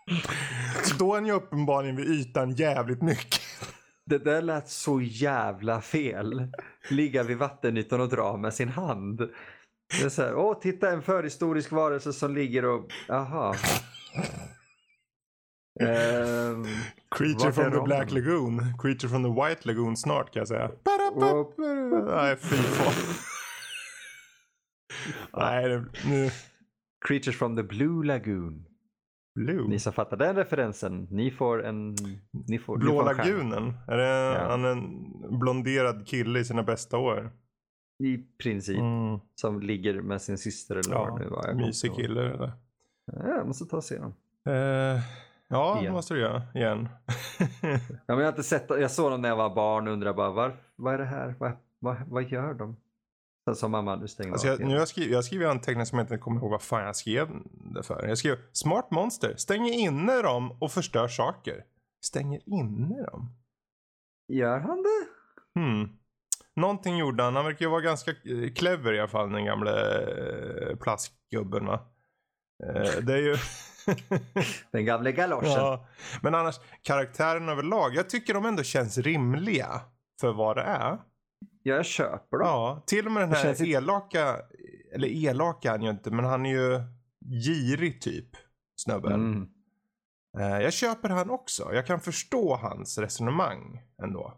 så 0.84 0.96
då 0.96 1.12
är 1.12 1.14
han 1.14 1.26
ju 1.26 1.32
uppenbarligen 1.32 1.96
vid 1.96 2.08
ytan 2.08 2.50
jävligt 2.50 3.02
mycket. 3.02 3.40
Det 4.06 4.18
där 4.18 4.42
lät 4.42 4.68
så 4.68 5.00
jävla 5.00 5.80
fel. 5.80 6.52
Ligga 6.90 7.22
vid 7.22 7.38
vattenytan 7.38 8.00
och 8.00 8.08
dra 8.08 8.36
med 8.36 8.54
sin 8.54 8.68
hand. 8.68 9.18
Det 9.98 10.04
är 10.04 10.08
så 10.08 10.22
här, 10.22 10.34
åh 10.34 10.60
titta 10.60 10.90
en 10.90 11.02
förhistorisk 11.02 11.72
varelse 11.72 12.12
som 12.12 12.34
ligger 12.34 12.64
och, 12.64 12.90
aha. 13.08 13.54
Um, 15.80 16.66
Creature 17.16 17.52
from 17.52 17.72
the 17.72 17.80
Black 17.80 18.10
Lagoon. 18.10 18.74
Creature 18.78 19.08
from 19.08 19.22
the 19.22 19.30
White 19.30 19.68
Lagoon 19.68 19.96
snart 19.96 20.32
kan 20.32 20.40
jag 20.40 20.48
säga. 20.48 20.70
Nej, 22.06 22.36
fy 22.36 22.56
fan. 22.56 22.92
Nej, 25.36 25.82
nu... 26.06 26.30
Creatures 27.08 27.38
from 27.38 27.56
the 27.56 27.62
Blue 27.62 28.06
Lagoon. 28.06 28.64
Blue? 29.34 29.68
Ni 29.68 29.78
som 29.78 29.92
fattar 29.92 30.16
den 30.16 30.36
referensen, 30.36 31.06
ni 31.10 31.30
får 31.30 31.64
en... 31.64 31.96
Ni 32.48 32.58
får, 32.58 32.78
Blå 32.78 32.92
ni 32.92 32.98
får 32.98 33.04
lagunen? 33.04 33.74
Är 33.88 33.96
det 33.96 34.08
ja. 34.08 34.46
han 34.50 34.64
en 34.64 35.38
blonderad 35.38 36.06
kille 36.06 36.40
i 36.40 36.44
sina 36.44 36.62
bästa 36.62 36.98
år? 36.98 37.32
I 38.04 38.18
princip. 38.42 38.78
Mm. 38.78 39.18
Som 39.34 39.60
ligger 39.60 40.02
med 40.02 40.22
sin 40.22 40.38
syster 40.38 40.76
eller 40.76 40.94
ja, 40.94 41.08
vad 41.10 41.20
det 41.20 41.28
var. 41.28 41.54
Mysig 41.54 41.94
kille 41.94 42.20
det 42.20 42.36
där. 42.36 42.52
Ja, 43.12 43.28
jag 43.36 43.46
måste 43.46 43.64
ta 43.64 43.76
och 43.76 43.84
se 43.84 43.98
den. 43.98 44.14
Uh, 44.54 45.00
ja, 45.50 45.80
det 45.82 45.92
måste 45.92 46.14
du 46.14 46.20
göra. 46.20 46.42
Igen. 46.54 46.88
ja, 47.62 47.78
men 48.06 48.18
jag 48.18 48.24
har 48.24 48.28
inte 48.28 48.42
sett 48.42 48.66
Jag 48.68 48.90
såg 48.90 49.10
dem 49.10 49.22
när 49.22 49.28
jag 49.28 49.36
var 49.36 49.54
barn 49.54 49.86
och 49.86 49.92
undrade 49.92 50.14
bara 50.14 50.30
var, 50.30 50.56
vad 50.76 50.94
är 50.94 50.98
det 50.98 51.04
här? 51.04 51.34
Vad, 51.38 51.52
vad, 51.78 51.96
vad 52.06 52.22
gör 52.22 52.54
de? 52.54 52.76
Sen 53.44 53.56
sa 53.56 53.68
mamma, 53.68 53.96
du 53.96 54.08
stänger 54.08 54.32
alltså 54.32 54.46
jag, 54.46 54.60
nu 54.60 54.74
jag, 54.74 54.88
skrivit, 54.88 55.12
jag 55.12 55.24
skrivit 55.24 55.48
anteckningar 55.48 55.84
som 55.84 55.98
jag 55.98 56.04
inte 56.04 56.18
kommer 56.18 56.40
ihåg 56.40 56.50
vad 56.50 56.62
fan 56.62 56.82
jag 56.82 56.96
skrev 56.96 57.28
det 57.74 57.82
för. 57.82 58.08
Jag 58.08 58.18
skrev 58.18 58.36
smart 58.52 58.90
monster, 58.90 59.34
stänger 59.36 59.72
inne 59.72 60.22
dem 60.22 60.56
och 60.60 60.72
förstör 60.72 61.08
saker. 61.08 61.64
Stänger 62.04 62.40
inne 62.46 63.02
dem? 63.02 63.36
Gör 64.28 64.60
han 64.60 64.82
det? 64.82 65.60
Hmm. 65.60 65.98
Någonting 66.56 66.98
gjorde 66.98 67.22
han. 67.22 67.36
Han 67.36 67.44
verkar 67.44 67.64
ju 67.64 67.70
vara 67.70 67.80
ganska 67.80 68.10
eh, 68.10 68.52
clever 68.56 68.92
i 68.92 68.98
alla 69.00 69.08
fall 69.08 69.32
den 69.32 69.44
gamla 69.44 70.00
eh, 70.00 70.76
plastgubben 70.76 71.66
va. 71.66 71.80
Eh, 72.66 73.04
det 73.04 73.12
är 73.12 73.22
ju... 73.22 73.36
den 74.70 74.84
gamla 74.84 75.10
galoschen. 75.10 75.50
Ja. 75.50 75.86
Men 76.22 76.34
annars, 76.34 76.60
karaktären 76.82 77.48
överlag. 77.48 77.94
Jag 77.94 78.10
tycker 78.10 78.34
de 78.34 78.46
ändå 78.46 78.62
känns 78.62 78.98
rimliga 78.98 79.80
för 80.20 80.32
vad 80.32 80.56
det 80.56 80.62
är. 80.62 80.98
Jag 81.62 81.86
köper 81.86 82.38
dem. 82.38 82.48
Ja, 82.48 82.82
till 82.86 83.06
och 83.06 83.12
med 83.12 83.22
den 83.22 83.32
här 83.32 83.62
elaka, 83.62 84.36
eller 84.94 85.08
elaka 85.08 85.70
han 85.70 85.82
ju 85.82 85.90
inte, 85.90 86.10
men 86.10 86.24
han 86.24 86.46
är 86.46 86.50
ju 86.50 86.80
girig 87.44 88.00
typ, 88.00 88.28
snubben. 88.76 89.12
Mm. 89.12 89.48
Uh, 90.38 90.62
jag 90.62 90.72
köper 90.72 91.08
han 91.08 91.30
också. 91.30 91.74
Jag 91.74 91.86
kan 91.86 92.00
förstå 92.00 92.56
hans 92.56 92.98
resonemang 92.98 93.82
ändå. 94.02 94.34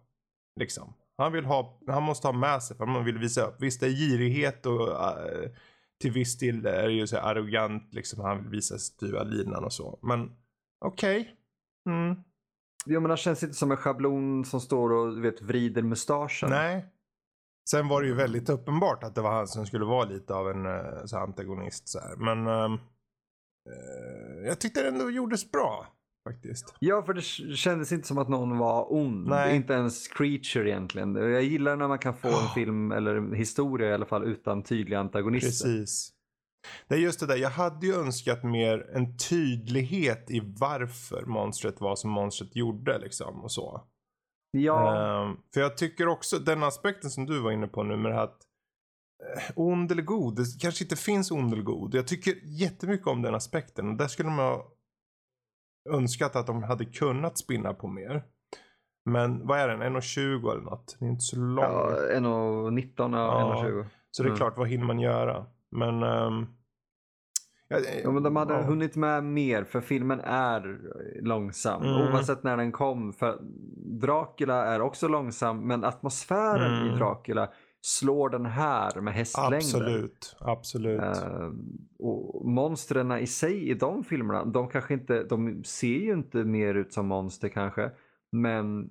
Liksom. 0.60 0.94
Han, 1.16 1.32
vill 1.32 1.44
ha, 1.44 1.80
han 1.86 2.02
måste 2.02 2.28
ha 2.28 2.32
med 2.32 2.62
sig 2.62 2.76
för 2.76 2.86
han 2.86 3.04
vill 3.04 3.18
visa 3.18 3.42
upp. 3.42 3.56
Visst 3.58 3.80
det 3.80 3.86
är 3.86 3.90
girighet 3.90 4.66
och 4.66 4.88
uh, 4.88 5.50
till 6.02 6.12
viss 6.12 6.38
del 6.38 6.66
är 6.66 6.88
det 6.88 6.92
ju 6.92 7.06
så 7.06 7.18
arrogant 7.18 7.94
liksom. 7.94 8.24
Han 8.24 8.38
vill 8.38 8.48
visa 8.48 8.78
styva 8.78 9.22
linan 9.22 9.64
och 9.64 9.72
så. 9.72 9.98
Men 10.02 10.36
okej. 10.84 11.20
Okay. 11.20 11.34
Mm. 11.94 12.22
Ja 12.86 13.00
men 13.00 13.10
han 13.10 13.16
känns 13.16 13.42
inte 13.42 13.54
som 13.54 13.70
en 13.70 13.76
schablon 13.76 14.44
som 14.44 14.60
står 14.60 14.92
och 14.92 15.24
vet, 15.24 15.42
vrider 15.42 15.82
mustaschen. 15.82 16.50
Nej. 16.50 16.86
Sen 17.70 17.88
var 17.88 18.02
det 18.02 18.08
ju 18.08 18.14
väldigt 18.14 18.48
uppenbart 18.48 19.04
att 19.04 19.14
det 19.14 19.20
var 19.20 19.32
han 19.32 19.48
som 19.48 19.66
skulle 19.66 19.84
vara 19.84 20.04
lite 20.04 20.34
av 20.34 20.50
en 20.50 20.66
uh, 20.66 21.04
så 21.04 21.18
antagonist. 21.18 21.88
Så 21.88 22.00
här. 22.00 22.16
Men 22.16 22.46
uh, 22.46 22.78
uh, 23.68 24.46
jag 24.46 24.60
tyckte 24.60 24.82
det 24.82 24.88
ändå 24.88 25.10
gjordes 25.10 25.50
bra. 25.52 25.86
Faktiskt. 26.24 26.74
Ja, 26.78 27.02
för 27.02 27.14
det 27.14 27.22
kändes 27.56 27.92
inte 27.92 28.08
som 28.08 28.18
att 28.18 28.28
någon 28.28 28.58
var 28.58 28.92
ond. 28.92 29.28
Nej. 29.28 29.56
Inte 29.56 29.72
ens 29.72 30.08
creature 30.08 30.70
egentligen. 30.70 31.14
Jag 31.14 31.42
gillar 31.42 31.76
när 31.76 31.88
man 31.88 31.98
kan 31.98 32.14
få 32.14 32.28
en 32.28 32.48
film 32.54 32.92
eller 32.92 33.14
en 33.14 33.34
historia 33.34 33.88
i 33.88 33.92
alla 33.92 34.06
fall 34.06 34.24
utan 34.24 34.62
tydliga 34.62 35.00
antagonister. 35.00 35.48
Precis. 35.48 36.12
Det 36.88 36.94
är 36.94 36.98
just 36.98 37.20
det 37.20 37.26
där, 37.26 37.36
jag 37.36 37.50
hade 37.50 37.86
ju 37.86 37.94
önskat 37.94 38.44
mer 38.44 38.90
en 38.94 39.16
tydlighet 39.16 40.30
i 40.30 40.40
varför 40.58 41.24
monstret 41.26 41.80
var 41.80 41.96
som 41.96 42.10
monstret 42.10 42.56
gjorde 42.56 42.98
liksom 42.98 43.40
och 43.44 43.52
så. 43.52 43.86
Ja. 44.50 45.22
Um, 45.22 45.40
för 45.54 45.60
jag 45.60 45.76
tycker 45.76 46.08
också 46.08 46.38
den 46.38 46.62
aspekten 46.62 47.10
som 47.10 47.26
du 47.26 47.40
var 47.40 47.50
inne 47.50 47.66
på 47.66 47.82
nu 47.82 47.96
med 47.96 48.20
att 48.20 48.38
uh, 49.36 49.52
ond 49.56 49.92
eller 49.92 50.02
god, 50.02 50.36
det 50.36 50.44
kanske 50.60 50.84
inte 50.84 50.96
finns 50.96 51.30
ond 51.30 51.52
eller 51.52 51.62
god. 51.62 51.94
Jag 51.94 52.06
tycker 52.06 52.34
jättemycket 52.44 53.06
om 53.06 53.22
den 53.22 53.34
aspekten 53.34 53.88
och 53.88 53.96
där 53.96 54.08
skulle 54.08 54.30
man 54.30 54.38
ha 54.38 54.72
önskat 55.90 56.36
att 56.36 56.46
de 56.46 56.62
hade 56.62 56.84
kunnat 56.84 57.38
spinna 57.38 57.74
på 57.74 57.88
mer. 57.88 58.22
Men 59.04 59.46
vad 59.46 59.58
är 59.58 59.68
den? 59.68 59.82
1,20 59.82 60.52
eller 60.52 60.62
något? 60.62 60.96
Det 60.98 61.04
är 61.04 61.10
inte 61.10 61.22
så 61.24 61.36
lång. 61.36 61.64
Ja, 61.64 61.90
1,19 62.14 62.92
ja, 62.96 63.62
1,20. 63.64 63.86
Så 64.10 64.22
det 64.22 64.26
är 64.26 64.30
mm. 64.30 64.36
klart, 64.36 64.58
vad 64.58 64.68
hinner 64.68 64.84
man 64.84 65.00
göra? 65.00 65.46
Men 65.70 66.02
um, 66.02 66.46
Ja, 68.04 68.10
men 68.10 68.22
de 68.22 68.36
hade 68.36 68.54
ja. 68.54 68.62
hunnit 68.62 68.96
med 68.96 69.24
mer 69.24 69.64
för 69.64 69.80
filmen 69.80 70.20
är 70.20 70.78
långsam. 71.22 71.82
Mm. 71.82 71.94
Oavsett 71.94 72.42
när 72.42 72.56
den 72.56 72.72
kom. 72.72 73.12
För 73.12 73.38
Dracula 74.00 74.64
är 74.64 74.80
också 74.80 75.08
långsam 75.08 75.66
men 75.66 75.84
atmosfären 75.84 76.80
mm. 76.80 76.94
i 76.94 76.98
Dracula 76.98 77.48
slår 77.82 78.28
den 78.28 78.46
här 78.46 79.00
med 79.00 79.14
hästlängder. 79.14 79.56
Absolut, 79.56 80.36
absolut. 80.40 81.00
Uh, 81.00 81.52
och 81.98 82.46
monstren 82.46 83.12
i 83.12 83.26
sig 83.26 83.70
i 83.70 83.74
de 83.74 84.04
filmerna, 84.04 84.44
de 84.44 84.68
kanske 84.68 84.94
inte, 84.94 85.24
de 85.24 85.64
ser 85.64 85.98
ju 85.98 86.12
inte 86.12 86.44
mer 86.44 86.74
ut 86.74 86.92
som 86.92 87.06
monster 87.06 87.48
kanske. 87.48 87.90
Men 88.32 88.90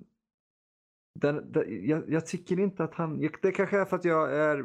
den, 1.20 1.52
den, 1.52 1.88
jag, 1.88 2.02
jag, 2.08 2.26
tycker 2.26 2.60
inte 2.60 2.84
att 2.84 2.94
han, 2.94 3.30
det 3.42 3.52
kanske 3.52 3.80
är 3.80 3.84
för 3.84 3.96
att 3.96 4.04
jag 4.04 4.36
är 4.36 4.64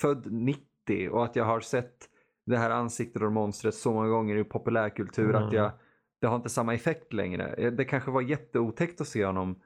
född 0.00 0.32
90 0.32 1.08
och 1.10 1.24
att 1.24 1.36
jag 1.36 1.44
har 1.44 1.60
sett 1.60 1.96
det 2.46 2.56
här 2.56 2.70
ansiktet 2.70 3.22
och 3.22 3.32
monstret 3.32 3.74
så 3.74 3.92
många 3.92 4.08
gånger 4.08 4.36
i 4.36 4.44
populärkultur 4.44 5.30
mm. 5.30 5.42
att 5.42 5.52
jag, 5.52 5.70
det 6.20 6.26
har 6.26 6.36
inte 6.36 6.48
samma 6.48 6.74
effekt 6.74 7.12
längre. 7.12 7.70
Det 7.70 7.84
kanske 7.84 8.10
var 8.10 8.22
jätteotäckt 8.22 9.00
att 9.00 9.08
se 9.08 9.24
honom 9.24 9.50
eh, 9.50 9.56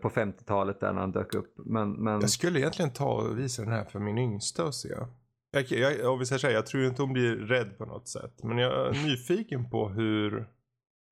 på 0.00 0.08
50-talet 0.08 0.80
där 0.80 0.92
när 0.92 1.00
han 1.00 1.12
dök 1.12 1.34
upp. 1.34 1.54
Men, 1.56 1.92
men... 1.92 2.20
Jag 2.20 2.30
skulle 2.30 2.58
egentligen 2.58 2.92
ta 2.92 3.12
och 3.12 3.38
visa 3.38 3.62
den 3.62 3.72
här 3.72 3.84
för 3.84 3.98
min 3.98 4.18
yngsta 4.18 4.64
och 4.64 4.74
se. 4.74 4.94
Jag, 5.50 5.64
jag, 5.70 6.12
om 6.12 6.18
vi 6.18 6.26
säger 6.26 6.38
så 6.38 6.46
här, 6.46 6.54
jag 6.54 6.66
tror 6.66 6.84
inte 6.84 7.02
hon 7.02 7.12
blir 7.12 7.36
rädd 7.36 7.78
på 7.78 7.84
något 7.84 8.08
sätt. 8.08 8.42
Men 8.42 8.58
jag 8.58 8.86
är 8.86 9.04
nyfiken 9.06 9.70
på 9.70 9.88
hur, 9.88 10.48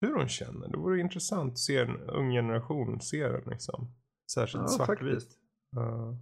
hur 0.01 0.15
hon 0.15 0.29
känner. 0.29 0.69
Det 0.69 0.77
vore 0.77 1.01
intressant 1.01 1.53
att 1.53 1.59
se 1.59 1.79
en 1.79 1.97
ung 1.97 2.31
generation 2.31 3.01
se 3.01 3.29
den 3.29 3.43
liksom. 3.47 3.95
Särskilt 4.35 4.65
ja, 4.65 4.69
svartvit. 4.69 5.29
Uh. 5.77 6.15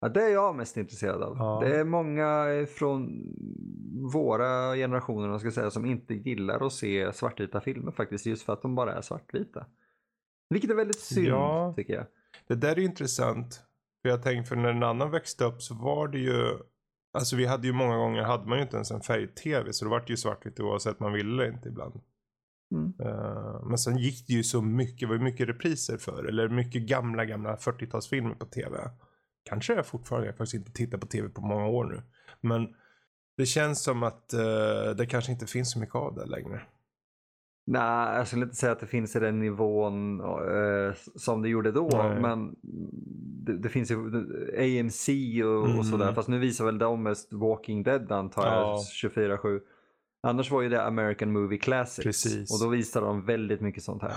Ja, 0.00 0.08
det 0.08 0.22
är 0.22 0.28
jag 0.28 0.56
mest 0.56 0.76
intresserad 0.76 1.22
av. 1.22 1.36
Ja. 1.36 1.60
Det 1.64 1.76
är 1.76 1.84
många 1.84 2.46
från 2.66 3.22
våra 4.12 4.74
generationer 4.74 5.38
ska 5.38 5.50
säga, 5.50 5.70
som 5.70 5.86
inte 5.86 6.14
gillar 6.14 6.66
att 6.66 6.72
se 6.72 7.12
svartvita 7.12 7.60
filmer 7.60 7.92
faktiskt. 7.92 8.26
Just 8.26 8.42
för 8.42 8.52
att 8.52 8.62
de 8.62 8.74
bara 8.74 8.94
är 8.94 9.00
svartvita. 9.00 9.66
Vilket 10.48 10.70
är 10.70 10.74
väldigt 10.74 11.00
synd 11.00 11.26
ja. 11.26 11.72
tycker 11.76 11.94
jag. 11.94 12.06
Det 12.48 12.54
där 12.54 12.78
är 12.78 12.78
intressant. 12.78 13.62
För 14.02 14.08
jag 14.08 14.22
tänkte 14.22 14.48
för 14.48 14.56
när 14.56 14.68
en 14.68 14.82
annan 14.82 15.10
växte 15.10 15.44
upp 15.44 15.62
så 15.62 15.74
var 15.74 16.08
det 16.08 16.18
ju. 16.18 16.58
Alltså 17.12 17.36
vi 17.36 17.46
hade 17.46 17.66
ju 17.66 17.72
många 17.72 17.96
gånger 17.96 18.22
hade 18.22 18.48
man 18.48 18.58
ju 18.58 18.62
inte 18.62 18.76
ens 18.76 18.90
en 18.90 19.00
färg-tv. 19.00 19.72
Så 19.72 19.84
det 19.84 19.90
var 19.90 20.04
ju 20.06 20.16
svartvitt 20.16 20.60
oavsett 20.60 21.00
man 21.00 21.12
ville 21.12 21.48
inte 21.48 21.68
ibland. 21.68 22.00
Mm. 22.74 22.92
Eh, 23.00 23.66
men 23.66 23.78
sen 23.78 23.98
gick 23.98 24.26
det 24.26 24.32
ju 24.32 24.42
så 24.42 24.62
mycket, 24.62 25.00
det 25.00 25.06
var 25.06 25.14
ju 25.14 25.20
mycket 25.20 25.48
repriser 25.48 25.96
för 25.96 26.24
eller 26.24 26.48
mycket 26.48 26.82
gamla, 26.82 27.24
gamla 27.24 27.56
40-talsfilmer 27.56 28.34
på 28.34 28.46
tv. 28.46 28.90
Kanske 29.44 29.74
är 29.74 29.82
fortfarande, 29.82 30.26
jag 30.26 30.32
har 30.32 30.36
faktiskt 30.36 30.54
inte 30.54 30.72
tittat 30.72 31.00
på 31.00 31.06
tv 31.06 31.28
på 31.28 31.40
många 31.40 31.66
år 31.66 31.84
nu. 31.84 32.02
Men 32.40 32.74
det 33.36 33.46
känns 33.46 33.82
som 33.82 34.02
att 34.02 34.34
uh, 34.34 34.96
det 34.96 35.06
kanske 35.06 35.32
inte 35.32 35.46
finns 35.46 35.72
så 35.72 35.78
mycket 35.78 35.94
av 35.94 36.14
det 36.14 36.26
längre. 36.26 36.62
Nej, 37.68 38.16
jag 38.16 38.26
skulle 38.26 38.42
inte 38.42 38.56
säga 38.56 38.72
att 38.72 38.80
det 38.80 38.86
finns 38.86 39.16
i 39.16 39.20
den 39.20 39.38
nivån 39.38 40.20
uh, 40.20 40.94
som 41.14 41.42
det 41.42 41.48
gjorde 41.48 41.72
då. 41.72 41.88
Nej. 41.92 42.20
Men 42.20 42.56
det, 43.44 43.58
det, 43.58 43.68
finns 43.68 43.90
ju 43.90 43.96
AMC 44.58 45.08
och, 45.44 45.66
mm. 45.66 45.78
och 45.78 45.86
sådär. 45.86 46.12
Fast 46.12 46.28
nu 46.28 46.38
visar 46.38 46.64
väl 46.64 46.78
de 46.78 47.02
mest 47.02 47.32
Walking 47.32 47.82
Dead 47.82 48.12
antar 48.12 48.46
jag, 48.46 48.54
ja. 48.54 48.82
24-7. 49.02 49.60
Annars 50.22 50.50
var 50.50 50.62
ju 50.62 50.68
det 50.68 50.84
American 50.84 51.32
Movie 51.32 51.58
Classics. 51.58 52.04
Precis. 52.04 52.52
Och 52.52 52.66
då 52.66 52.70
visar 52.70 53.02
de 53.02 53.24
väldigt 53.24 53.60
mycket 53.60 53.82
sånt 53.82 54.02
här. 54.02 54.12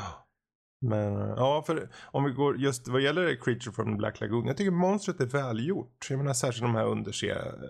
Men 0.82 1.14
ja, 1.14 1.64
för 1.68 1.89
om 2.04 2.24
vi 2.24 2.32
går 2.32 2.58
just 2.58 2.88
vad 2.88 3.02
gäller 3.02 3.36
Creature 3.36 3.72
from 3.72 3.91
the 3.91 3.97
Black 3.97 4.22
Lagoon. 4.22 4.47
Jag 4.47 4.58
tycker 4.58 4.72
monstret 4.72 5.22
är 5.22 5.26
välgjort. 5.26 6.08
Jag 6.10 6.18
menar 6.18 6.34
särskilt 6.34 6.64
de 6.64 6.76
här 6.76 6.86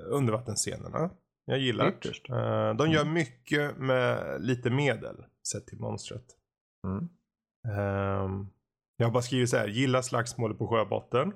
undervattensscenerna. 0.09 1.09
Jag 1.49 1.59
gillar 1.59 1.93
det. 2.01 2.33
Uh, 2.33 2.75
de 2.75 2.91
gör 2.91 3.01
mm. 3.01 3.13
mycket 3.13 3.77
med 3.77 4.37
lite 4.41 4.69
medel 4.69 5.15
sett 5.51 5.67
till 5.67 5.79
monstret. 5.79 6.25
Mm. 6.87 7.09
Um, 7.77 8.49
jag 8.97 9.07
har 9.07 9.11
bara 9.11 9.23
skrivit 9.23 9.49
så 9.49 9.57
här. 9.57 9.67
Gillar 9.67 10.01
slagsmålet 10.01 10.57
på 10.57 10.67
sjöbotten. 10.67 11.33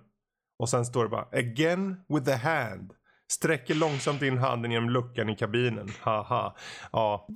Och 0.59 0.69
sen 0.69 0.85
står 0.85 1.03
det 1.03 1.09
bara 1.09 1.27
again 1.31 2.03
with 2.09 2.25
the 2.25 2.35
hand. 2.35 2.93
Sträcker 3.31 3.75
långsamt 3.75 4.21
in 4.21 4.37
handen 4.37 4.71
genom 4.71 4.89
luckan 4.89 5.29
i 5.29 5.35
kabinen. 5.35 5.89
Haha. 6.01 6.55
Ja. 6.91 7.27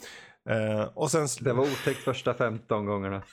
Uh, 0.49 0.81
och 0.81 1.11
sen... 1.11 1.27
Det 1.41 1.53
var 1.53 1.63
otäckt 1.63 1.99
första 1.99 2.33
15 2.33 2.85
gångerna. 2.85 3.23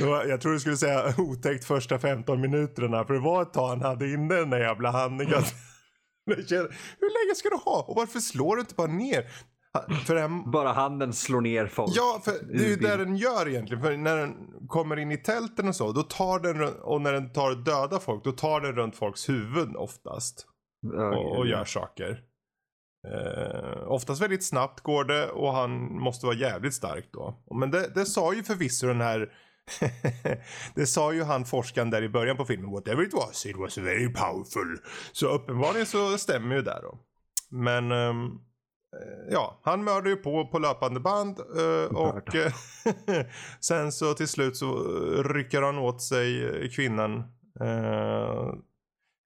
jag 0.00 0.40
tror 0.40 0.52
du 0.52 0.60
skulle 0.60 0.76
säga 0.76 1.14
otäckt 1.18 1.64
första 1.64 1.98
15 1.98 2.40
minuterna. 2.40 3.04
För 3.04 3.14
det 3.14 3.20
var 3.20 3.42
ett 3.42 3.52
tag 3.52 3.68
han 3.68 3.82
hade 3.82 4.10
inne 4.10 4.34
den 4.34 4.50
där 4.50 4.60
jävla 4.60 4.90
handen. 4.90 5.26
Hur 7.00 7.26
länge 7.26 7.34
ska 7.34 7.48
du 7.48 7.56
ha? 7.56 7.84
Och 7.88 7.96
varför 7.96 8.18
slår 8.18 8.56
du 8.56 8.60
inte 8.60 8.74
bara 8.74 8.86
ner? 8.86 9.30
Den... 10.06 10.50
Bara 10.50 10.72
handen 10.72 11.12
slår 11.12 11.40
ner 11.40 11.66
folk. 11.66 11.92
Ja, 11.94 12.20
för 12.24 12.32
det 12.32 12.64
är 12.64 12.68
ju 12.68 12.76
det 12.76 12.96
den 12.96 13.16
gör 13.16 13.48
egentligen. 13.48 13.82
För 13.82 13.96
när 13.96 14.16
den 14.16 14.34
kommer 14.68 14.98
in 14.98 15.12
i 15.12 15.16
tälten 15.16 15.68
och 15.68 15.76
så, 15.76 15.92
då 15.92 16.02
tar 16.02 16.38
den, 16.38 16.74
och 16.74 17.00
när 17.00 17.12
den 17.12 17.32
tar 17.32 17.54
döda 17.54 18.00
folk, 18.00 18.24
då 18.24 18.32
tar 18.32 18.60
den 18.60 18.72
runt 18.72 18.96
folks 18.96 19.28
huvud 19.28 19.76
oftast. 19.76 20.46
Och, 21.14 21.38
och 21.38 21.46
gör 21.46 21.64
saker. 21.64 22.22
Uh, 23.08 23.88
oftast 23.88 24.22
väldigt 24.22 24.44
snabbt 24.44 24.80
går 24.80 25.04
det 25.04 25.28
och 25.28 25.52
han 25.52 25.70
måste 26.00 26.26
vara 26.26 26.36
jävligt 26.36 26.74
stark 26.74 27.08
då. 27.12 27.42
Men 27.54 27.70
det, 27.70 27.94
det 27.94 28.06
sa 28.06 28.34
ju 28.34 28.42
förvisso 28.42 28.86
den 28.86 29.00
här 29.00 29.32
det 30.74 30.86
sa 30.86 31.12
ju 31.12 31.22
han 31.22 31.44
forskaren 31.44 31.90
där 31.90 32.02
i 32.02 32.08
början 32.08 32.36
på 32.36 32.44
filmen. 32.44 32.70
Whatever 32.70 33.02
it 33.02 33.14
was, 33.14 33.46
it 33.46 33.56
was 33.56 33.78
very 33.78 34.12
powerful. 34.12 34.78
Så 35.12 35.28
uppenbarligen 35.28 35.86
så 35.86 36.18
stämmer 36.18 36.56
ju 36.56 36.62
det 36.62 36.80
då. 36.82 36.98
Men 37.50 37.92
um, 37.92 38.40
ja, 39.30 39.60
han 39.62 39.84
mördar 39.84 40.10
ju 40.10 40.16
på 40.16 40.46
på 40.46 40.58
löpande 40.58 41.00
band 41.00 41.40
uh, 41.40 41.84
och 41.84 42.28
sen 43.60 43.92
så 43.92 44.14
till 44.14 44.28
slut 44.28 44.56
så 44.56 44.78
rycker 45.22 45.62
han 45.62 45.78
åt 45.78 46.02
sig 46.02 46.70
kvinnan. 46.70 47.18
Uh, 47.60 48.54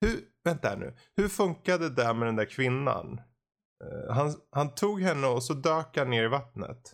hur, 0.01 0.19
vänta 0.43 0.75
nu, 0.75 0.95
hur 1.17 1.27
funkade 1.27 1.89
det 1.89 1.95
där 1.95 2.13
med 2.13 2.27
den 2.27 2.35
där 2.35 2.45
kvinnan? 2.45 3.21
Uh, 3.83 4.13
han, 4.13 4.33
han 4.51 4.75
tog 4.75 5.01
henne 5.01 5.27
och 5.27 5.43
så 5.43 5.53
dök 5.53 5.97
han 5.97 6.09
ner 6.09 6.23
i 6.23 6.27
vattnet. 6.27 6.93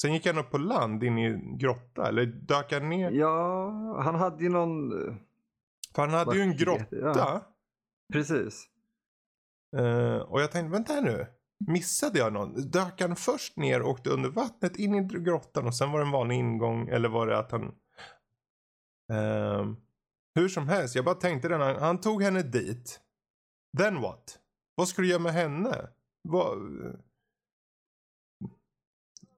Sen 0.00 0.12
gick 0.12 0.26
han 0.26 0.38
upp 0.38 0.50
på 0.50 0.58
land 0.58 1.04
in 1.04 1.18
i 1.18 1.24
en 1.24 1.58
grotta 1.58 2.08
eller 2.08 2.26
dök 2.26 2.72
han 2.72 2.88
ner? 2.88 3.10
Ja, 3.10 3.70
han 4.02 4.14
hade 4.14 4.42
ju 4.42 4.48
någon... 4.48 4.90
För 5.94 6.02
han 6.02 6.10
hade 6.10 6.36
ju 6.36 6.42
en 6.42 6.56
grotta. 6.56 6.96
Ja. 6.96 7.46
Precis. 8.12 8.68
Uh, 9.76 10.16
och 10.16 10.40
jag 10.40 10.52
tänkte, 10.52 10.72
vänta 10.72 10.92
här 10.92 11.02
nu. 11.02 11.26
Missade 11.66 12.18
jag 12.18 12.32
någon? 12.32 12.70
Dök 12.70 13.00
han 13.00 13.16
först 13.16 13.56
ner 13.56 13.82
och 13.82 13.90
åkte 13.90 14.10
under 14.10 14.30
vattnet 14.30 14.76
in 14.76 14.94
i 14.94 15.00
grottan 15.00 15.66
och 15.66 15.74
sen 15.74 15.92
var 15.92 15.98
det 15.98 16.06
en 16.06 16.12
vanlig 16.12 16.36
ingång 16.36 16.88
eller 16.88 17.08
var 17.08 17.26
det 17.26 17.38
att 17.38 17.52
han... 17.52 17.62
Uh, 19.12 19.74
hur 20.34 20.48
som 20.48 20.68
helst, 20.68 20.94
jag 20.94 21.04
bara 21.04 21.14
tänkte 21.14 21.48
den, 21.48 21.60
han, 21.60 21.76
han 21.76 22.00
tog 22.00 22.22
henne 22.22 22.42
dit. 22.42 23.00
Then 23.78 24.00
what? 24.00 24.38
Vad 24.74 24.88
ska 24.88 25.02
du 25.02 25.08
göra 25.08 25.22
med 25.22 25.32
henne? 25.32 25.88
Vad... 26.22 26.58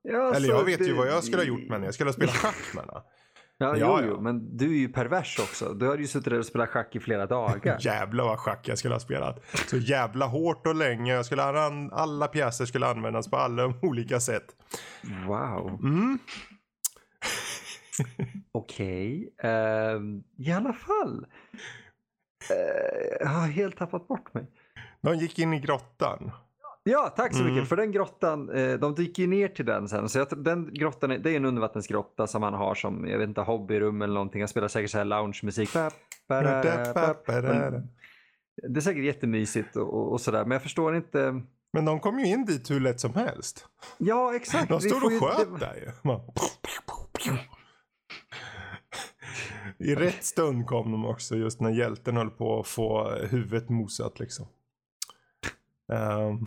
Ja, 0.02 0.34
Eller 0.34 0.48
jag 0.48 0.64
vet 0.64 0.78
det... 0.78 0.84
ju 0.84 0.94
vad 0.94 1.08
jag 1.08 1.24
skulle 1.24 1.42
ha 1.42 1.46
gjort 1.46 1.60
med 1.60 1.72
henne. 1.72 1.84
Jag 1.84 1.94
skulle 1.94 2.08
ha 2.08 2.14
spelat 2.14 2.34
schack 2.34 2.74
med 2.74 2.84
henne. 2.84 3.02
Ja, 3.60 3.76
ja, 3.76 4.00
jo, 4.02 4.08
jo, 4.10 4.20
men 4.20 4.56
du 4.56 4.66
är 4.66 4.78
ju 4.78 4.88
pervers 4.88 5.38
också. 5.38 5.74
Du 5.74 5.86
har 5.86 5.98
ju 5.98 6.06
suttit 6.06 6.30
där 6.30 6.38
och 6.38 6.46
spelat 6.46 6.68
schack 6.68 6.96
i 6.96 7.00
flera 7.00 7.26
dagar. 7.26 7.78
Jävlar 7.80 8.24
vad 8.24 8.38
schack 8.38 8.68
jag 8.68 8.78
skulle 8.78 8.94
ha 8.94 9.00
spelat. 9.00 9.44
Så 9.66 9.76
jävla 9.76 10.26
hårt 10.26 10.66
och 10.66 10.74
länge. 10.74 11.14
Jag 11.14 11.26
skulle 11.26 11.42
an 11.42 11.92
alla 11.92 12.28
pjäser 12.28 12.64
skulle 12.64 12.86
användas 12.86 13.30
på 13.30 13.36
alla 13.36 13.74
olika 13.82 14.20
sätt. 14.20 14.44
Wow. 15.26 15.80
Mm. 15.82 16.18
Okej. 18.52 19.28
Okay. 19.38 19.50
Uh, 19.50 20.02
I 20.36 20.52
alla 20.52 20.72
fall. 20.72 21.26
Uh, 22.50 23.16
jag 23.20 23.28
har 23.28 23.46
helt 23.46 23.76
tappat 23.76 24.08
bort 24.08 24.34
mig. 24.34 24.46
De 25.00 25.16
gick 25.16 25.38
in 25.38 25.52
i 25.52 25.60
grottan. 25.60 26.30
Ja, 26.90 27.14
tack 27.16 27.34
så 27.34 27.42
mycket. 27.42 27.52
Mm. 27.52 27.66
För 27.66 27.76
den 27.76 27.92
grottan, 27.92 28.50
eh, 28.50 28.78
de 28.78 28.94
dyker 28.94 29.26
ner 29.26 29.48
till 29.48 29.66
den 29.66 29.88
sen. 29.88 30.08
Så 30.08 30.18
jag, 30.18 30.44
den 30.44 30.74
grottan, 30.74 31.10
är, 31.10 31.18
det 31.18 31.30
är 31.30 31.36
en 31.36 31.44
undervattensgrotta 31.44 32.26
som 32.26 32.42
han 32.42 32.54
har 32.54 32.74
som, 32.74 33.08
jag 33.08 33.18
vet 33.18 33.28
inte, 33.28 33.40
hobbyrum 33.40 34.02
eller 34.02 34.14
någonting. 34.14 34.40
Han 34.40 34.48
spelar 34.48 34.68
säkert 34.68 34.90
så 34.90 34.98
här 34.98 35.04
lounge-musik. 35.04 35.70
Det 38.68 38.78
är 38.78 38.80
säkert 38.80 39.04
jättemysigt 39.04 39.76
och, 39.76 40.12
och 40.12 40.20
sådär, 40.20 40.42
men 40.42 40.50
jag 40.50 40.62
förstår 40.62 40.96
inte. 40.96 41.42
Men 41.72 41.84
de 41.84 42.00
kom 42.00 42.18
ju 42.18 42.26
in 42.26 42.44
dit 42.44 42.70
hur 42.70 42.80
lätt 42.80 43.00
som 43.00 43.14
helst. 43.14 43.66
Ja, 43.98 44.34
exakt. 44.34 44.68
De 44.68 44.80
stod 44.80 45.04
och 45.04 45.12
sköt 45.22 45.60
det... 45.60 45.66
där 45.66 45.74
ju. 45.74 45.90
I 49.78 49.94
rätt 49.94 50.24
stund 50.24 50.66
kom 50.66 50.92
de 50.92 51.04
också, 51.04 51.36
just 51.36 51.60
när 51.60 51.70
hjälten 51.70 52.16
höll 52.16 52.30
på 52.30 52.60
att 52.60 52.66
få 52.66 53.10
huvudet 53.10 53.68
mosat 53.68 54.20
liksom. 54.20 54.46
Um, 55.92 56.46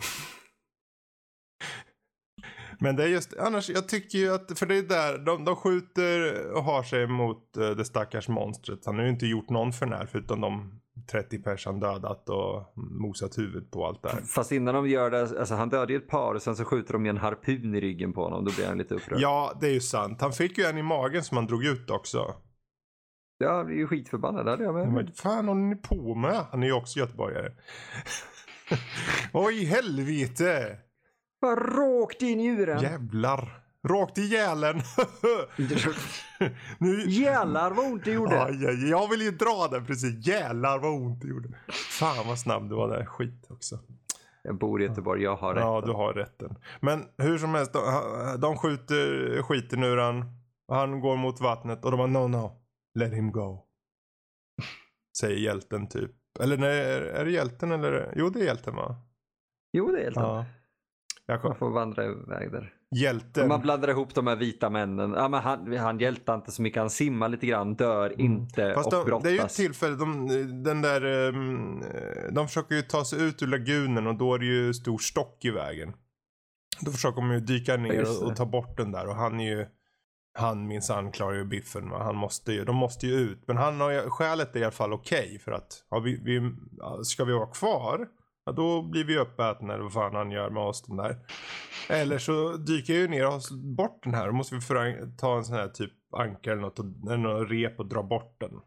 men 2.80 2.96
det 2.96 3.04
är 3.04 3.08
just, 3.08 3.36
annars, 3.38 3.70
jag 3.70 3.88
tycker 3.88 4.18
ju 4.18 4.34
att, 4.34 4.58
för 4.58 4.66
det 4.66 4.76
är 4.76 4.82
där, 4.82 5.18
de, 5.18 5.44
de 5.44 5.56
skjuter 5.56 6.50
och 6.52 6.64
har 6.64 6.82
sig 6.82 7.06
mot 7.06 7.56
uh, 7.58 7.70
det 7.70 7.84
stackars 7.84 8.28
monstret. 8.28 8.86
Han 8.86 8.96
har 8.96 9.04
ju 9.04 9.10
inte 9.10 9.26
gjort 9.26 9.50
någon 9.50 9.72
förnär 9.72 10.08
förutom 10.10 10.40
de 10.40 10.80
30 11.10 11.38
personer 11.42 11.80
dödat 11.80 12.28
och 12.28 12.72
mosat 12.76 13.38
huvudet 13.38 13.70
på 13.70 13.86
allt 13.86 14.02
där. 14.02 14.22
Fast 14.34 14.52
innan 14.52 14.74
de 14.74 14.88
gör 14.88 15.10
det, 15.10 15.20
alltså 15.20 15.54
han 15.54 15.68
dödade 15.68 15.92
ju 15.92 15.98
ett 15.98 16.08
par 16.08 16.34
och 16.34 16.42
sen 16.42 16.56
så 16.56 16.64
skjuter 16.64 16.92
de 16.92 17.04
ju 17.04 17.10
en 17.10 17.18
harpun 17.18 17.74
i 17.74 17.80
ryggen 17.80 18.12
på 18.12 18.24
honom. 18.24 18.44
Då 18.44 18.52
blir 18.56 18.66
han 18.66 18.78
lite 18.78 18.94
upprörd. 18.94 19.20
Ja, 19.20 19.58
det 19.60 19.66
är 19.66 19.72
ju 19.72 19.80
sant. 19.80 20.20
Han 20.20 20.32
fick 20.32 20.58
ju 20.58 20.64
en 20.64 20.78
i 20.78 20.82
magen 20.82 21.24
som 21.24 21.36
han 21.36 21.46
drog 21.46 21.64
ut 21.64 21.90
också. 21.90 22.34
Ja, 23.38 23.56
han 23.56 23.66
blir 23.66 23.76
ju 23.76 23.86
skitförbannad. 23.86 24.46
Det 24.46 24.50
hade 24.50 24.64
jag 24.64 24.74
med. 24.74 24.88
Men, 24.88 25.12
fan 25.12 25.48
håller 25.48 25.60
ni 25.60 25.76
på 25.76 26.14
med? 26.14 26.44
Han 26.50 26.62
är 26.62 26.66
ju 26.66 26.72
också 26.72 26.98
göteborgare. 26.98 27.52
Oj, 29.32 29.64
helvete! 29.64 30.78
Bara 31.40 31.56
rakt 31.56 32.22
in 32.22 32.40
i 32.40 32.44
djuren. 32.44 32.82
Jävlar. 32.82 33.62
Rakt 33.88 34.18
i 34.18 34.26
gälen. 34.26 34.76
nu... 36.78 37.10
Jävlar 37.10 37.70
vad 37.70 37.86
ont 37.86 38.04
det 38.04 38.12
gjorde. 38.12 38.42
Aj, 38.42 38.66
aj, 38.66 38.90
jag 38.90 39.08
vill 39.08 39.22
ju 39.22 39.30
dra 39.30 39.68
den 39.70 39.86
precis. 39.86 40.26
Jävlar 40.26 40.78
vad 40.78 40.92
ont 40.92 41.20
det 41.20 41.28
gjorde. 41.28 41.48
Fan 41.72 42.26
vad 42.26 42.38
snabb 42.38 42.68
du 42.68 42.74
var 42.74 42.88
där. 42.88 43.04
Skit 43.04 43.46
också. 43.48 43.78
Jag 44.42 44.58
bor 44.58 44.82
i 44.82 44.84
Göteborg, 44.84 45.22
jag 45.22 45.36
har 45.36 45.54
rätten. 45.54 45.68
Ja, 45.68 45.80
du 45.80 45.92
har 45.92 46.14
rätten. 46.14 46.58
Men 46.80 47.04
hur 47.18 47.38
som 47.38 47.54
helst, 47.54 47.72
de, 47.72 47.80
de 48.40 48.56
skjuter 48.56 49.42
skiten 49.42 49.82
ur 49.82 49.96
han. 49.96 50.24
Han 50.68 51.00
går 51.00 51.16
mot 51.16 51.40
vattnet 51.40 51.84
och 51.84 51.90
de 51.90 51.96
bara 51.96 52.06
no, 52.06 52.28
no. 52.28 52.62
Let 52.94 53.12
him 53.12 53.32
go. 53.32 53.64
Säger 55.18 55.36
hjälten 55.36 55.88
typ. 55.88 56.10
Eller 56.40 56.56
nej, 56.56 56.80
är 57.08 57.24
det 57.24 57.30
hjälten 57.30 57.72
eller? 57.72 58.12
Jo, 58.16 58.30
det 58.30 58.40
är 58.40 58.44
hjälten 58.44 58.74
va? 58.76 58.96
Jo, 59.72 59.92
det 59.92 59.98
är 59.98 60.02
hjälten. 60.02 60.22
Ja. 60.22 60.44
Jag... 61.26 61.44
Man 61.44 61.56
får 61.56 61.70
vandra 61.70 62.04
iväg 62.04 62.52
där. 62.52 62.74
Hjälten. 62.94 63.48
Man 63.48 63.60
blandar 63.60 63.90
ihop 63.90 64.14
de 64.14 64.26
här 64.26 64.36
vita 64.36 64.70
männen. 64.70 65.12
Ja, 65.12 65.28
men 65.28 65.40
han, 65.40 65.76
han 65.76 65.98
hjältar 65.98 66.34
inte 66.34 66.52
så 66.52 66.62
mycket. 66.62 66.80
Han 66.80 66.90
simmar 66.90 67.28
lite 67.28 67.46
grann, 67.46 67.74
dör 67.74 68.06
mm. 68.06 68.20
inte 68.20 68.72
Fast 68.74 68.86
och 68.86 68.92
de, 68.92 69.04
brottas. 69.04 69.22
Det 69.22 69.30
är 69.30 69.32
ju 69.32 69.38
ett 69.38 69.54
tillfälle. 69.54 69.96
De, 69.96 70.28
den 70.62 70.82
där, 70.82 71.04
um, 71.04 71.84
de 72.32 72.48
försöker 72.48 72.74
ju 72.74 72.82
ta 72.82 73.04
sig 73.04 73.22
ut 73.22 73.42
ur 73.42 73.46
lagunen 73.46 74.06
och 74.06 74.18
då 74.18 74.34
är 74.34 74.38
det 74.38 74.44
ju 74.44 74.74
stor 74.74 74.98
stock 74.98 75.44
i 75.44 75.50
vägen. 75.50 75.92
Då 76.80 76.90
försöker 76.90 77.20
de 77.20 77.32
ju 77.32 77.40
dyka 77.40 77.76
ner 77.76 78.02
och, 78.02 78.28
och, 78.28 78.36
ta 78.36 78.46
bort 78.46 78.76
den 78.76 78.92
där 78.92 79.06
och 79.06 79.14
han 79.14 79.40
är 79.40 79.56
ju 79.56 79.66
han 80.34 80.66
minsann 80.66 81.12
klarar 81.12 81.34
ju 81.34 81.44
biffen. 81.44 81.90
Va? 81.90 82.02
Han 82.02 82.16
måste 82.16 82.52
ju, 82.52 82.64
de 82.64 82.76
måste 82.76 83.06
ju 83.06 83.12
ut. 83.12 83.44
Men 83.46 83.56
han 83.56 83.80
har 83.80 83.90
ju, 83.90 84.10
skälet 84.10 84.56
är 84.56 84.60
i 84.60 84.64
alla 84.64 84.72
fall 84.72 84.92
okej. 84.92 85.26
Okay 85.26 85.38
för 85.38 85.52
att 85.52 85.84
ja, 85.90 85.98
vi, 85.98 86.20
vi, 86.24 86.54
ska 87.04 87.24
vi 87.24 87.32
vara 87.32 87.46
kvar 87.46 88.08
Ja, 88.44 88.52
då 88.52 88.82
blir 88.82 89.04
vi 89.04 89.18
uppätna 89.18 89.74
eller 89.74 89.82
vad 89.82 89.92
fan 89.92 90.14
han 90.14 90.30
gör 90.30 90.50
med 90.50 90.62
oss 90.62 90.82
den 90.82 90.96
där. 90.96 91.18
Eller 91.88 92.18
så 92.18 92.56
dyker 92.56 92.92
jag 92.92 93.02
ju 93.02 93.08
ner 93.08 93.26
och 93.26 93.32
har 93.32 93.74
bort 93.74 94.02
den 94.02 94.14
här. 94.14 94.26
Då 94.26 94.32
måste 94.32 94.54
vi 94.54 94.60
ta 95.18 95.36
en 95.36 95.44
sån 95.44 95.56
här 95.56 95.68
typ 95.68 95.92
anka 96.16 96.52
eller 96.52 96.62
något, 96.62 96.78
och, 96.78 96.84
eller 97.06 97.16
något 97.16 97.50
rep 97.50 97.78
och 97.78 97.86
dra 97.86 98.02
bort 98.02 98.40
den. 98.40 98.60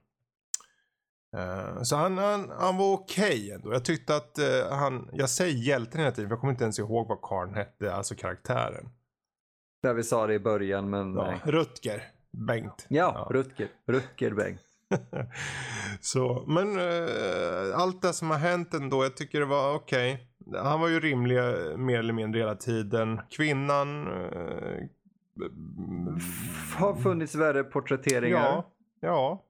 Uh, 1.37 1.83
så 1.83 1.95
han, 1.95 2.17
han, 2.17 2.49
han 2.59 2.77
var 2.77 2.93
okej 2.93 3.51
ändå. 3.51 3.73
Jag 3.73 3.85
tyckte 3.85 4.15
att 4.15 4.39
uh, 4.39 4.75
han, 4.75 5.09
jag 5.13 5.29
säger 5.29 5.55
hjälten 5.55 5.99
hela 5.99 6.11
tiden 6.11 6.29
för 6.29 6.33
jag 6.33 6.41
kommer 6.41 6.53
inte 6.53 6.63
ens 6.63 6.79
ihåg 6.79 7.07
vad 7.07 7.21
karln 7.21 7.55
hette, 7.55 7.93
alltså 7.93 8.15
karaktären. 8.15 8.89
Där 9.85 9.93
vi 9.93 10.03
sa 10.03 10.27
det 10.27 10.33
i 10.33 10.39
början, 10.39 10.89
men 10.89 11.13
Ja, 11.15 11.27
nej. 11.27 11.39
Rutger. 11.53 12.03
Bengt. 12.31 12.85
Ja, 12.89 13.27
Rutger. 13.31 13.67
Rutger 13.87 14.31
Bengt. 14.31 14.61
Så, 16.01 16.43
men 16.47 16.79
eh, 16.79 17.77
allt 17.79 18.01
det 18.01 18.13
som 18.13 18.29
har 18.29 18.37
hänt 18.37 18.73
ändå, 18.73 19.03
jag 19.03 19.17
tycker 19.17 19.39
det 19.39 19.45
var 19.45 19.75
okej. 19.75 20.27
Han 20.55 20.79
var 20.81 20.87
ju 20.87 20.99
rimlig 20.99 21.37
eh, 21.37 21.77
mer 21.77 21.99
eller 21.99 22.13
mindre 22.13 22.39
hela 22.39 22.55
tiden. 22.55 23.21
Kvinnan... 23.29 24.07
eh, 24.07 24.83
Har 26.77 26.95
funnits 26.95 27.35
värre 27.35 27.63
porträtteringar. 27.63 28.63
Ja, 28.99 29.43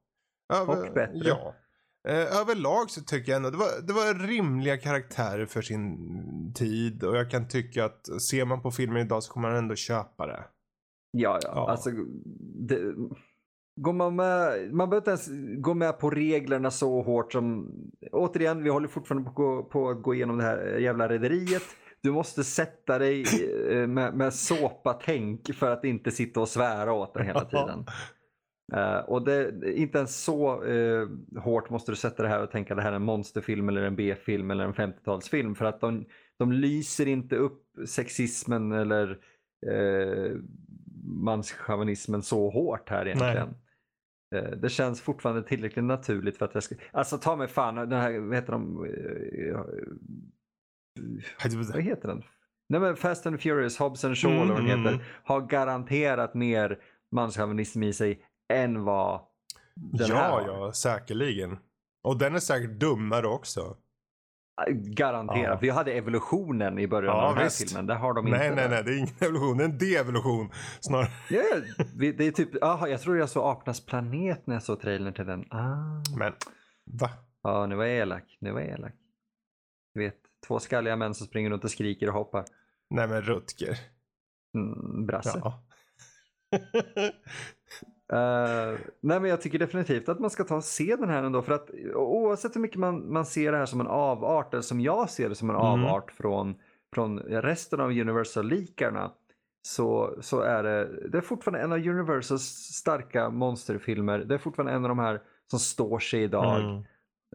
ja. 0.48 0.62
Och 0.68 0.94
bättre. 0.94 1.12
Ja. 1.14 1.54
Eh, 2.08 2.42
överlag 2.42 2.90
så 2.90 3.02
tycker 3.02 3.32
jag 3.32 3.38
ändå 3.38 3.50
det 3.50 3.58
var, 3.58 3.88
det 3.88 3.94
var 3.94 4.28
rimliga 4.28 4.78
karaktärer 4.78 5.46
för 5.46 5.62
sin 5.62 5.98
tid. 6.56 7.04
Och 7.04 7.18
jag 7.18 7.32
kan 7.32 7.48
tycka 7.48 7.86
att 7.86 8.22
ser 8.22 8.46
man 8.46 8.62
på 8.62 8.72
filmen 8.72 9.02
idag 9.06 9.24
så 9.24 9.34
kommer 9.34 9.50
man 9.50 9.58
ändå 9.58 9.76
köpa 9.76 10.28
det. 10.28 10.44
Ja, 11.12 11.40
ja. 11.42 11.50
Ja. 11.54 11.70
Alltså, 11.72 11.90
det, 12.68 12.80
går 13.82 13.94
man 13.94 14.16
med, 14.16 14.70
man 14.74 14.90
behöver 14.90 14.98
inte 14.98 15.10
ens 15.30 15.62
gå 15.62 15.74
med 15.74 16.00
på 16.00 16.10
reglerna 16.10 16.72
så 16.72 17.02
hårt 17.02 17.32
som... 17.34 17.72
Återigen, 18.12 18.64
vi 18.64 18.70
håller 18.70 18.88
fortfarande 18.88 19.24
på, 19.24 19.30
att 19.30 19.36
gå- 19.36 19.64
på 19.64 19.90
att 19.90 20.02
gå 20.02 20.14
igenom 20.14 20.38
det 20.38 20.44
här 20.44 20.78
jävla 20.78 21.10
rederiet. 21.10 21.64
Du 22.02 22.12
måste 22.12 22.44
sätta 22.44 23.00
dig 23.00 23.26
eh, 23.72 23.88
med, 23.88 24.14
med 24.14 24.34
såpa-tänk 24.34 25.56
för 25.56 25.72
att 25.72 25.84
inte 25.84 26.12
sitta 26.12 26.40
och 26.42 26.50
svära 26.50 26.94
åt 26.94 27.14
den 27.14 27.26
hela 27.26 27.46
tiden. 27.50 27.86
Eh, 28.74 28.98
och 28.98 29.26
det, 29.26 29.54
inte 29.76 29.98
ens 29.98 30.24
så 30.24 30.64
eh, 30.64 31.08
hårt 31.40 31.70
måste 31.70 31.92
du 31.92 31.96
sätta 31.96 32.24
det 32.24 32.30
här 32.30 32.44
och 32.44 32.52
tänka 32.52 32.74
att 32.74 32.78
det 32.78 32.84
här 32.84 32.92
är 32.92 32.96
en 32.96 33.02
monsterfilm 33.02 33.70
eller 33.70 33.82
en 33.82 33.96
B-film 33.96 34.52
eller 34.52 34.66
en 34.66 34.74
50-talsfilm. 34.74 35.56
För 35.56 35.66
att 35.66 35.82
de, 35.82 36.06
de 36.38 36.52
lyser 36.52 37.08
inte 37.08 37.36
upp 37.36 37.64
sexismen 37.88 38.72
eller 38.72 39.20
eh, 39.68 40.32
manschauvinismen 41.04 42.22
så 42.22 42.50
hårt 42.50 42.90
här 42.90 43.06
egentligen. 43.06 43.56
Eh, 44.36 44.52
det 44.52 44.70
känns 44.70 45.02
fortfarande 45.02 45.44
tillräckligt 45.44 45.86
naturligt 45.86 46.38
för 46.38 46.46
att 46.46 46.54
jag 46.54 46.64
ska... 46.64 46.76
Alltså 46.92 47.18
ta 47.18 47.36
mig 47.36 47.48
fan, 47.48 47.76
den 47.76 47.92
här, 47.92 48.20
vad 48.20 48.36
heter 48.36 48.52
de? 48.52 48.76
Vad 51.74 51.82
heter 51.82 52.08
den? 52.08 52.24
Nej 52.70 52.82
men 52.82 52.96
Fast 52.96 53.26
and 53.26 53.42
Furious, 53.42 53.78
Hobbs 53.78 54.06
and 54.06 54.18
Shaw 54.18 54.36
eller 54.36 54.54
vad 54.54 54.64
den 54.64 54.72
Mm, 54.72 54.80
heter, 54.80 54.96
mm. 54.96 55.06
har 55.24 55.42
garanterat 55.42 56.34
mer 56.34 56.80
manschauvinism 57.12 57.84
i 57.84 57.94
sig 57.94 58.22
än 58.54 58.84
vad 58.84 59.22
den 59.76 60.12
här 60.12 60.30
ja, 60.30 60.44
ja, 60.48 60.72
säkerligen. 60.74 61.58
Och 62.04 62.18
den 62.18 62.36
är 62.36 62.40
säkert 62.40 62.80
dummare 62.80 63.28
också. 63.28 63.78
Garanterat. 64.72 65.44
Ja. 65.44 65.58
Vi 65.62 65.70
hade 65.70 65.92
evolutionen 65.94 66.80
i 66.80 66.88
början 66.88 67.16
Ja, 67.16 67.22
av 67.22 67.30
den 67.30 67.38
här 67.38 67.44
visst. 67.44 67.70
filmen. 67.70 67.86
Där 67.88 67.96
har 67.96 68.14
de 68.14 68.26
Nej, 68.26 68.48
inte 68.48 68.56
nej, 68.56 68.64
det. 68.70 68.70
nej, 68.76 68.84
det 68.84 68.92
är 68.92 68.98
ingen 68.98 69.16
evolution, 69.20 69.58
det 69.58 69.64
är 69.64 69.70
en 69.70 69.78
de-evolution. 69.78 70.50
Snarare. 70.80 71.08
Ja, 71.30 71.42
ja, 71.52 71.84
det 72.18 72.28
är 72.28 72.32
typ, 72.32 72.64
aha, 72.64 72.88
jag 72.88 73.02
tror 73.02 73.18
jag 73.18 73.30
såg 73.30 73.44
Apornas 73.52 73.86
planet 73.86 74.48
när 74.48 74.56
jag 74.56 74.64
såg 74.64 74.80
trailern 74.82 75.14
till 75.14 75.26
den. 75.26 75.46
Ah. 75.54 76.02
Men, 76.18 76.34
va? 76.86 77.10
Ja, 77.44 77.66
nu 77.66 77.76
var 77.76 77.86
jag 77.86 77.98
elak. 77.98 78.38
Nu 78.42 78.52
var 78.52 78.60
jag 78.60 78.70
elak. 78.70 78.94
Du 79.94 80.00
vet, 80.04 80.18
två 80.48 80.60
skalliga 80.60 80.96
män 80.96 81.14
som 81.16 81.28
springer 81.28 81.50
runt 81.50 81.64
och 81.64 81.72
skriker 81.72 82.08
och 82.08 82.14
hoppar. 82.14 82.46
Nej 82.90 83.08
men 83.08 83.22
Rutger. 83.22 83.78
Mm, 84.58 85.06
brasse. 85.06 85.42
Ja. 85.44 85.64
Eh, 88.14 88.80
nej 89.02 89.20
men 89.20 89.30
jag 89.30 89.42
tycker 89.42 89.60
definitivt 89.60 90.10
att 90.10 90.20
man 90.20 90.30
ska 90.30 90.44
ta 90.44 90.56
och 90.56 90.64
se 90.64 90.96
den 90.96 91.10
här 91.10 91.24
ändå 91.24 91.42
för 91.42 91.54
att 91.54 91.70
oavsett 91.96 92.56
hur 92.56 92.62
mycket 92.62 92.80
man, 92.80 93.14
man 93.14 93.26
ser 93.26 93.52
det 93.52 93.58
här 93.58 93.66
som 93.66 93.82
en 93.82 93.88
avart 93.88 94.54
eller 94.54 94.62
som 94.62 94.82
jag 94.82 95.10
ser 95.10 95.30
det 95.30 95.36
som 95.36 95.50
en 95.50 95.56
Mm. 95.56 95.68
avart 95.68 96.12
från, 96.12 96.56
från 96.94 97.20
resten 97.20 97.80
av 97.80 97.90
Universal-likarna 97.90 99.12
så, 99.62 100.16
så 100.22 100.42
är 100.42 100.64
det, 100.64 101.08
det 101.10 101.18
är 101.18 101.22
fortfarande 101.22 101.60
en 101.60 101.72
av 101.72 101.78
Universals 101.78 102.44
starka 102.56 103.30
monsterfilmer. 103.30 104.20
Det 104.20 104.34
är 104.34 104.40
fortfarande 104.40 104.74
en 104.74 104.86
av 104.86 104.90
de 104.90 105.00
här 105.00 105.22
som 105.48 105.60
står 105.60 106.00
sig 106.00 106.24
idag. 106.24 106.60
Mm. 106.62 106.84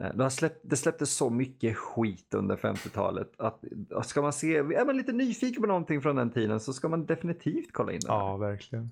Eh, 0.01 0.15
Det, 0.15 0.31
släppt, 0.31 0.61
det 0.63 0.77
släpptes 0.77 1.11
så 1.17 1.31
mycket 1.31 1.77
skit 1.77 2.35
under 2.35 2.57
50-talet 2.57 3.33
att 3.39 3.65
ska 4.03 4.23
man 4.23 4.33
se, 4.33 4.57
är 4.57 4.87
man 4.87 4.97
lite 4.97 5.13
nyfiken 5.13 5.63
på 5.63 5.69
någonting 5.69 6.03
från 6.03 6.17
den 6.17 6.31
tiden 6.31 6.61
så 6.61 6.73
ska 6.73 6.89
man 6.89 7.07
definitivt 7.07 7.73
kolla 7.73 7.93
in 7.93 8.01
här. 8.09 8.15
Ja, 8.15 8.37
verkligen. 8.37 8.91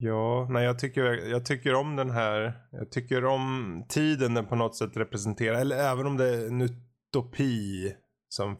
Ja, 0.00 0.46
nej 0.50 0.64
jag 0.64 0.78
tycker, 0.78 1.02
jag 1.04 1.44
tycker 1.44 1.74
om 1.74 1.96
den 1.96 2.10
här. 2.10 2.52
Jag 2.70 2.90
tycker 2.90 3.24
om 3.24 3.84
tiden 3.88 4.34
den 4.34 4.46
på 4.46 4.56
något 4.56 4.76
sätt 4.76 4.96
representerar. 4.96 5.60
Eller 5.60 5.76
även 5.76 6.06
om 6.06 6.16
det 6.16 6.28
är 6.28 6.46
en 6.46 6.60
utopi 6.60 7.94
som 8.28 8.56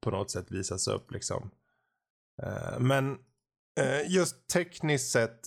på 0.00 0.10
något 0.10 0.30
sätt 0.30 0.46
visas 0.50 0.88
upp 0.88 1.10
liksom. 1.12 1.50
Eh, 2.42 2.78
men 2.78 3.10
eh, 3.80 4.10
just 4.10 4.48
tekniskt 4.48 5.12
sett 5.12 5.40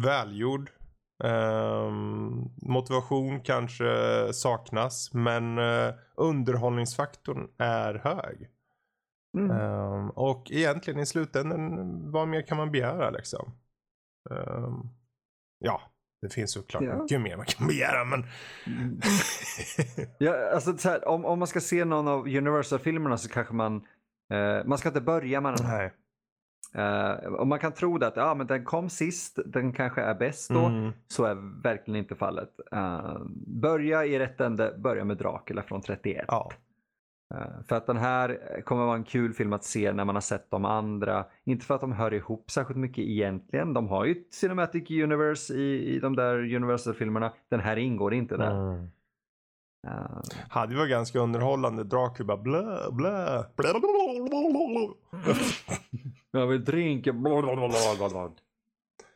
välgjord. 0.00 0.70
Ehm, 1.24 2.50
motivation 2.56 3.40
kanske 3.40 3.86
saknas 4.32 5.14
men 5.14 5.58
uh, 5.58 5.94
underhållningsfaktorn 6.16 7.48
är 7.58 7.94
hög. 7.94 8.48
Mm. 9.38 9.50
Ehm, 9.50 10.10
och 10.10 10.50
egentligen 10.50 11.00
i 11.00 11.06
slutändan, 11.06 12.12
vad 12.12 12.28
mer 12.28 12.42
kan 12.42 12.56
man 12.56 12.70
begära 12.70 13.10
liksom? 13.10 13.52
Ehm, 14.32 14.88
ja, 15.58 15.80
det 16.22 16.28
finns 16.28 16.52
såklart 16.52 16.82
Ja. 16.82 17.02
mycket 17.02 17.20
mer 17.20 17.36
man 17.36 17.46
kan 17.46 17.66
begära 17.66 18.04
men... 18.04 18.24
Ja, 20.18 20.50
alltså, 20.54 20.76
så 20.78 20.88
här, 20.88 21.08
om, 21.08 21.24
om 21.24 21.38
man 21.38 21.48
ska 21.48 21.60
se 21.60 21.84
någon 21.84 22.08
av 22.08 22.20
Universal-filmerna 22.26 23.18
så 23.18 23.28
kanske 23.28 23.54
man, 23.54 23.76
eh, 24.32 24.64
man 24.64 24.78
ska 24.78 24.88
inte 24.88 25.00
börja 25.00 25.40
med 25.40 25.54
den. 25.56 25.66
Nej. 25.66 25.92
Eh, 26.74 27.12
och 27.12 27.46
man 27.46 27.58
kan 27.58 27.72
tro 27.72 27.98
det 27.98 28.06
att 28.06 28.16
ja, 28.16 28.34
men 28.34 28.46
den 28.46 28.64
kom 28.64 28.90
sist, 28.90 29.38
den 29.46 29.72
kanske 29.72 30.00
är 30.02 30.14
bäst 30.14 30.50
då. 30.50 30.66
Mm. 30.66 30.92
Så 31.08 31.24
är 31.24 31.62
verkligen 31.62 31.98
inte 32.00 32.14
fallet. 32.14 32.50
Eh, 32.72 33.18
börja 33.46 34.04
i 34.04 34.18
rätt 34.18 34.40
ände, 34.40 34.74
börja 34.78 35.04
med 35.04 35.16
Dracula 35.16 35.62
från 35.62 35.80
31. 35.82 36.24
Ja. 36.28 36.50
Eh, 37.34 37.62
För 37.68 37.76
att 37.76 37.86
den 37.86 37.96
här 37.96 38.60
kommer 38.64 38.84
vara 38.84 38.96
en 38.96 39.04
kul 39.04 39.32
film 39.32 39.52
att 39.52 39.64
se 39.64 39.92
när 39.92 40.04
man 40.04 40.14
har 40.16 40.20
sett 40.22 40.50
de 40.50 40.64
andra. 40.64 41.26
Inte 41.44 41.66
för 41.66 41.74
att 41.74 41.80
de 41.80 41.92
hör 41.92 42.14
ihop 42.14 42.50
särskilt 42.50 42.78
mycket 42.78 43.04
egentligen. 43.04 43.74
De 43.74 43.88
har 43.88 44.04
ju 44.04 44.12
ett 44.12 44.34
Cinematic 44.34 44.90
Universe 44.90 45.54
i, 45.54 45.94
i 45.94 45.98
de 46.00 46.16
där 46.16 46.54
Universal-filmerna. 46.54 47.32
Den 47.48 47.60
här 47.60 47.76
ingår 47.76 48.14
inte 48.14 48.36
där. 48.36 48.50
Mm. 48.72 48.88
Eh, 49.86 50.20
Hade 50.48 50.72
ju 50.72 50.78
varit 50.78 50.90
ganska 50.90 51.18
underhållande. 51.18 51.84
Dracula 51.84 52.26
bara 52.26 52.36
blä, 52.36 52.62
blä, 52.92 53.44
blä, 53.56 53.72
blä, 53.72 53.80
blä, 54.30 54.94
blä. 55.12 55.32
Jag 56.30 56.46
vill 56.46 56.64
dricka. 56.64 57.12
blablabla. 57.12 58.30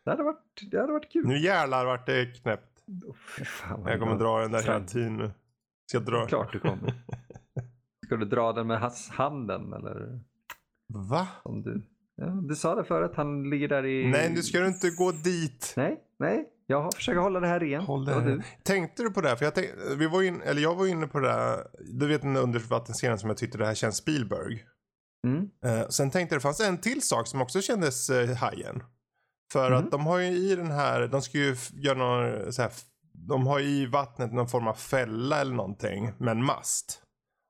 Det 0.05 0.11
hade 0.11 0.23
varit, 0.23 0.71
det 0.71 0.81
hade 0.81 0.93
varit 0.93 1.13
kul. 1.13 1.27
Nu 1.27 1.39
jävlar 1.39 1.85
vart 1.87 2.07
det 2.07 2.27
knäppt. 2.43 2.85
Fy 3.39 3.45
fan, 3.45 3.83
Jag 3.87 4.01
kommer 4.01 4.17
dra 4.17 4.41
den 4.41 4.53
där 4.53 4.63
hela 4.63 4.81
tiden 4.81 5.17
nu. 5.17 5.31
Ska 5.87 5.99
jag 5.99 6.05
dra? 6.05 6.27
Klart 6.27 6.53
du 6.53 6.59
kommer. 6.59 6.95
Ska 8.07 8.17
du 8.17 8.25
dra 8.25 8.53
den 8.53 8.67
med 8.67 8.81
hans 8.81 9.09
handen 9.09 9.73
eller? 9.73 10.21
Va? 11.11 11.29
Om 11.43 11.63
du... 11.63 11.83
Ja, 12.17 12.27
du 12.27 12.55
sa 12.55 12.75
det 12.75 12.85
förut, 12.85 13.13
han 13.15 13.51
ligger 13.51 13.69
där 13.69 13.87
i... 13.87 14.07
Nej, 14.11 14.31
nu 14.35 14.43
ska 14.43 14.61
du 14.61 14.67
inte 14.67 14.91
gå 14.91 15.13
dit. 15.13 15.75
Nej, 15.77 16.01
nej. 16.19 16.49
Jag 16.67 16.95
försöker 16.95 17.21
hålla 17.21 17.41
det 17.41 17.47
här 17.47 17.61
rent. 17.61 17.87
Håll 17.87 18.05
det 18.05 18.15
här. 18.15 18.21
du? 18.21 18.43
Tänkte 18.63 19.03
du 19.03 19.11
på 19.11 19.21
det 19.21 19.29
här? 19.29 19.37
För 19.37 19.45
jag, 19.45 19.55
tänk, 19.55 19.69
vi 19.99 20.07
var 20.07 20.23
in, 20.23 20.43
eller 20.43 20.63
jag 20.63 20.75
var 20.75 20.87
inne 20.87 21.07
på 21.07 21.21
det 21.21 21.33
här. 21.33 21.67
Du 21.93 22.07
vet 22.09 22.23
den 22.23 22.37
undervattensscenen 22.37 23.19
som 23.19 23.31
jag 23.31 23.37
tyckte 23.37 23.59
det 23.59 23.67
här 23.67 23.75
känns 23.75 23.97
Spielberg. 23.97 24.65
Mm. 25.27 25.49
Eh, 25.65 25.89
sen 25.89 26.11
tänkte 26.11 26.35
jag 26.35 26.41
det 26.41 26.43
fanns 26.43 26.61
en 26.61 26.79
till 26.79 27.03
sak 27.03 27.27
som 27.27 27.41
också 27.43 27.61
kändes 27.61 28.11
eh, 28.11 28.37
hajen. 28.37 28.83
För 29.53 29.71
Mhm. 29.71 29.79
att 29.79 29.91
de 29.91 30.07
har 30.07 30.19
ju 30.19 30.27
i 30.27 30.57
den 30.57 30.71
här, 30.71 31.09
de 31.09 31.23
ska 31.23 31.39
ju 31.39 31.57
göra 31.73 31.99
någon 31.99 32.53
så 32.53 32.63
här, 32.63 32.71
de 33.29 33.47
har 33.47 33.61
i 33.61 33.87
vattnet 33.87 34.33
någon 34.33 34.49
form 34.49 34.67
av 34.69 34.75
fälla 34.75 35.41
eller 35.41 35.55
någonting 35.55 36.13
med 36.19 36.31
en 36.31 36.45
mast. 36.45 37.03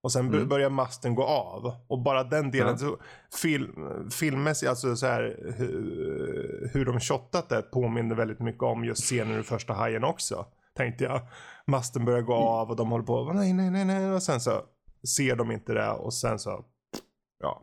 Och 0.07 0.13
sen 0.13 0.27
Mm. 0.35 0.49
börjar 0.49 0.71
masten 0.71 1.15
gå 1.15 1.23
av. 1.25 1.73
Och 1.89 2.03
bara 2.03 2.25
den 2.25 2.51
delen, 2.51 2.69
Ja. 2.71 2.77
så 2.79 2.97
film, 3.43 3.73
filmmässigt, 4.11 4.71
alltså 4.71 4.97
så 4.97 5.07
här 5.07 5.55
hur, 5.59 6.71
hur 6.73 6.85
de 6.85 7.01
shottat 7.01 7.49
det 7.49 7.63
påminner 7.63 8.15
väldigt 8.17 8.41
mycket 8.41 8.63
om 8.63 8.85
just 8.85 9.03
scenen 9.03 9.35
ur 9.35 9.43
första 9.43 9.73
hajen 9.73 10.05
också. 10.05 10.47
Tänkte 10.77 11.05
jag. 11.05 11.21
Masten 11.67 12.05
börjar 12.05 12.23
gå 12.23 12.35
Mm. 12.35 12.47
av 12.49 12.71
och 12.71 12.77
de 12.77 12.91
håller 12.91 13.05
på, 13.05 13.33
nej, 13.33 13.53
nej, 13.53 13.71
nej, 13.71 13.85
nej. 13.85 14.13
Och 14.13 14.23
sen 14.23 14.41
så 14.41 14.63
ser 15.17 15.37
de 15.37 15.51
inte 15.51 15.73
det 15.73 15.91
och 15.91 16.15
sen 16.15 16.39
så, 16.39 16.65
ja, 17.43 17.63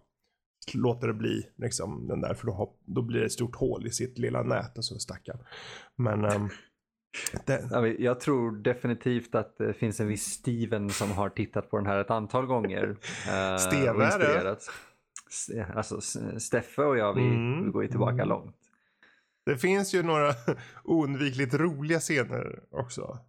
låter 0.73 1.07
det 1.07 1.13
bli 1.13 1.43
liksom 1.57 2.07
den 2.07 2.21
där. 2.21 2.33
För 2.33 2.47
då, 2.47 2.73
då 2.85 3.01
blir 3.01 3.19
det 3.19 3.25
ett 3.25 3.31
stort 3.31 3.55
hål 3.55 3.87
i 3.87 3.89
sitt 3.91 4.17
lilla 4.17 4.43
nät 4.43 4.77
och 4.77 4.85
så 4.85 4.99
stackarn. 4.99 5.39
Men, 5.95 6.25
ehm, 6.25 6.49
Det, 7.45 7.95
Jag 7.99 8.19
tror 8.19 8.51
definitivt 8.51 9.35
att 9.35 9.57
det 9.57 9.73
finns 9.73 9.99
en 9.99 10.07
viss 10.07 10.23
Steven 10.25 10.89
som 10.89 11.11
har 11.11 11.29
tittat 11.29 11.69
på 11.69 11.77
den 11.77 11.85
här 11.85 11.97
ett 11.99 12.11
antal 12.11 12.45
gånger. 12.45 12.95
eh, 13.27 13.57
Steve 13.57 14.05
är 14.05 14.19
det? 14.19 14.57
Alltså 15.75 16.01
Steffe 16.39 16.81
och 16.81 16.97
jag, 16.97 17.13
vi, 17.13 17.21
Mm, 17.21 17.65
vi 17.65 17.71
går 17.71 17.83
ju 17.83 17.89
tillbaka 17.89 18.13
mm. 18.13 18.27
långt. 18.27 18.55
det 19.45 19.57
finns 19.57 19.93
ju 19.95 20.03
några 20.03 20.33
oundvikligt 20.83 21.53
roliga 21.53 21.99
scener 21.99 22.59
också. 22.71 23.19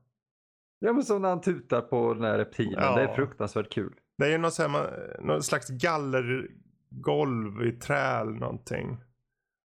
Ja 0.78 0.92
men 0.92 1.02
som 1.04 1.22
när 1.22 1.28
han 1.28 1.40
tutar 1.40 1.80
på 1.80 2.14
den 2.14 2.24
här 2.24 2.38
reptilen, 2.38 2.82
Ja. 2.82 2.96
det 2.96 3.02
är 3.02 3.14
fruktansvärt 3.14 3.72
kul. 3.72 3.94
Det 4.18 4.24
är 4.26 4.30
ju 4.30 4.38
något, 4.38 4.54
så 4.54 4.62
här, 4.62 4.68
man, 4.68 4.86
något 5.20 5.44
slags 5.44 5.68
gallergolv 5.68 7.66
i 7.66 7.72
trä 7.72 7.96
eller 8.20 8.32
någonting. 8.32 8.96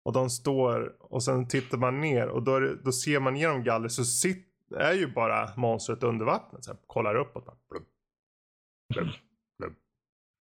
Och 0.09 0.15
de 0.15 0.31
står 0.31 0.97
och 1.01 1.23
sen 1.23 1.49
tittar 1.49 1.79
man 1.79 2.01
ner 2.01 2.29
och 2.29 2.43
då, 2.43 2.61
då 2.85 2.93
ser 2.93 3.21
man 3.21 3.37
genom 3.37 3.65
galler 3.65 3.89
så 3.89 4.05
sit, 4.05 4.47
är 4.77 4.93
ju 4.93 5.13
bara 5.13 5.51
monstret 5.57 6.03
under 6.03 6.27
vattnet. 6.27 6.65
Så 6.65 6.71
här, 6.71 6.79
kollar 6.87 7.15
uppåt. 7.15 7.47
Bara, 7.47 7.57
blub, 7.71 7.83
blub, 8.95 9.09
blub. 9.59 9.73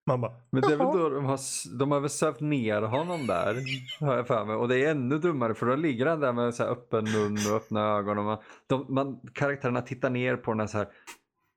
Man 0.06 0.20
bara, 0.20 0.32
Men 0.50 0.62
det 0.62 0.72
är 0.72 0.76
väl 0.76 0.86
då 0.86 1.08
de 1.08 1.24
har, 1.24 1.38
de 1.78 1.90
har 1.92 2.00
väl 2.00 2.10
sövt 2.10 2.40
ner 2.40 2.82
honom 2.82 3.26
där, 3.26 3.56
har 4.00 4.16
jag 4.16 4.26
för 4.26 4.44
mig. 4.44 4.56
Och 4.56 4.68
det 4.68 4.84
är 4.84 4.90
ännu 4.90 5.18
dummare 5.18 5.54
för 5.54 5.66
då 5.66 5.76
ligger 5.76 6.06
han 6.06 6.20
där 6.20 6.32
med 6.32 6.54
så 6.54 6.64
öppen 6.64 7.04
mun 7.04 7.38
och 7.50 7.56
öppna 7.56 7.80
ögon. 7.80 8.18
Och 8.18 8.24
man, 8.24 8.38
de, 8.66 8.86
man, 8.88 9.20
karaktärerna 9.34 9.82
tittar 9.82 10.10
ner 10.10 10.36
på 10.36 10.54
den 10.54 10.68
så 10.68 10.78
här. 10.78 10.88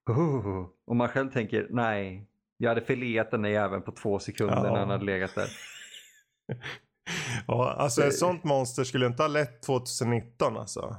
"Oh", 0.09 0.65
och 0.85 0.95
man 0.95 1.09
själv 1.09 1.31
tänker, 1.31 1.67
nej, 1.69 2.27
jag 2.57 2.69
hade 2.69 2.81
fileat 2.81 3.31
den 3.31 3.41
där 3.41 3.49
jäveln 3.49 3.81
på 3.81 3.91
två 3.91 4.19
sekunder 4.19 4.55
Ja. 4.55 4.63
när 4.63 4.79
han 4.79 4.89
hade 4.89 5.05
legat 5.05 5.35
där. 5.35 5.47
Ja, 7.47 7.71
alltså 7.77 8.01
Det- 8.01 8.07
ett 8.07 8.17
sånt 8.17 8.43
monster 8.43 8.83
skulle 8.83 9.05
inte 9.05 9.23
ha 9.23 9.27
lett 9.27 9.61
2019 9.61 10.57
alltså. 10.57 10.95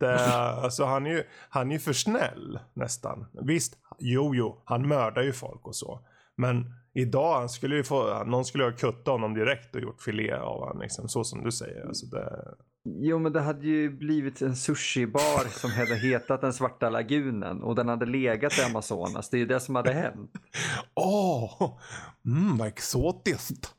Det, 0.00 0.18
alltså 0.36 0.84
han 0.84 1.06
är 1.06 1.10
ju 1.10 1.24
han 1.50 1.68
är 1.70 1.72
ju 1.72 1.78
för 1.80 1.92
snäll 1.92 2.58
nästan. 2.74 3.26
Visst, 3.42 3.78
jo 3.98 4.34
jo, 4.34 4.62
han 4.64 4.88
mördar 4.88 5.22
ju 5.22 5.32
folk 5.32 5.66
och 5.66 5.76
så. 5.76 6.00
Men 6.36 6.74
idag, 6.94 7.38
han 7.38 7.48
skulle 7.48 7.76
ju 7.76 7.84
få, 7.84 8.24
någon 8.24 8.44
skulle 8.44 8.64
ha 8.64 8.72
kuttat 8.72 9.06
honom 9.06 9.34
direkt 9.34 9.74
och 9.74 9.80
gjort 9.80 10.02
filé 10.02 10.32
av 10.32 10.60
honom 10.60 10.80
liksom. 10.80 11.08
Så 11.08 11.24
som 11.24 11.44
du 11.44 11.52
säger. 11.52 11.86
Alltså 11.86 12.06
det, 12.06 12.54
Jo 12.88 13.18
men 13.18 13.32
det 13.32 13.40
hade 13.40 13.66
ju 13.66 13.90
blivit 13.90 14.42
en 14.42 14.56
sushibar 14.56 15.48
som 15.60 15.70
hade 15.70 15.94
hetat 15.96 16.40
den 16.40 16.52
svarta 16.52 16.90
lagunen 16.90 17.62
och 17.62 17.74
den 17.74 17.88
hade 17.88 18.06
legat 18.06 18.58
i 18.58 18.62
Amazonas. 18.62 19.30
Det 19.30 19.36
är 19.36 19.38
ju 19.38 19.46
det 19.46 19.60
som 19.60 19.74
hade 19.76 19.92
hänt. 19.92 20.30
Åh! 20.94 21.78
mm, 22.26 22.56
vad 22.58 22.68
exotiskt. 22.68 23.74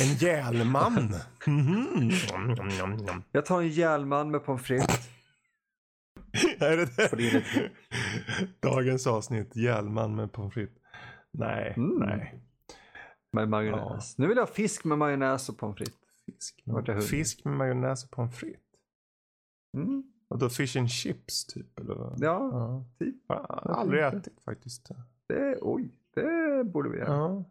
En 0.00 0.16
njam, 0.16 0.54
njam. 2.98 3.22
Jag 3.32 3.46
tar 3.46 3.60
en 3.62 3.68
järnman 3.68 4.30
med 4.30 4.44
pommes 4.44 4.62
frites. 4.62 5.08
Är 6.60 6.76
det 6.76 6.96
det? 6.96 7.70
Dagens 8.60 9.06
avsnitt, 9.06 9.56
järnman 9.56 10.14
med 10.16 10.32
pommes 10.32 10.54
frites. 10.54 10.76
Nej, 11.32 11.74
Mm. 11.76 11.98
nej. 12.08 12.40
Med 13.32 13.48
majonnäs. 13.48 14.18
Nu 14.18 14.26
vill 14.26 14.36
jag 14.36 14.46
ha 14.46 14.52
fisk 14.52 14.84
med 14.84 14.98
majonnäs 14.98 15.48
och 15.48 15.58
pommes 15.58 15.76
frites. 15.76 15.94
Fisk, 16.26 16.62
hunden? 16.66 17.02
fisk 17.02 17.44
med 17.44 17.56
majonnäs 17.56 18.04
och 18.04 18.10
pommes 18.10 18.36
frites. 18.36 18.60
Mm. 19.76 20.02
Och 20.28 20.38
då 20.38 20.48
fish 20.48 20.76
and 20.78 20.90
chips 20.90 21.46
typ? 21.46 21.78
Eller? 21.80 21.94
Ja, 21.94 22.16
ja. 22.52 22.84
typ. 22.98 23.16
Jag 23.28 23.36
har 23.36 23.72
aldrig 23.74 24.02
ätit 24.02 24.40
faktiskt. 24.44 24.88
Det, 25.28 25.58
oj, 25.60 25.90
det 26.14 26.64
borde 26.64 26.88
vi 26.90 26.98
göra. 26.98 27.12
Ja. 27.14 27.44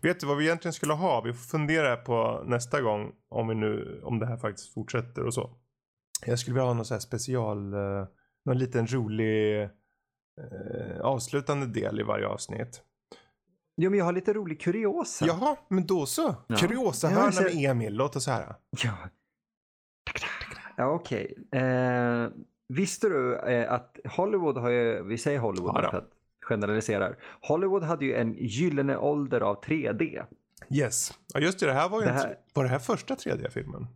Vet 0.00 0.20
du 0.20 0.26
vad 0.26 0.36
vi 0.36 0.44
egentligen 0.44 0.72
skulle 0.72 0.92
ha? 0.92 1.20
Vi 1.20 1.32
får 1.32 1.48
fundera 1.48 1.96
på 1.96 2.42
nästa 2.46 2.80
gång 2.80 3.12
om, 3.28 3.48
vi 3.48 3.54
nu, 3.54 4.00
om 4.04 4.18
det 4.18 4.26
här 4.26 4.36
faktiskt 4.36 4.74
fortsätter 4.74 5.26
och 5.26 5.34
så. 5.34 5.50
Jag 6.26 6.38
skulle 6.38 6.54
vilja 6.54 6.66
ha 6.66 6.74
någon 6.74 6.84
så 6.84 6.94
här 6.94 7.00
special, 7.00 7.72
eh, 7.74 8.06
någon 8.44 8.58
liten 8.58 8.86
rolig 8.86 9.62
eh, 9.62 11.00
avslutande 11.02 11.66
del 11.66 12.00
i 12.00 12.02
varje 12.02 12.26
avsnitt. 12.26 12.82
Jo, 13.76 13.90
men 13.90 13.98
jag 13.98 14.04
har 14.04 14.12
lite 14.12 14.32
rolig 14.32 14.60
kuriosa. 14.60 15.26
Jaha, 15.26 15.56
men 15.68 15.86
då 15.86 16.06
så. 16.06 16.34
Ja. 16.46 16.56
Kuriosa 16.56 17.10
Ja, 17.10 17.16
hörna 17.16 17.32
så- 17.32 17.42
med 17.42 17.52
Emil, 17.70 17.94
låt 17.94 18.16
oss 18.16 18.26
höra. 18.26 18.56
Ja, 18.84 18.96
ja 20.76 20.86
okej. 20.90 21.34
Eh, 21.52 22.28
visste 22.68 23.08
du 23.08 23.36
eh, 23.36 23.72
att 23.72 23.96
Hollywood 24.16 24.56
har 24.56 24.70
ju, 24.70 25.02
vi 25.02 25.18
säger 25.18 25.38
Hollywood 25.38 25.76
Ja 25.84 25.90
för 25.90 25.98
att 25.98 26.10
generalisera. 26.44 27.14
Hollywood 27.40 27.82
hade 27.82 28.04
ju 28.04 28.14
en 28.14 28.34
gyllene 28.34 28.96
ålder 28.96 29.40
av 29.40 29.60
3D. 29.64 30.24
Yes. 30.70 31.10
Ja 31.34 31.40
just 31.40 31.60
det, 31.60 31.66
det 31.66 31.72
här 31.72 31.88
var 31.88 32.00
ju 32.00 32.06
Det 32.06 32.12
här- 32.12 32.24
tr- 32.28 32.34
Var 32.54 32.64
det 32.64 32.70
här 32.70 32.78
första 32.78 33.14
3D-filmen? 33.14 33.86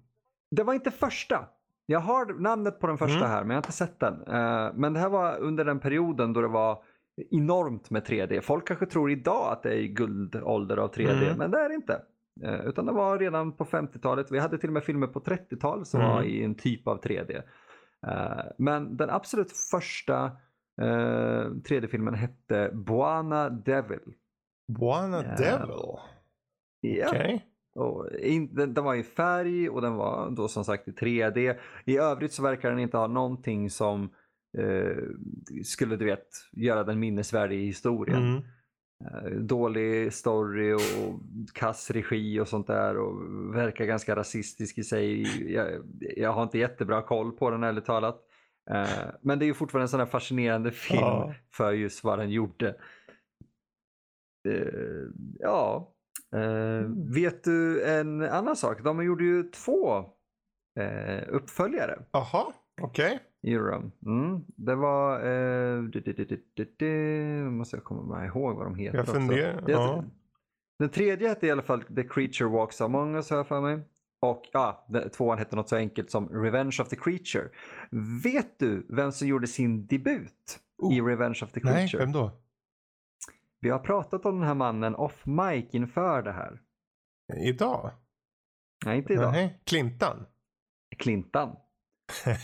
Det 0.51 0.63
var 0.63 0.75
inte 0.75 0.91
första. 0.91 1.49
Jag 1.87 2.01
har 2.01 2.41
namnet 2.41 2.81
på 2.81 2.87
den 2.87 2.99
första 2.99 3.19
Mm. 3.19 3.31
här 3.31 3.41
men 3.41 3.51
jag 3.51 3.55
har 3.57 3.59
inte 3.63 3.73
sett 3.73 4.01
den. 4.01 4.15
Eh, 4.27 4.71
men 4.75 4.93
det 4.93 5.01
här 5.01 5.09
var 5.09 5.39
under 5.39 5.65
den 5.65 5.81
perioden 5.81 6.33
då 6.33 6.41
det 6.41 6.49
var 6.49 6.83
enormt 7.31 7.91
med 7.91 8.05
3D. 8.07 8.41
Folk 8.41 8.67
kanske 8.69 8.87
tror 8.87 9.11
idag 9.11 9.53
att 9.53 9.63
det 9.63 9.75
är 9.75 9.83
guldålder 9.83 10.77
av 10.77 10.93
3D 10.93 11.25
Mm. 11.27 11.39
men 11.39 11.51
det 11.51 11.59
är 11.61 11.69
det 11.69 11.75
inte. 11.75 12.03
Eh, 12.45 12.61
utan 12.67 12.87
det 12.87 12.93
var 12.93 13.19
redan 13.19 13.53
på 13.53 13.65
50-talet. 13.65 14.27
Vi 14.31 14.39
hade 14.39 14.59
till 14.59 14.69
och 14.69 14.73
med 14.73 14.85
filmer 14.85 15.07
på 15.07 15.21
30-talet 15.21 15.87
som 15.89 16.01
Mm. 16.01 16.13
var 16.13 16.23
i 16.23 16.45
en 16.45 16.55
typ 16.55 16.89
av 16.89 17.01
3D. 17.03 17.43
Eh, 18.07 18.45
men 18.59 18.97
den 18.97 19.11
absolut 19.11 19.53
första 19.71 20.31
eh, 20.79 21.51
3D-filmen 21.51 22.15
hette 22.15 22.71
Buana 22.75 23.51
Devil. 23.51 24.15
Buana 24.79 25.25
Ja. 25.25 25.37
Devil. 25.37 25.99
Ja. 26.81 27.39
Och 27.75 28.11
in, 28.21 28.55
den, 28.55 28.75
den 28.75 28.85
var 28.85 28.95
i 28.95 29.03
färg 29.03 29.69
och 29.69 29.83
den 29.83 29.95
var 29.95 30.31
då 30.31 30.49
som 30.49 30.65
sagt 30.65 30.89
i 30.89 30.91
3D. 30.91 31.57
I 31.85 31.99
övrigt 31.99 32.33
så 32.33 32.43
verkar 32.43 32.71
den 32.71 32.79
inte 32.79 32.97
ha 32.97 33.07
någonting 33.07 33.71
som 33.71 34.11
eh, 34.59 34.97
skulle 35.65 35.97
du 35.97 36.05
vet 36.05 36.29
göra 36.53 36.85
den 36.85 36.99
minnesvärd 37.01 37.53
i 37.53 37.65
historien. 37.65 38.23
Mm. 38.23 38.43
Eh, 39.05 39.39
dålig 39.41 40.13
story 40.13 40.73
och 40.73 41.21
kass 41.55 41.91
regi 41.91 42.41
och 42.41 42.49
sånt 42.49 42.67
där 42.67 42.97
och 42.97 43.15
verkar 43.55 43.85
ganska 43.85 44.17
rasistisk 44.17 44.79
i 44.79 44.85
sig. 44.85 45.23
Jag, 45.53 45.69
jag 46.17 46.33
har 46.33 46.43
inte 46.43 46.59
jättebra 46.59 47.03
koll 47.03 47.33
på 47.33 47.51
den 47.51 47.63
ärligt 47.63 47.87
talat. 47.87 48.28
Eh, 48.71 49.09
men 49.23 49.39
det 49.39 49.45
är 49.45 49.47
ju 49.47 49.55
fortfarande 49.55 49.85
en 49.85 49.89
sån 49.89 50.01
här 50.01 50.07
fascinerande 50.07 50.71
film 50.73 51.01
Ja. 51.01 51.35
för 51.53 51.73
just 51.73 52.05
vad 52.05 52.19
den 52.19 52.31
gjorde. 52.31 52.69
Eh, 54.49 55.09
ja, 55.39 55.95
Eh, 56.33 56.89
vet 57.15 57.45
du 57.45 57.85
en 57.85 58.23
annan 58.23 58.57
sak? 58.57 58.85
De 58.85 59.05
gjorde 59.05 59.25
ju 59.25 59.43
två 59.43 60.05
uppföljare 61.29 61.99
Jaha, 62.11 62.53
okej. 62.81 63.19
dem. 63.71 63.93
Mm. 64.07 64.45
Det 64.57 64.75
var... 64.75 65.21
Eh, 65.21 65.83
måste 67.51 67.77
jag 67.77 67.85
komma 67.85 68.27
ihåg 68.27 68.57
vad 68.57 68.67
de 68.67 68.75
heter 68.75 68.99
Jag 68.99 69.07
funderar. 69.09 70.05
Den 70.79 70.89
tredje 70.89 71.29
hette 71.29 71.47
i 71.47 71.51
alla 71.51 71.63
fall 71.63 71.83
The 71.83 72.03
Creature 72.03 72.49
Walks 72.51 72.81
Among 72.81 73.15
Us 73.15 73.31
har 73.31 73.37
jag 73.37 73.47
för 73.49 73.61
mig. 73.61 73.81
Och 74.21 74.43
ja, 74.53 74.87
tvåan 75.17 75.39
hette 75.39 75.57
något 75.57 75.69
så 75.69 75.77
enkelt 75.77 76.11
som 76.11 76.29
Revenge 76.29 76.77
of 76.81 76.89
the 76.89 76.97
Creature. 76.97 77.49
Vet 78.25 78.59
du 78.59 78.87
vem 78.89 79.13
som 79.13 79.29
gjorde 79.29 79.47
sin 79.47 79.87
debut 79.87 80.59
i 80.93 81.01
Oh. 81.01 81.07
Revenge 81.07 81.41
of 81.43 81.53
the 81.53 81.61
Nej, 81.65 81.75
Creature? 81.75 82.05
vem 82.05 82.13
då? 82.13 82.31
Vi 83.61 83.71
har 83.71 83.79
pratat 83.79 84.27
om 84.27 84.39
den 84.39 84.47
här 84.49 84.55
mannen 84.55 84.95
off 84.95 85.27
mic 85.27 85.67
inför 85.75 86.23
det 86.23 86.33
här. 86.33 86.61
Idag? 87.47 87.91
Nej, 88.85 88.99
inte 88.99 89.13
idag. 89.13 89.33
Nej. 89.33 89.61
Clintan? 89.65 90.27
Clintan. 90.99 91.57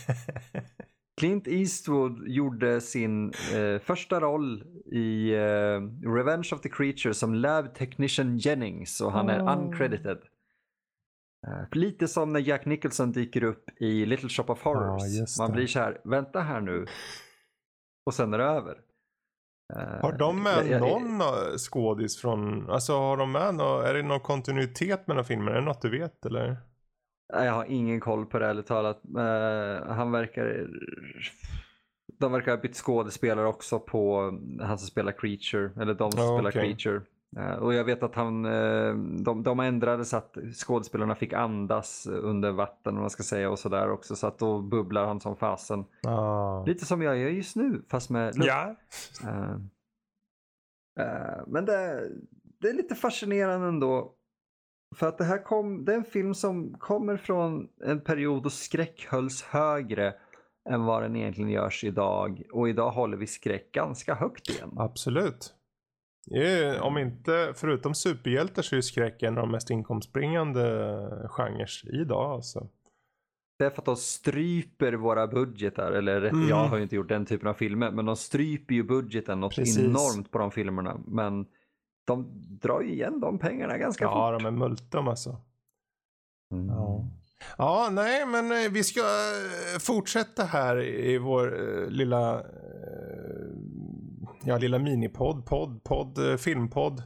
Clint 1.17 1.47
Eastwood 1.47 2.27
gjorde 2.27 2.81
sin 2.81 3.33
eh, 3.53 3.79
första 3.81 4.19
roll 4.19 4.63
i 4.85 5.33
eh, 5.33 6.09
Revenge 6.15 6.49
of 6.53 6.61
the 6.61 6.69
Creature 6.69 7.13
som 7.13 7.33
Lab 7.35 7.75
Technician 7.75 8.37
Jennings 8.37 9.01
och 9.01 9.11
han 9.11 9.29
är 9.29 9.41
Oh. 9.41 9.57
uncredited. 9.57 10.17
Eh, 11.47 11.63
lite 11.71 12.07
som 12.07 12.33
när 12.33 12.39
Jack 12.39 12.65
Nicholson 12.65 13.11
dyker 13.11 13.43
upp 13.43 13.69
i 13.81 14.05
Little 14.05 14.29
Shop 14.29 14.43
of 14.47 14.61
Horrors. 14.63 15.01
Ja, 15.37 15.43
Man 15.43 15.51
blir 15.51 15.67
så 15.67 15.79
här, 15.79 16.01
vänta 16.03 16.39
här 16.39 16.61
nu. 16.61 16.85
Och 18.05 18.13
sen 18.13 18.33
är 18.33 18.37
det 18.37 18.43
över. 18.43 18.77
Eh, 19.75 20.01
Har 20.01 20.13
de 20.13 20.43
med 20.43 20.57
jag- 20.57 20.67
jag- 20.67 20.81
någon 20.81 21.21
eh, 21.21 21.57
skådis 21.57 22.21
från, 22.21 22.69
alltså 22.69 22.93
har 22.93 23.17
de 23.17 23.31
med 23.31 23.55
någon, 23.55 23.85
är 23.85 23.93
det 23.93 24.01
någon 24.03 24.19
kontinuitet 24.19 25.07
mellan 25.07 25.25
filmerna? 25.25 25.51
Är 25.51 25.59
det 25.59 25.65
något 25.65 25.81
du 25.81 25.89
vet 25.99 26.25
eller? 26.25 26.57
Jag 27.33 27.51
har 27.53 27.65
ingen 27.65 27.99
koll 27.99 28.25
på 28.25 28.39
det 28.39 28.45
ärligt 28.47 28.67
talat. 28.67 29.01
Han 29.87 30.11
verkar... 30.11 30.67
De 32.19 32.31
verkar 32.31 32.51
ha 32.51 32.61
bytt 32.61 32.75
skådespelare 32.75 33.47
också 33.47 33.79
på 33.79 34.21
han 34.61 34.77
som 34.77 34.87
spelar 34.87 35.11
Creature. 35.11 35.81
Eller 35.81 35.93
de 35.93 36.11
som 36.11 36.21
Ja, 36.21 36.37
spelar 36.37 36.49
okej. 36.49 36.61
Creature. 36.77 37.01
Eh, 37.37 37.55
och 37.55 37.73
jag 37.73 37.83
vet 37.83 38.03
att 38.03 38.15
han, 38.15 38.45
eh, 38.45 38.93
de, 39.23 39.43
de 39.43 39.59
ändrade 39.59 40.05
så 40.05 40.17
att 40.17 40.37
skådespelarna 40.53 41.15
fick 41.15 41.33
andas 41.33 42.07
under 42.07 42.51
vatten 42.51 42.95
om 42.95 43.01
man 43.01 43.09
ska 43.09 43.23
säga 43.23 43.49
och 43.49 43.59
sådär 43.59 43.89
också. 43.91 44.15
Så 44.15 44.27
att 44.27 44.39
då 44.39 44.61
bubblar 44.61 45.05
han 45.05 45.19
som 45.19 45.35
fasen. 45.35 45.85
Ah. 46.07 46.63
Lite 46.65 46.85
som 46.85 47.01
jag 47.01 47.17
gör 47.17 47.29
just 47.29 47.55
nu 47.55 47.81
fast 47.89 48.09
med 48.09 48.35
luft. 48.35 48.47
Ja. 48.47 48.75
Eh, 49.23 49.55
eh, 50.99 51.43
men 51.47 51.65
det, 51.65 52.09
det 52.61 52.69
är 52.69 52.73
lite 52.73 52.95
fascinerande 52.95 53.67
ändå. 53.67 54.11
För 54.95 55.07
att 55.07 55.17
det 55.17 55.23
här 55.23 55.43
kom, 55.43 55.85
det 55.85 55.93
är 55.93 55.97
en 55.97 56.03
film 56.03 56.33
som 56.33 56.73
kommer 56.73 57.17
från 57.17 57.67
en 57.83 58.01
period 58.01 58.43
då 58.43 58.49
skräck 58.49 59.07
hölls 59.09 59.43
högre 59.43 60.13
än 60.69 60.85
vad 60.85 61.01
den 61.01 61.15
egentligen 61.15 61.49
görs 61.49 61.83
idag. 61.83 62.41
Och 62.51 62.69
idag 62.69 62.91
håller 62.91 63.17
vi 63.17 63.27
skräck 63.27 63.71
ganska 63.71 64.15
högt 64.15 64.49
igen. 64.49 64.73
Absolut. 64.77 65.54
Om 66.81 66.97
inte, 66.97 67.53
förutom 67.55 67.95
superhjältar 67.95 68.61
så 68.61 68.75
är 68.75 68.81
skräck 68.81 69.23
en 69.23 69.37
av 69.37 69.43
de 69.43 69.51
mest 69.51 69.69
inkomstbringande 69.69 70.61
genrer 71.27 72.01
idag 72.01 72.31
alltså. 72.31 72.67
Det 73.57 73.65
är 73.65 73.69
för 73.69 73.81
att 73.81 73.85
de 73.85 73.95
stryper 73.95 74.93
våra 74.93 75.27
budgetar, 75.27 75.91
eller 75.91 76.21
mm. 76.21 76.49
jag 76.49 76.67
har 76.67 76.77
ju 76.77 76.83
inte 76.83 76.95
gjort 76.95 77.09
den 77.09 77.25
typen 77.25 77.47
av 77.47 77.53
filmer, 77.53 77.91
men 77.91 78.05
de 78.05 78.15
stryper 78.15 78.75
ju 78.75 78.83
budgeten 78.83 79.39
något 79.39 79.55
Precis. 79.55 79.77
enormt 79.77 80.31
på 80.31 80.37
de 80.37 80.51
filmerna. 80.51 80.99
Men 81.07 81.45
de 82.05 82.27
drar 82.61 82.81
ju 82.81 82.91
igen 82.93 83.19
de 83.19 83.39
pengarna 83.39 83.77
ganska 83.77 84.03
ja, 84.03 84.09
fort. 84.09 84.17
Ja, 84.17 84.31
de 84.31 84.45
är 84.45 84.51
multum 84.51 85.07
alltså. 85.07 85.41
Mm. 86.51 86.67
Ja. 86.67 87.05
ja, 87.57 87.89
nej, 87.91 88.25
men 88.25 88.51
eh, 88.51 88.71
vi 88.71 88.83
ska 88.83 88.99
eh, 88.99 89.79
fortsätta 89.79 90.43
här 90.43 90.81
i 90.83 91.17
vår 91.17 91.53
uh, 91.53 91.89
lilla, 91.89 92.43
ja, 94.45 94.57
lilla 94.57 94.79
minipodd, 94.79 95.45
podd, 95.45 95.83
podd, 95.83 96.39
filmpodd. 96.39 97.03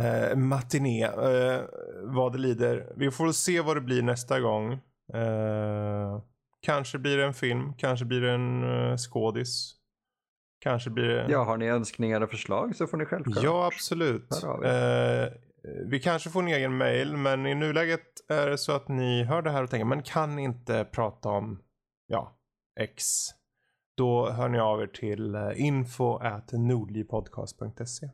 Uh, 0.00 0.36
matiné, 0.36 1.08
uh, 1.08 1.64
vad 2.02 2.32
det 2.32 2.38
lider. 2.38 2.92
Vi 2.96 3.10
får 3.10 3.32
se 3.32 3.60
vad 3.60 3.76
det 3.76 3.80
blir 3.80 4.02
nästa 4.02 4.40
gång. 4.40 4.72
Uh, 5.14 6.22
kanske 6.60 6.98
blir 6.98 7.16
det 7.16 7.24
en 7.24 7.34
film, 7.34 7.72
kanske 7.78 8.04
blir 8.04 8.20
det 8.20 8.30
en 8.30 8.64
uh, 8.64 8.96
skådis. 8.96 9.76
Kanske 10.60 10.90
blir 10.90 11.08
det... 11.08 11.26
Ja, 11.28 11.44
har 11.44 11.56
ni 11.56 11.66
önskningar 11.66 12.20
och 12.20 12.30
förslag 12.30 12.76
så 12.76 12.86
får 12.86 12.96
ni 12.96 13.04
självklart. 13.04 13.44
Ja, 13.44 13.66
absolut. 13.66 14.28
Vi. 14.62 14.68
Eh, 14.68 15.28
vi. 15.86 16.00
kanske 16.00 16.30
får 16.30 16.42
en 16.42 16.48
egen 16.48 16.76
mail, 16.76 17.16
men 17.16 17.46
i 17.46 17.54
nuläget 17.54 18.06
är 18.28 18.50
det 18.50 18.58
så 18.58 18.72
att 18.72 18.88
ni 18.88 19.24
hör 19.24 19.42
det 19.42 19.50
här 19.50 19.62
och 19.62 19.70
tänker, 19.70 19.84
men 19.84 20.02
kan 20.02 20.38
inte 20.38 20.84
prata 20.84 21.28
om, 21.28 21.62
ja, 22.06 22.36
X. 22.80 23.04
Då 23.96 24.30
hör 24.30 24.48
ni 24.48 24.58
av 24.58 24.82
er 24.82 24.86
till 24.86 25.34
eh, 25.34 25.50
info 25.56 26.16
at 26.16 26.52
nordlivpodcast.se. 26.52 28.10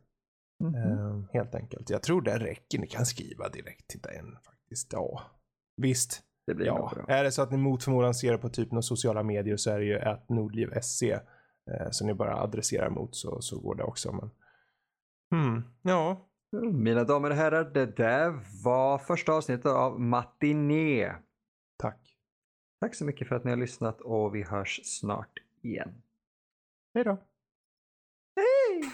Mm 0.63 0.75
-hmm. 0.75 1.27
helt 1.33 1.55
enkelt. 1.55 1.91
Jag 1.91 2.03
tror 2.03 2.23
det 2.23 2.39
räcker. 2.39 2.79
Ni 2.79 2.87
kan 2.87 3.07
skriva 3.07 3.49
direkt 3.49 3.89
till 3.89 4.01
den 4.01 4.37
faktiskt. 4.45 4.93
Ja, 4.93 5.23
visst. 5.77 6.23
Det 6.47 6.55
blir 6.55 6.67
ja. 6.67 6.93
Är 7.09 7.25
det 7.25 7.33
så 7.33 7.43
att 7.43 7.51
ni 7.51 7.57
mot 7.57 7.85
förmodan 7.85 8.15
ser 8.15 8.33
det 8.33 8.39
på 8.39 8.49
typ 8.49 8.71
några 8.71 8.83
sociala 8.83 9.23
medier 9.23 9.57
så 9.57 9.71
är 9.71 9.79
det 9.79 9.85
ju 9.85 9.99
att 9.99 10.29
nordliv.se 10.29 11.13
eh, 11.71 11.91
som 11.91 12.07
ni 12.07 12.15
bara 12.15 12.37
adresserar 12.37 12.91
mot 12.91 13.17
så, 13.17 13.41
så 13.41 13.61
går 13.61 13.75
det 13.75 13.83
också. 13.83 14.13
Men... 14.13 14.31
Hmm, 15.35 15.65
ja. 15.83 16.29
Mina 16.73 17.05
damer 17.05 17.31
och 17.31 17.37
herrar, 17.37 17.65
det 17.65 17.97
där 17.97 18.41
var 18.65 18.99
första 18.99 19.33
avsnittet 19.33 19.67
av 19.67 20.01
Matiné. 20.01 21.13
Tack. 21.79 22.17
Tack 22.81 22.95
så 22.95 23.05
mycket 23.05 23.29
för 23.29 23.35
att 23.35 23.45
ni 23.45 23.51
har 23.51 23.57
lyssnat 23.57 24.01
och 24.01 24.35
vi 24.35 24.43
hörs 24.43 24.81
snart 24.85 25.42
igen. 25.65 26.03
Hej 26.95 27.05
då. 27.05 27.19
Hej! 28.37 28.93